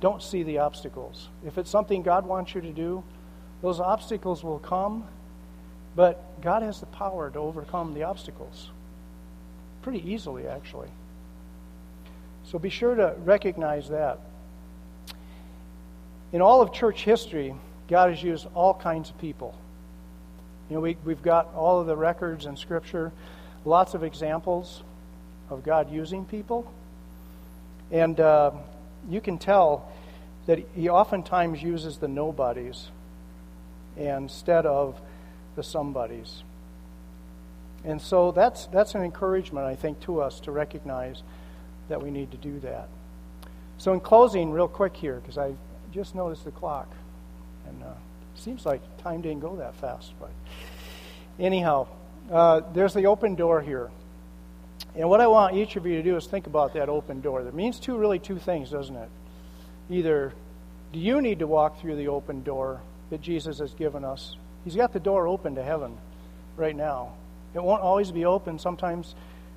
don't 0.00 0.22
see 0.22 0.42
the 0.42 0.58
obstacles. 0.58 1.28
If 1.44 1.58
it's 1.58 1.70
something 1.70 2.02
God 2.02 2.26
wants 2.26 2.54
you 2.54 2.60
to 2.60 2.70
do, 2.70 3.02
those 3.62 3.80
obstacles 3.80 4.44
will 4.44 4.58
come, 4.58 5.06
but 5.96 6.40
God 6.42 6.62
has 6.62 6.80
the 6.80 6.86
power 6.86 7.30
to 7.30 7.38
overcome 7.38 7.94
the 7.94 8.04
obstacles 8.04 8.70
pretty 9.82 10.10
easily, 10.10 10.46
actually. 10.46 10.88
So 12.44 12.58
be 12.58 12.70
sure 12.70 12.94
to 12.94 13.14
recognize 13.18 13.88
that. 13.90 14.18
In 16.32 16.40
all 16.40 16.62
of 16.62 16.72
church 16.72 17.04
history, 17.04 17.54
God 17.88 18.10
has 18.10 18.22
used 18.22 18.46
all 18.54 18.74
kinds 18.74 19.10
of 19.10 19.18
people. 19.18 19.54
You 20.68 20.76
know, 20.76 20.80
we, 20.80 20.96
we've 21.04 21.22
got 21.22 21.54
all 21.54 21.80
of 21.80 21.86
the 21.86 21.96
records 21.96 22.46
in 22.46 22.56
Scripture, 22.56 23.12
lots 23.64 23.94
of 23.94 24.02
examples 24.02 24.82
of 25.50 25.62
God 25.62 25.92
using 25.92 26.24
people. 26.24 26.70
And 27.90 28.18
uh, 28.18 28.52
you 29.08 29.20
can 29.20 29.38
tell 29.38 29.92
that 30.46 30.58
He 30.74 30.88
oftentimes 30.88 31.62
uses 31.62 31.98
the 31.98 32.08
nobodies 32.08 32.88
instead 33.96 34.66
of 34.66 35.00
the 35.56 35.62
somebodies. 35.62 36.42
And 37.84 38.00
so 38.00 38.32
that's, 38.32 38.66
that's 38.66 38.94
an 38.94 39.02
encouragement, 39.02 39.66
I 39.66 39.76
think, 39.76 40.00
to 40.00 40.20
us 40.20 40.40
to 40.40 40.50
recognize 40.50 41.22
that 41.88 42.02
we 42.02 42.10
need 42.10 42.30
to 42.30 42.38
do 42.38 42.58
that. 42.60 42.88
So, 43.76 43.92
in 43.92 44.00
closing, 44.00 44.52
real 44.52 44.68
quick 44.68 44.96
here, 44.96 45.16
because 45.16 45.36
I 45.36 45.54
just 45.92 46.14
noticed 46.14 46.44
the 46.44 46.50
clock, 46.50 46.88
and 47.68 47.82
uh, 47.82 47.88
seems 48.36 48.64
like 48.64 48.80
time 48.98 49.20
didn't 49.20 49.40
go 49.40 49.56
that 49.56 49.74
fast. 49.74 50.12
But 50.18 50.30
anyhow, 51.38 51.88
uh, 52.30 52.62
there's 52.72 52.94
the 52.94 53.06
open 53.06 53.34
door 53.34 53.60
here. 53.60 53.90
And 54.96 55.08
what 55.08 55.20
I 55.20 55.26
want 55.26 55.56
each 55.56 55.76
of 55.76 55.86
you 55.86 55.96
to 55.96 56.02
do 56.02 56.16
is 56.16 56.26
think 56.26 56.46
about 56.46 56.74
that 56.74 56.88
open 56.88 57.20
door. 57.20 57.42
That 57.42 57.54
means 57.54 57.80
two, 57.80 57.98
really 57.98 58.18
two 58.18 58.38
things, 58.38 58.70
doesn't 58.70 58.96
it? 58.96 59.08
Either 59.90 60.32
Do 60.94 61.00
you 61.00 61.20
need 61.20 61.40
to 61.40 61.48
walk 61.48 61.80
through 61.80 61.96
the 61.96 62.06
open 62.06 62.44
door 62.44 62.80
that 63.10 63.20
Jesus 63.20 63.58
has 63.58 63.74
given 63.74 64.04
us? 64.04 64.36
He's 64.64 64.76
got 64.76 64.92
the 64.92 65.00
door 65.00 65.28
open 65.28 65.54
to 65.56 65.62
heaven 65.62 65.96
right 66.56 66.74
now. 66.74 67.12
It 67.54 67.62
won't 67.62 67.82
always 67.82 68.10
be 68.10 68.24
open. 68.24 68.58
Sometimes 68.58 69.14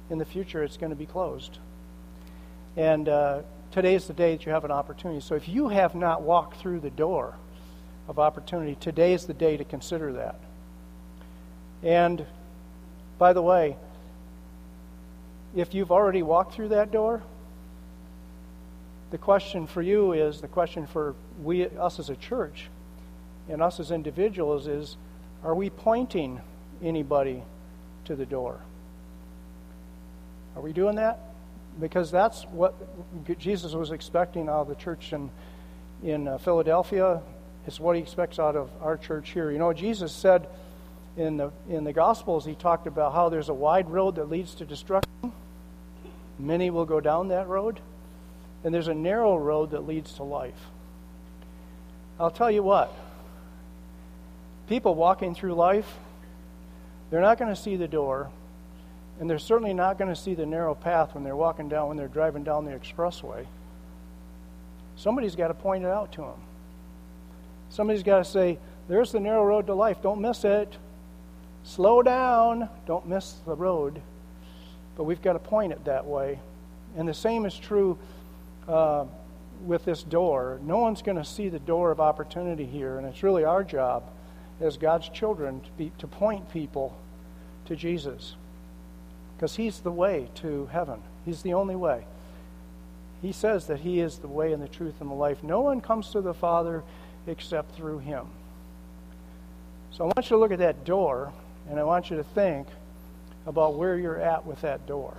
in 0.10 0.18
the 0.18 0.26
future 0.26 0.64
it's 0.64 0.78
going 0.78 0.90
to 0.90 0.96
be 0.96 1.06
closed. 1.06 1.60
And 2.76 3.10
uh, 3.10 3.42
today 3.72 3.96
is 3.96 4.08
the 4.08 4.14
day 4.14 4.36
that 4.36 4.46
you 4.46 4.52
have 4.52 4.66
an 4.66 4.72
opportunity. 4.72 5.22
So 5.22 5.36
if 5.36 5.48
you 5.48 5.70
have 5.70 5.96
not 5.96 6.22
walked 6.22 6.58
through 6.58 6.82
the 6.82 6.90
door 6.90 7.36
of 8.08 8.20
opportunity, 8.20 8.76
today 8.76 9.14
is 9.14 9.26
the 9.26 9.34
day 9.34 9.58
to 9.58 9.64
consider 9.64 10.14
that. 10.14 10.40
And 11.82 12.26
by 13.18 13.34
the 13.34 13.42
way, 13.42 13.78
if 15.56 15.74
you've 15.74 15.92
already 15.92 16.22
walked 16.22 16.54
through 16.54 16.70
that 16.70 16.92
door, 16.92 17.24
the 19.10 19.18
question 19.18 19.68
for 19.68 19.82
you 19.82 20.12
is 20.12 20.42
the 20.42 20.48
question 20.48 20.86
for 20.86 21.16
we 21.42 21.66
us 21.66 21.98
as 21.98 22.10
a 22.10 22.16
church 22.16 22.68
and 23.50 23.62
us 23.62 23.80
as 23.80 23.92
individuals 23.92 24.68
is 24.68 24.98
are 25.44 25.56
we 25.56 25.70
pointing 25.70 26.42
anybody 26.82 27.44
to 28.06 28.16
the 28.16 28.26
door? 28.26 28.60
Are 30.56 30.62
we 30.62 30.74
doing 30.74 30.96
that? 30.96 31.20
Because 31.80 32.10
that's 32.10 32.44
what 32.46 32.74
Jesus 33.40 33.74
was 33.74 33.92
expecting 33.92 34.50
out 34.50 34.62
of 34.62 34.68
the 34.68 34.76
church 34.76 35.14
in, 35.14 35.30
in 36.04 36.28
uh, 36.28 36.40
Philadelphia. 36.40 37.22
It's 37.68 37.80
what 37.80 37.96
he 37.96 38.02
expects 38.02 38.40
out 38.40 38.56
of 38.56 38.70
our 38.82 38.98
church 38.98 39.30
here. 39.30 39.52
You 39.52 39.60
know, 39.60 39.72
Jesus 39.74 40.12
said 40.12 40.48
in 41.16 41.38
the, 41.38 41.52
in 41.70 41.84
the 41.84 41.94
Gospels, 41.94 42.46
he 42.46 42.56
talked 42.56 42.88
about 42.88 43.14
how 43.14 43.30
there's 43.30 43.50
a 43.50 43.54
wide 43.54 43.90
road 43.90 44.16
that 44.16 44.30
leads 44.30 44.56
to 44.56 44.66
destruction. 44.66 45.32
Many 46.40 46.70
will 46.70 46.86
go 46.86 47.00
down 47.00 47.28
that 47.28 47.48
road. 47.48 47.80
And 48.64 48.74
there's 48.74 48.88
a 48.88 48.94
narrow 48.96 49.38
road 49.38 49.72
that 49.72 49.88
leads 49.88 50.14
to 50.14 50.24
life. 50.24 50.60
I'll 52.20 52.32
tell 52.32 52.50
you 52.50 52.64
what, 52.64 52.92
people 54.68 54.96
walking 54.96 55.34
through 55.34 55.54
life, 55.54 55.98
they're 57.10 57.22
not 57.22 57.38
going 57.38 57.54
to 57.54 57.60
see 57.60 57.76
the 57.76 57.88
door, 57.88 58.30
and 59.20 59.30
they're 59.30 59.40
certainly 59.40 59.74
not 59.74 59.98
going 59.98 60.14
to 60.14 60.20
see 60.20 60.34
the 60.34 60.46
narrow 60.46 60.76
path 60.76 61.16
when 61.16 61.24
they're 61.24 61.36
walking 61.36 61.70
down, 61.70 61.88
when 61.88 61.98
they're 61.98 62.08
driving 62.08 62.44
down 62.44 62.66
the 62.66 62.72
expressway. 62.72 63.46
Somebody's 64.96 65.36
got 65.36 65.48
to 65.48 65.54
point 65.54 65.84
it 65.84 65.90
out 65.90 66.12
to 66.14 66.22
them. 66.22 66.42
Somebody's 67.70 68.04
got 68.04 68.20
to 68.20 68.26
say, 68.26 68.58
There's 68.88 69.12
the 69.12 69.20
narrow 69.20 69.46
road 69.46 69.68
to 69.68 69.74
life. 69.74 70.02
Don't 70.02 70.22
miss 70.22 70.44
it. 70.44 70.74
Slow 71.64 72.02
down. 72.02 72.70
Don't 72.86 73.08
miss 73.08 73.36
the 73.46 73.56
road. 73.56 74.02
But 74.96 75.04
we've 75.04 75.22
got 75.22 75.34
to 75.34 75.40
point 75.40 75.72
it 75.72 75.86
that 75.86 76.06
way. 76.06 76.40
And 76.96 77.08
the 77.08 77.14
same 77.14 77.46
is 77.46 77.58
true 77.58 77.98
uh, 78.68 79.06
with 79.66 79.86
this 79.86 80.02
door. 80.02 80.60
No 80.64 80.80
one's 80.80 81.02
going 81.02 81.18
to 81.18 81.26
see 81.26 81.50
the 81.50 81.60
door 81.60 81.92
of 81.92 82.00
opportunity 82.00 82.66
here, 82.66 82.98
and 82.98 83.06
it's 83.06 83.22
really 83.22 83.44
our 83.44 83.64
job 83.64 84.04
as 84.60 84.78
God's 84.78 85.10
children 85.10 85.62
to, 85.62 85.70
be, 85.78 85.92
to 86.00 86.08
point 86.08 86.52
people 86.52 86.98
to 87.66 87.76
Jesus. 87.76 88.36
Because 89.36 89.56
He's 89.56 89.80
the 89.80 89.92
way 89.92 90.30
to 90.36 90.68
heaven, 90.72 91.02
He's 91.26 91.42
the 91.42 91.54
only 91.54 91.76
way. 91.76 92.06
He 93.22 93.32
says 93.32 93.68
that 93.68 93.80
He 93.80 94.00
is 94.00 94.20
the 94.20 94.28
way 94.28 94.54
and 94.54 94.62
the 94.62 94.68
truth 94.68 94.96
and 95.00 95.10
the 95.10 95.16
life. 95.16 95.44
No 95.44 95.62
one 95.62 95.82
comes 95.82 96.12
to 96.12 96.22
the 96.22 96.34
Father 96.34 96.84
except 97.26 97.76
through 97.76 98.00
Him. 98.00 98.28
So 99.92 100.04
I 100.04 100.08
want 100.08 100.26
you 100.26 100.36
to 100.36 100.38
look 100.38 100.52
at 100.52 100.60
that 100.60 100.86
door, 100.86 101.32
and 101.70 101.80
I 101.80 101.84
want 101.84 102.10
you 102.10 102.18
to 102.18 102.24
think 102.24 102.68
about 103.46 103.76
where 103.76 103.98
you're 103.98 104.20
at 104.20 104.46
with 104.46 104.62
that 104.62 104.86
door. 104.86 105.16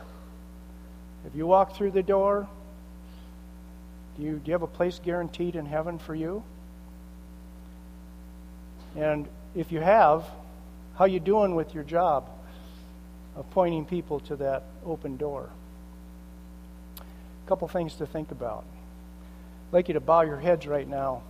If 1.26 1.34
you 1.34 1.46
walk 1.46 1.74
through 1.74 1.90
the 1.90 2.02
door, 2.02 2.48
do 4.16 4.22
you, 4.22 4.32
do 4.36 4.42
you 4.46 4.52
have 4.52 4.62
a 4.62 4.66
place 4.66 5.00
guaranteed 5.02 5.56
in 5.56 5.66
heaven 5.66 5.98
for 5.98 6.14
you? 6.14 6.42
And 8.96 9.28
if 9.54 9.72
you 9.72 9.80
have, 9.80 10.24
how 10.96 11.04
you 11.04 11.20
doing 11.20 11.54
with 11.54 11.74
your 11.74 11.84
job 11.84 12.28
of 13.36 13.48
pointing 13.50 13.84
people 13.84 14.20
to 14.20 14.36
that 14.36 14.64
open 14.84 15.16
door? 15.16 15.50
A 16.98 17.48
couple 17.48 17.68
things 17.68 17.94
to 17.96 18.06
think 18.06 18.30
about. 18.30 18.64
I'd 19.68 19.72
like 19.72 19.88
you 19.88 19.94
to 19.94 20.00
bow 20.00 20.22
your 20.22 20.38
heads 20.38 20.66
right 20.66 20.88
now. 20.88 21.22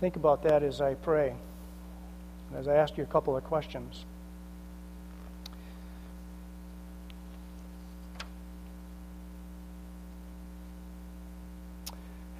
Think 0.00 0.16
about 0.16 0.42
that 0.42 0.62
as 0.62 0.80
I 0.80 0.94
pray, 0.94 1.34
as 2.56 2.68
I 2.68 2.74
ask 2.74 2.96
you 2.96 3.04
a 3.04 3.06
couple 3.06 3.36
of 3.36 3.44
questions. 3.44 4.04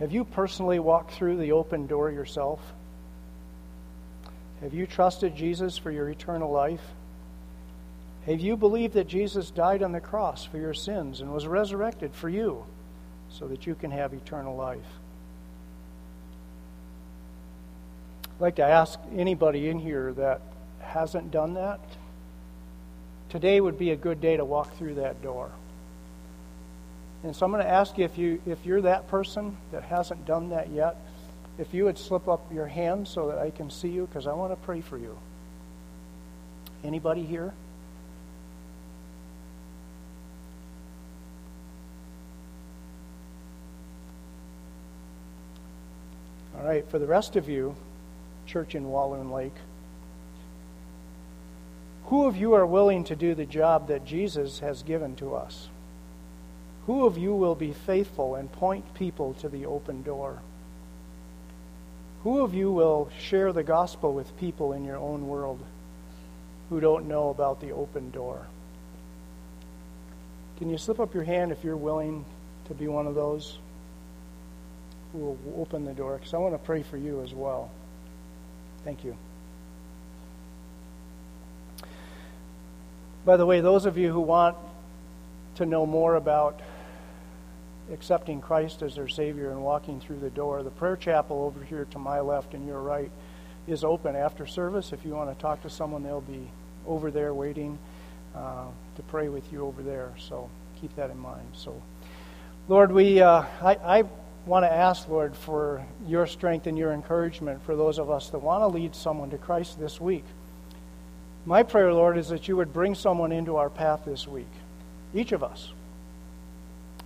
Have 0.01 0.13
you 0.13 0.25
personally 0.25 0.81
walked 0.81 1.13
through 1.13 1.37
the 1.39 1.53
open 1.53 1.87
door 1.87 2.11
yourself? 2.11 2.61
Have 4.65 4.73
you 4.73 4.87
trusted 4.87 5.37
Jesus 5.37 5.77
for 5.77 5.91
your 5.91 6.09
eternal 6.09 6.51
life? 6.51 6.81
Have 8.25 8.41
you 8.41 8.57
believed 8.57 8.95
that 8.95 9.07
Jesus 9.07 9.51
died 9.51 9.83
on 9.83 9.93
the 9.93 10.01
cross 10.01 10.47
for 10.47 10.57
your 10.57 10.73
sins 10.73 11.21
and 11.21 11.31
was 11.31 11.47
resurrected 11.47 12.15
for 12.15 12.31
you 12.31 12.65
so 13.29 13.47
that 13.49 13.67
you 13.67 13.75
can 13.75 13.91
have 13.91 14.15
eternal 14.15 14.57
life? 14.57 14.79
I'd 18.25 18.41
like 18.41 18.57
to 18.57 18.65
ask 18.65 18.99
anybody 19.15 19.69
in 19.69 19.79
here 19.79 20.15
that 20.15 20.41
hasn't 20.81 21.31
done 21.31 21.53
that. 21.55 21.81
Today 23.29 23.61
would 23.61 23.79
be 23.79 23.91
a 23.91 23.97
good 23.97 24.23
day 24.23 24.39
to 24.39 24.47
walk 24.47 24.79
through 24.79 24.95
that 24.95 25.23
door. 25.23 25.51
And 27.23 27.37
so 27.37 27.45
I'm 27.45 27.53
going 27.53 27.63
to 27.63 27.71
ask 27.71 27.99
you 27.99 28.07
if 28.07 28.17
you 28.17 28.41
if 28.47 28.65
you're 28.65 28.81
that 28.81 29.09
person 29.09 29.59
that 29.73 29.83
hasn't 29.83 30.25
done 30.25 30.49
that 30.49 30.71
yet, 30.71 30.97
if 31.59 31.73
you 31.73 31.85
would 31.85 31.99
slip 31.99 32.29
up 32.29 32.53
your 32.53 32.67
hand 32.67 33.07
so 33.07 33.29
that 33.29 33.39
I 33.39 33.51
can 33.51 33.71
see 33.71 33.89
you 33.89 34.07
because 34.07 34.27
I 34.27 34.33
want 34.33 34.53
to 34.53 34.57
pray 34.57 34.81
for 34.81 34.99
you. 34.99 35.17
Anybody 36.83 37.25
here? 37.25 37.53
All 46.59 46.67
right, 46.67 46.89
for 46.89 46.99
the 46.99 47.07
rest 47.07 47.37
of 47.37 47.49
you, 47.49 47.77
church 48.47 48.75
in 48.75 48.91
Walloon 48.91 49.31
Lake, 49.31 49.55
who 52.07 52.27
of 52.27 52.37
you 52.37 52.53
are 52.55 52.67
willing 52.67 53.05
to 53.05 53.17
do 53.17 53.35
the 53.35 53.47
job 53.47 53.89
that 53.89 54.05
Jesus 54.05 54.59
has 54.59 54.83
given 54.83 55.17
to 55.17 55.35
us? 55.35 55.69
Who 56.87 57.07
of 57.07 57.17
you 57.17 57.35
will 57.35 57.55
be 57.55 57.73
faithful 57.73 58.35
and 58.35 58.53
point 58.53 58.95
people 58.95 59.35
to 59.35 59.49
the 59.49 59.65
open 59.65 60.03
door? 60.03 60.41
Who 62.25 62.41
of 62.41 62.55
you 62.55 62.73
will 62.73 63.11
share 63.21 63.53
the 63.53 63.63
gospel 63.63 64.15
with 64.15 64.37
people 64.39 64.73
in 64.73 64.85
your 64.85 64.97
own 64.97 65.29
world 65.29 65.61
who 66.71 66.81
don't 66.81 67.07
know 67.07 67.29
about 67.29 67.61
the 67.61 67.73
open 67.73 68.11
door? 68.11 68.47
Can 70.57 70.71
you 70.71 70.79
slip 70.79 70.99
up 70.99 71.13
your 71.13 71.25
hand 71.25 71.53
if 71.53 71.63
you're 71.63 71.77
willing 71.77 72.25
to 72.69 72.75
be 72.75 72.89
one 72.89 73.07
of 73.07 73.15
those 73.15 73.59
who 75.13 75.19
will 75.19 75.39
open 75.59 75.85
the 75.85 75.93
door? 75.93 76.17
Because 76.17 76.33
I 76.33 76.39
want 76.39 76.55
to 76.55 76.59
pray 76.59 76.83
for 76.83 76.97
you 76.97 77.23
as 77.23 77.35
well. 77.35 77.71
Thank 78.85 79.05
you. 79.05 79.17
By 83.27 83.37
the 83.37 83.45
way, 83.45 83.61
those 83.61 83.85
of 83.85 83.99
you 83.99 84.11
who 84.11 84.21
want 84.21 84.57
to 85.57 85.67
know 85.67 85.85
more 85.85 86.15
about 86.15 86.59
accepting 87.93 88.41
Christ 88.41 88.83
as 88.83 88.95
their 88.95 89.09
Savior 89.09 89.51
and 89.51 89.63
walking 89.63 90.01
through 90.01 90.19
the 90.21 90.31
door. 90.31 90.63
The 90.63 90.71
prayer 90.71 90.97
chapel 90.97 91.43
over 91.43 91.63
here 91.65 91.87
to 91.91 91.99
my 91.99 92.21
left 92.21 92.55
and 92.55 92.67
your 92.67 92.81
right 92.81 93.11
is 93.67 93.85
open 93.85 94.17
after 94.17 94.47
service. 94.47 94.93
If 94.93 95.05
you 95.05 95.13
want 95.13 95.37
to 95.37 95.41
talk 95.41 95.63
to 95.63 95.71
someone, 95.71 96.03
they'll 96.03 96.21
be 96.21 96.49
over 96.87 97.11
there 97.11 97.35
waiting 97.35 97.79
uh, 98.35 98.67
to 98.97 99.03
pray 99.05 99.29
with 99.29 99.51
you 99.53 99.65
over 99.65 99.83
there. 99.83 100.13
So 100.19 100.49
keep 100.81 100.95
that 100.97 101.11
in 101.11 101.19
mind. 101.19 101.47
So, 101.55 101.81
Lord, 102.69 102.93
we 102.93 103.21
uh, 103.21 103.45
I, 103.63 103.75
I 103.75 104.05
want 104.47 104.65
to 104.65 104.73
ask, 104.73 105.09
Lord, 105.09 105.37
for 105.37 105.85
your 106.07 106.27
strength 106.27 106.67
and 106.67 106.77
your 106.77 106.93
encouragement 106.93 107.63
for 107.65 107.77
those 107.77 107.99
of 107.99 108.11
us 108.11 108.31
that 108.31 108.39
want 108.39 108.63
to 108.63 108.67
lead 108.67 108.95
someone 108.95 109.31
to 109.31 109.39
Christ 109.39 109.79
this 109.79 110.01
week. 110.01 110.25
My 111.47 111.63
prayer, 111.63 111.93
Lord, 111.93 112.17
is 112.17 112.29
that 112.29 112.49
you 112.49 112.57
would 112.57 112.73
bring 112.73 112.95
someone 112.95 113.33
into 113.33 113.57
our 113.57 113.69
path 113.69 114.03
this 114.07 114.27
week, 114.27 114.49
each 115.15 115.33
of 115.33 115.43
us 115.43 115.73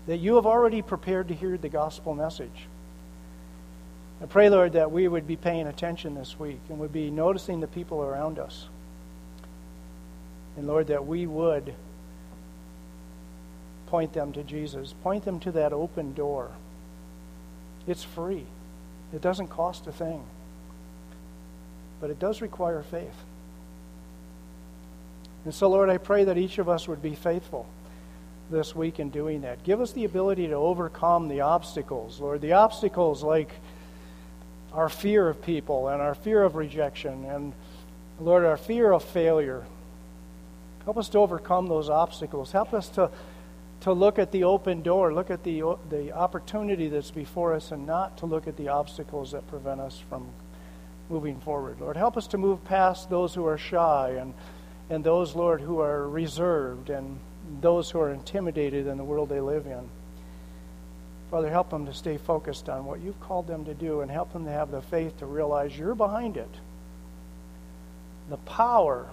that 0.09 0.17
you 0.17 0.37
have 0.37 0.47
already 0.47 0.81
prepared 0.81 1.29
to 1.29 1.35
hear 1.35 1.59
the 1.59 1.69
gospel 1.69 2.15
message. 2.15 2.67
I 4.23 4.27
pray, 4.27 4.49
Lord, 4.49 4.73
that 4.73 4.91
we 4.91 5.07
would 5.07 5.27
be 5.27 5.37
paying 5.37 5.67
attention 5.67 6.15
this 6.15 6.39
week 6.39 6.61
and 6.71 6.79
would 6.79 6.95
be 6.95 7.11
noticing 7.11 7.61
the 7.61 7.67
people 7.67 8.03
around 8.03 8.39
us. 8.39 8.69
And 10.57 10.67
Lord, 10.67 10.87
that 10.87 11.07
we 11.07 11.27
would 11.27 11.75
point 13.89 14.15
them 14.15 14.33
to 14.33 14.43
Jesus, 14.43 14.95
point 15.03 15.27
them 15.27 15.41
to 15.41 15.53
that 15.53 15.75
open 15.75 16.15
door. 16.15 16.53
It's 17.87 18.03
free, 18.03 18.47
it 19.13 19.21
doesn't 19.21 19.49
cost 19.49 19.87
a 19.87 19.93
thing, 19.93 20.25
but 22.01 22.09
it 22.09 22.19
does 22.19 22.41
require 22.41 22.83
faith. 22.83 23.25
And 25.45 25.55
so, 25.55 25.69
Lord, 25.69 25.91
I 25.91 25.99
pray 25.99 26.25
that 26.25 26.39
each 26.39 26.57
of 26.57 26.67
us 26.67 26.89
would 26.89 27.03
be 27.03 27.15
faithful 27.15 27.67
this 28.51 28.75
week 28.75 28.99
in 28.99 29.11
doing 29.11 29.43
that. 29.43 29.63
Give 29.65 29.81
us 29.81 29.93
the 29.93 30.05
ability 30.05 30.49
to 30.49 30.55
overcome 30.55 31.29
the 31.29 31.43
obstacles, 31.43 32.21
Lord. 32.21 32.41
The 32.41 32.53
obstacles 32.53 33.23
like 33.23 33.51
our 34.73 34.89
fear 34.89 35.29
of 35.29 35.43
people 35.43 35.89
and 35.89 36.01
our 36.01 36.15
fear 36.15 36.43
of 36.43 36.55
rejection 36.55 37.25
and, 37.25 37.53
Lord, 38.21 38.45
our 38.45 38.57
fear 38.57 38.93
of 38.93 39.05
failure. 39.05 39.65
Help 40.85 40.97
us 40.97 41.09
to 41.11 41.19
overcome 41.19 41.69
those 41.69 41.91
obstacles. 41.91 42.53
Help 42.53 42.73
us 42.73 42.89
to, 42.91 43.11
to 43.81 43.93
look 43.93 44.19
at 44.19 44.33
the 44.33 44.45
open 44.45 44.83
door, 44.83 45.13
look 45.13 45.31
at 45.31 45.45
the, 45.45 45.77
the 45.91 46.13
opportunity 46.13 46.89
that's 46.89 47.11
before 47.11 47.55
us, 47.55 47.73
and 47.73 47.87
not 47.87 48.19
to 48.19 48.27
look 48.27 48.47
at 48.47 48.57
the 48.57 48.69
obstacles 48.69 49.33
that 49.33 49.47
prevent 49.49 49.81
us 49.81 50.03
from 50.09 50.27
moving 51.11 51.41
forward. 51.41 51.81
Lord, 51.81 51.97
help 51.97 52.17
us 52.17 52.27
to 52.29 52.39
move 52.39 52.65
past 52.65 53.11
those 53.11 53.35
who 53.35 53.47
are 53.47 53.59
shy 53.59 54.17
and, 54.19 54.35
and 54.91 55.05
those, 55.05 55.35
Lord, 55.35 55.61
who 55.61 55.81
are 55.81 56.09
reserved 56.09 56.91
and 56.91 57.19
those 57.61 57.91
who 57.91 58.01
are 58.01 58.13
intimidated 58.13 58.87
in 58.87 58.97
the 58.97 59.05
world 59.05 59.29
they 59.29 59.41
live 59.41 59.67
in. 59.67 59.89
Father, 61.31 61.51
help 61.51 61.71
them 61.71 61.87
to 61.87 61.93
stay 61.93 62.17
focused 62.17 62.69
on 62.69 62.87
what 62.87 63.01
you've 63.01 63.21
called 63.21 63.47
them 63.47 63.65
to 63.67 63.75
do 63.75 64.01
and 64.01 64.11
help 64.11 64.33
them 64.33 64.45
to 64.45 64.51
have 64.51 64.71
the 64.71 64.81
faith 64.81 65.19
to 65.19 65.27
realize 65.27 65.79
you're 65.79 65.95
behind 65.95 66.37
it. 66.37 66.51
The 68.31 68.39
power 68.39 69.07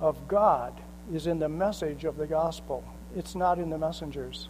of 0.00 0.28
God 0.28 0.72
is 1.12 1.26
in 1.26 1.38
the 1.38 1.48
message 1.48 2.04
of 2.04 2.16
the 2.16 2.26
gospel, 2.26 2.84
it's 3.16 3.34
not 3.34 3.58
in 3.58 3.70
the 3.70 3.78
messengers. 3.78 4.48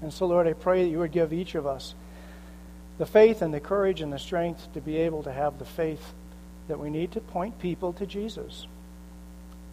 And 0.00 0.12
so, 0.12 0.26
Lord, 0.26 0.46
I 0.46 0.52
pray 0.52 0.84
that 0.84 0.90
you 0.90 0.98
would 0.98 1.12
give 1.12 1.32
each 1.32 1.54
of 1.54 1.66
us 1.66 1.94
the 2.98 3.06
faith 3.06 3.42
and 3.42 3.54
the 3.54 3.60
courage 3.60 4.00
and 4.00 4.12
the 4.12 4.18
strength 4.18 4.72
to 4.74 4.80
be 4.80 4.96
able 4.96 5.22
to 5.22 5.32
have 5.32 5.58
the 5.58 5.64
faith 5.64 6.12
that 6.66 6.78
we 6.78 6.90
need 6.90 7.12
to 7.12 7.20
point 7.20 7.58
people 7.58 7.92
to 7.94 8.06
Jesus, 8.06 8.66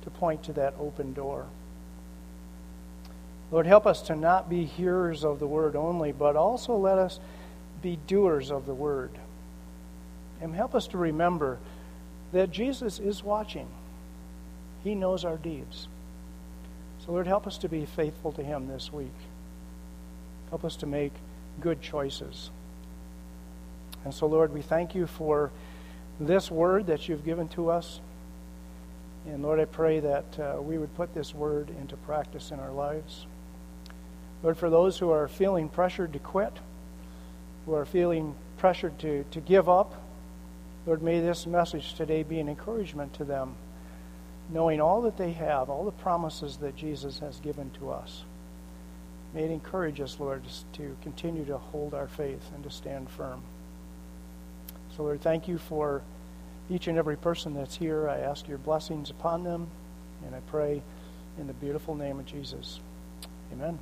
to 0.05 0.09
point 0.11 0.43
to 0.43 0.53
that 0.53 0.73
open 0.79 1.13
door. 1.13 1.45
Lord, 3.51 3.67
help 3.67 3.85
us 3.85 4.01
to 4.03 4.15
not 4.15 4.49
be 4.49 4.65
hearers 4.65 5.23
of 5.23 5.39
the 5.39 5.47
word 5.47 5.75
only, 5.75 6.11
but 6.11 6.35
also 6.35 6.75
let 6.75 6.97
us 6.97 7.19
be 7.81 7.97
doers 8.07 8.51
of 8.51 8.65
the 8.65 8.73
word. 8.73 9.11
And 10.41 10.55
help 10.55 10.73
us 10.73 10.87
to 10.87 10.97
remember 10.97 11.59
that 12.33 12.51
Jesus 12.51 12.99
is 12.99 13.23
watching, 13.23 13.67
He 14.83 14.95
knows 14.95 15.23
our 15.23 15.37
deeds. 15.37 15.87
So, 17.05 17.11
Lord, 17.11 17.27
help 17.27 17.45
us 17.45 17.57
to 17.59 17.69
be 17.69 17.85
faithful 17.85 18.31
to 18.33 18.43
Him 18.43 18.67
this 18.67 18.91
week. 18.91 19.13
Help 20.49 20.65
us 20.65 20.75
to 20.77 20.85
make 20.85 21.13
good 21.61 21.81
choices. 21.81 22.49
And 24.03 24.13
so, 24.13 24.25
Lord, 24.25 24.53
we 24.53 24.61
thank 24.61 24.95
you 24.95 25.07
for 25.07 25.51
this 26.19 26.49
word 26.49 26.87
that 26.87 27.07
you've 27.07 27.25
given 27.25 27.47
to 27.49 27.69
us. 27.69 27.99
And 29.28 29.41
Lord, 29.41 29.59
I 29.59 29.65
pray 29.65 29.99
that 29.99 30.39
uh, 30.39 30.61
we 30.61 30.78
would 30.78 30.93
put 30.95 31.13
this 31.13 31.34
word 31.34 31.69
into 31.82 31.97
practice 31.97 32.51
in 32.51 32.59
our 32.59 32.71
lives. 32.71 33.26
Lord, 34.43 34.57
for 34.57 34.69
those 34.69 34.99
who 34.99 35.09
are 35.09 35.28
feeling 35.28 35.69
pressured 35.69 36.13
to 36.13 36.19
quit, 36.19 36.53
who 37.65 37.73
are 37.73 37.86
feeling 37.86 38.36
pressured 38.57 38.99
to, 38.99 39.23
to 39.32 39.41
give 39.41 39.67
up, 39.67 40.01
Lord, 40.86 41.01
may 41.01 41.19
this 41.19 41.47
message 41.47 41.95
today 41.95 42.21
be 42.21 42.39
an 42.39 42.47
encouragement 42.47 43.15
to 43.15 43.23
them, 43.23 43.55
knowing 44.51 44.80
all 44.80 45.01
that 45.01 45.17
they 45.17 45.32
have, 45.32 45.69
all 45.69 45.84
the 45.84 45.91
promises 45.91 46.57
that 46.57 46.76
Jesus 46.76 47.17
has 47.19 47.39
given 47.39 47.71
to 47.80 47.89
us. 47.89 48.23
May 49.34 49.45
it 49.45 49.51
encourage 49.51 49.99
us, 49.99 50.19
Lord, 50.19 50.43
to 50.73 50.95
continue 51.01 51.43
to 51.45 51.57
hold 51.57 51.95
our 51.95 52.07
faith 52.07 52.43
and 52.53 52.63
to 52.63 52.69
stand 52.69 53.09
firm. 53.09 53.41
So, 54.95 55.03
Lord, 55.03 55.21
thank 55.21 55.47
you 55.47 55.57
for 55.57 56.03
each 56.70 56.88
and 56.88 56.97
every 56.97 57.18
person 57.18 57.53
that's 57.53 57.76
here. 57.76 58.09
I 58.09 58.20
ask 58.20 58.47
your 58.47 58.57
blessings 58.57 59.09
upon 59.09 59.43
them, 59.43 59.68
and 60.26 60.36
I 60.36 60.39
pray 60.51 60.82
in 61.38 61.47
the 61.47 61.53
beautiful 61.53 61.95
name 61.95 62.20
of 62.20 62.26
Jesus. 62.26 62.80
Amen. 63.51 63.80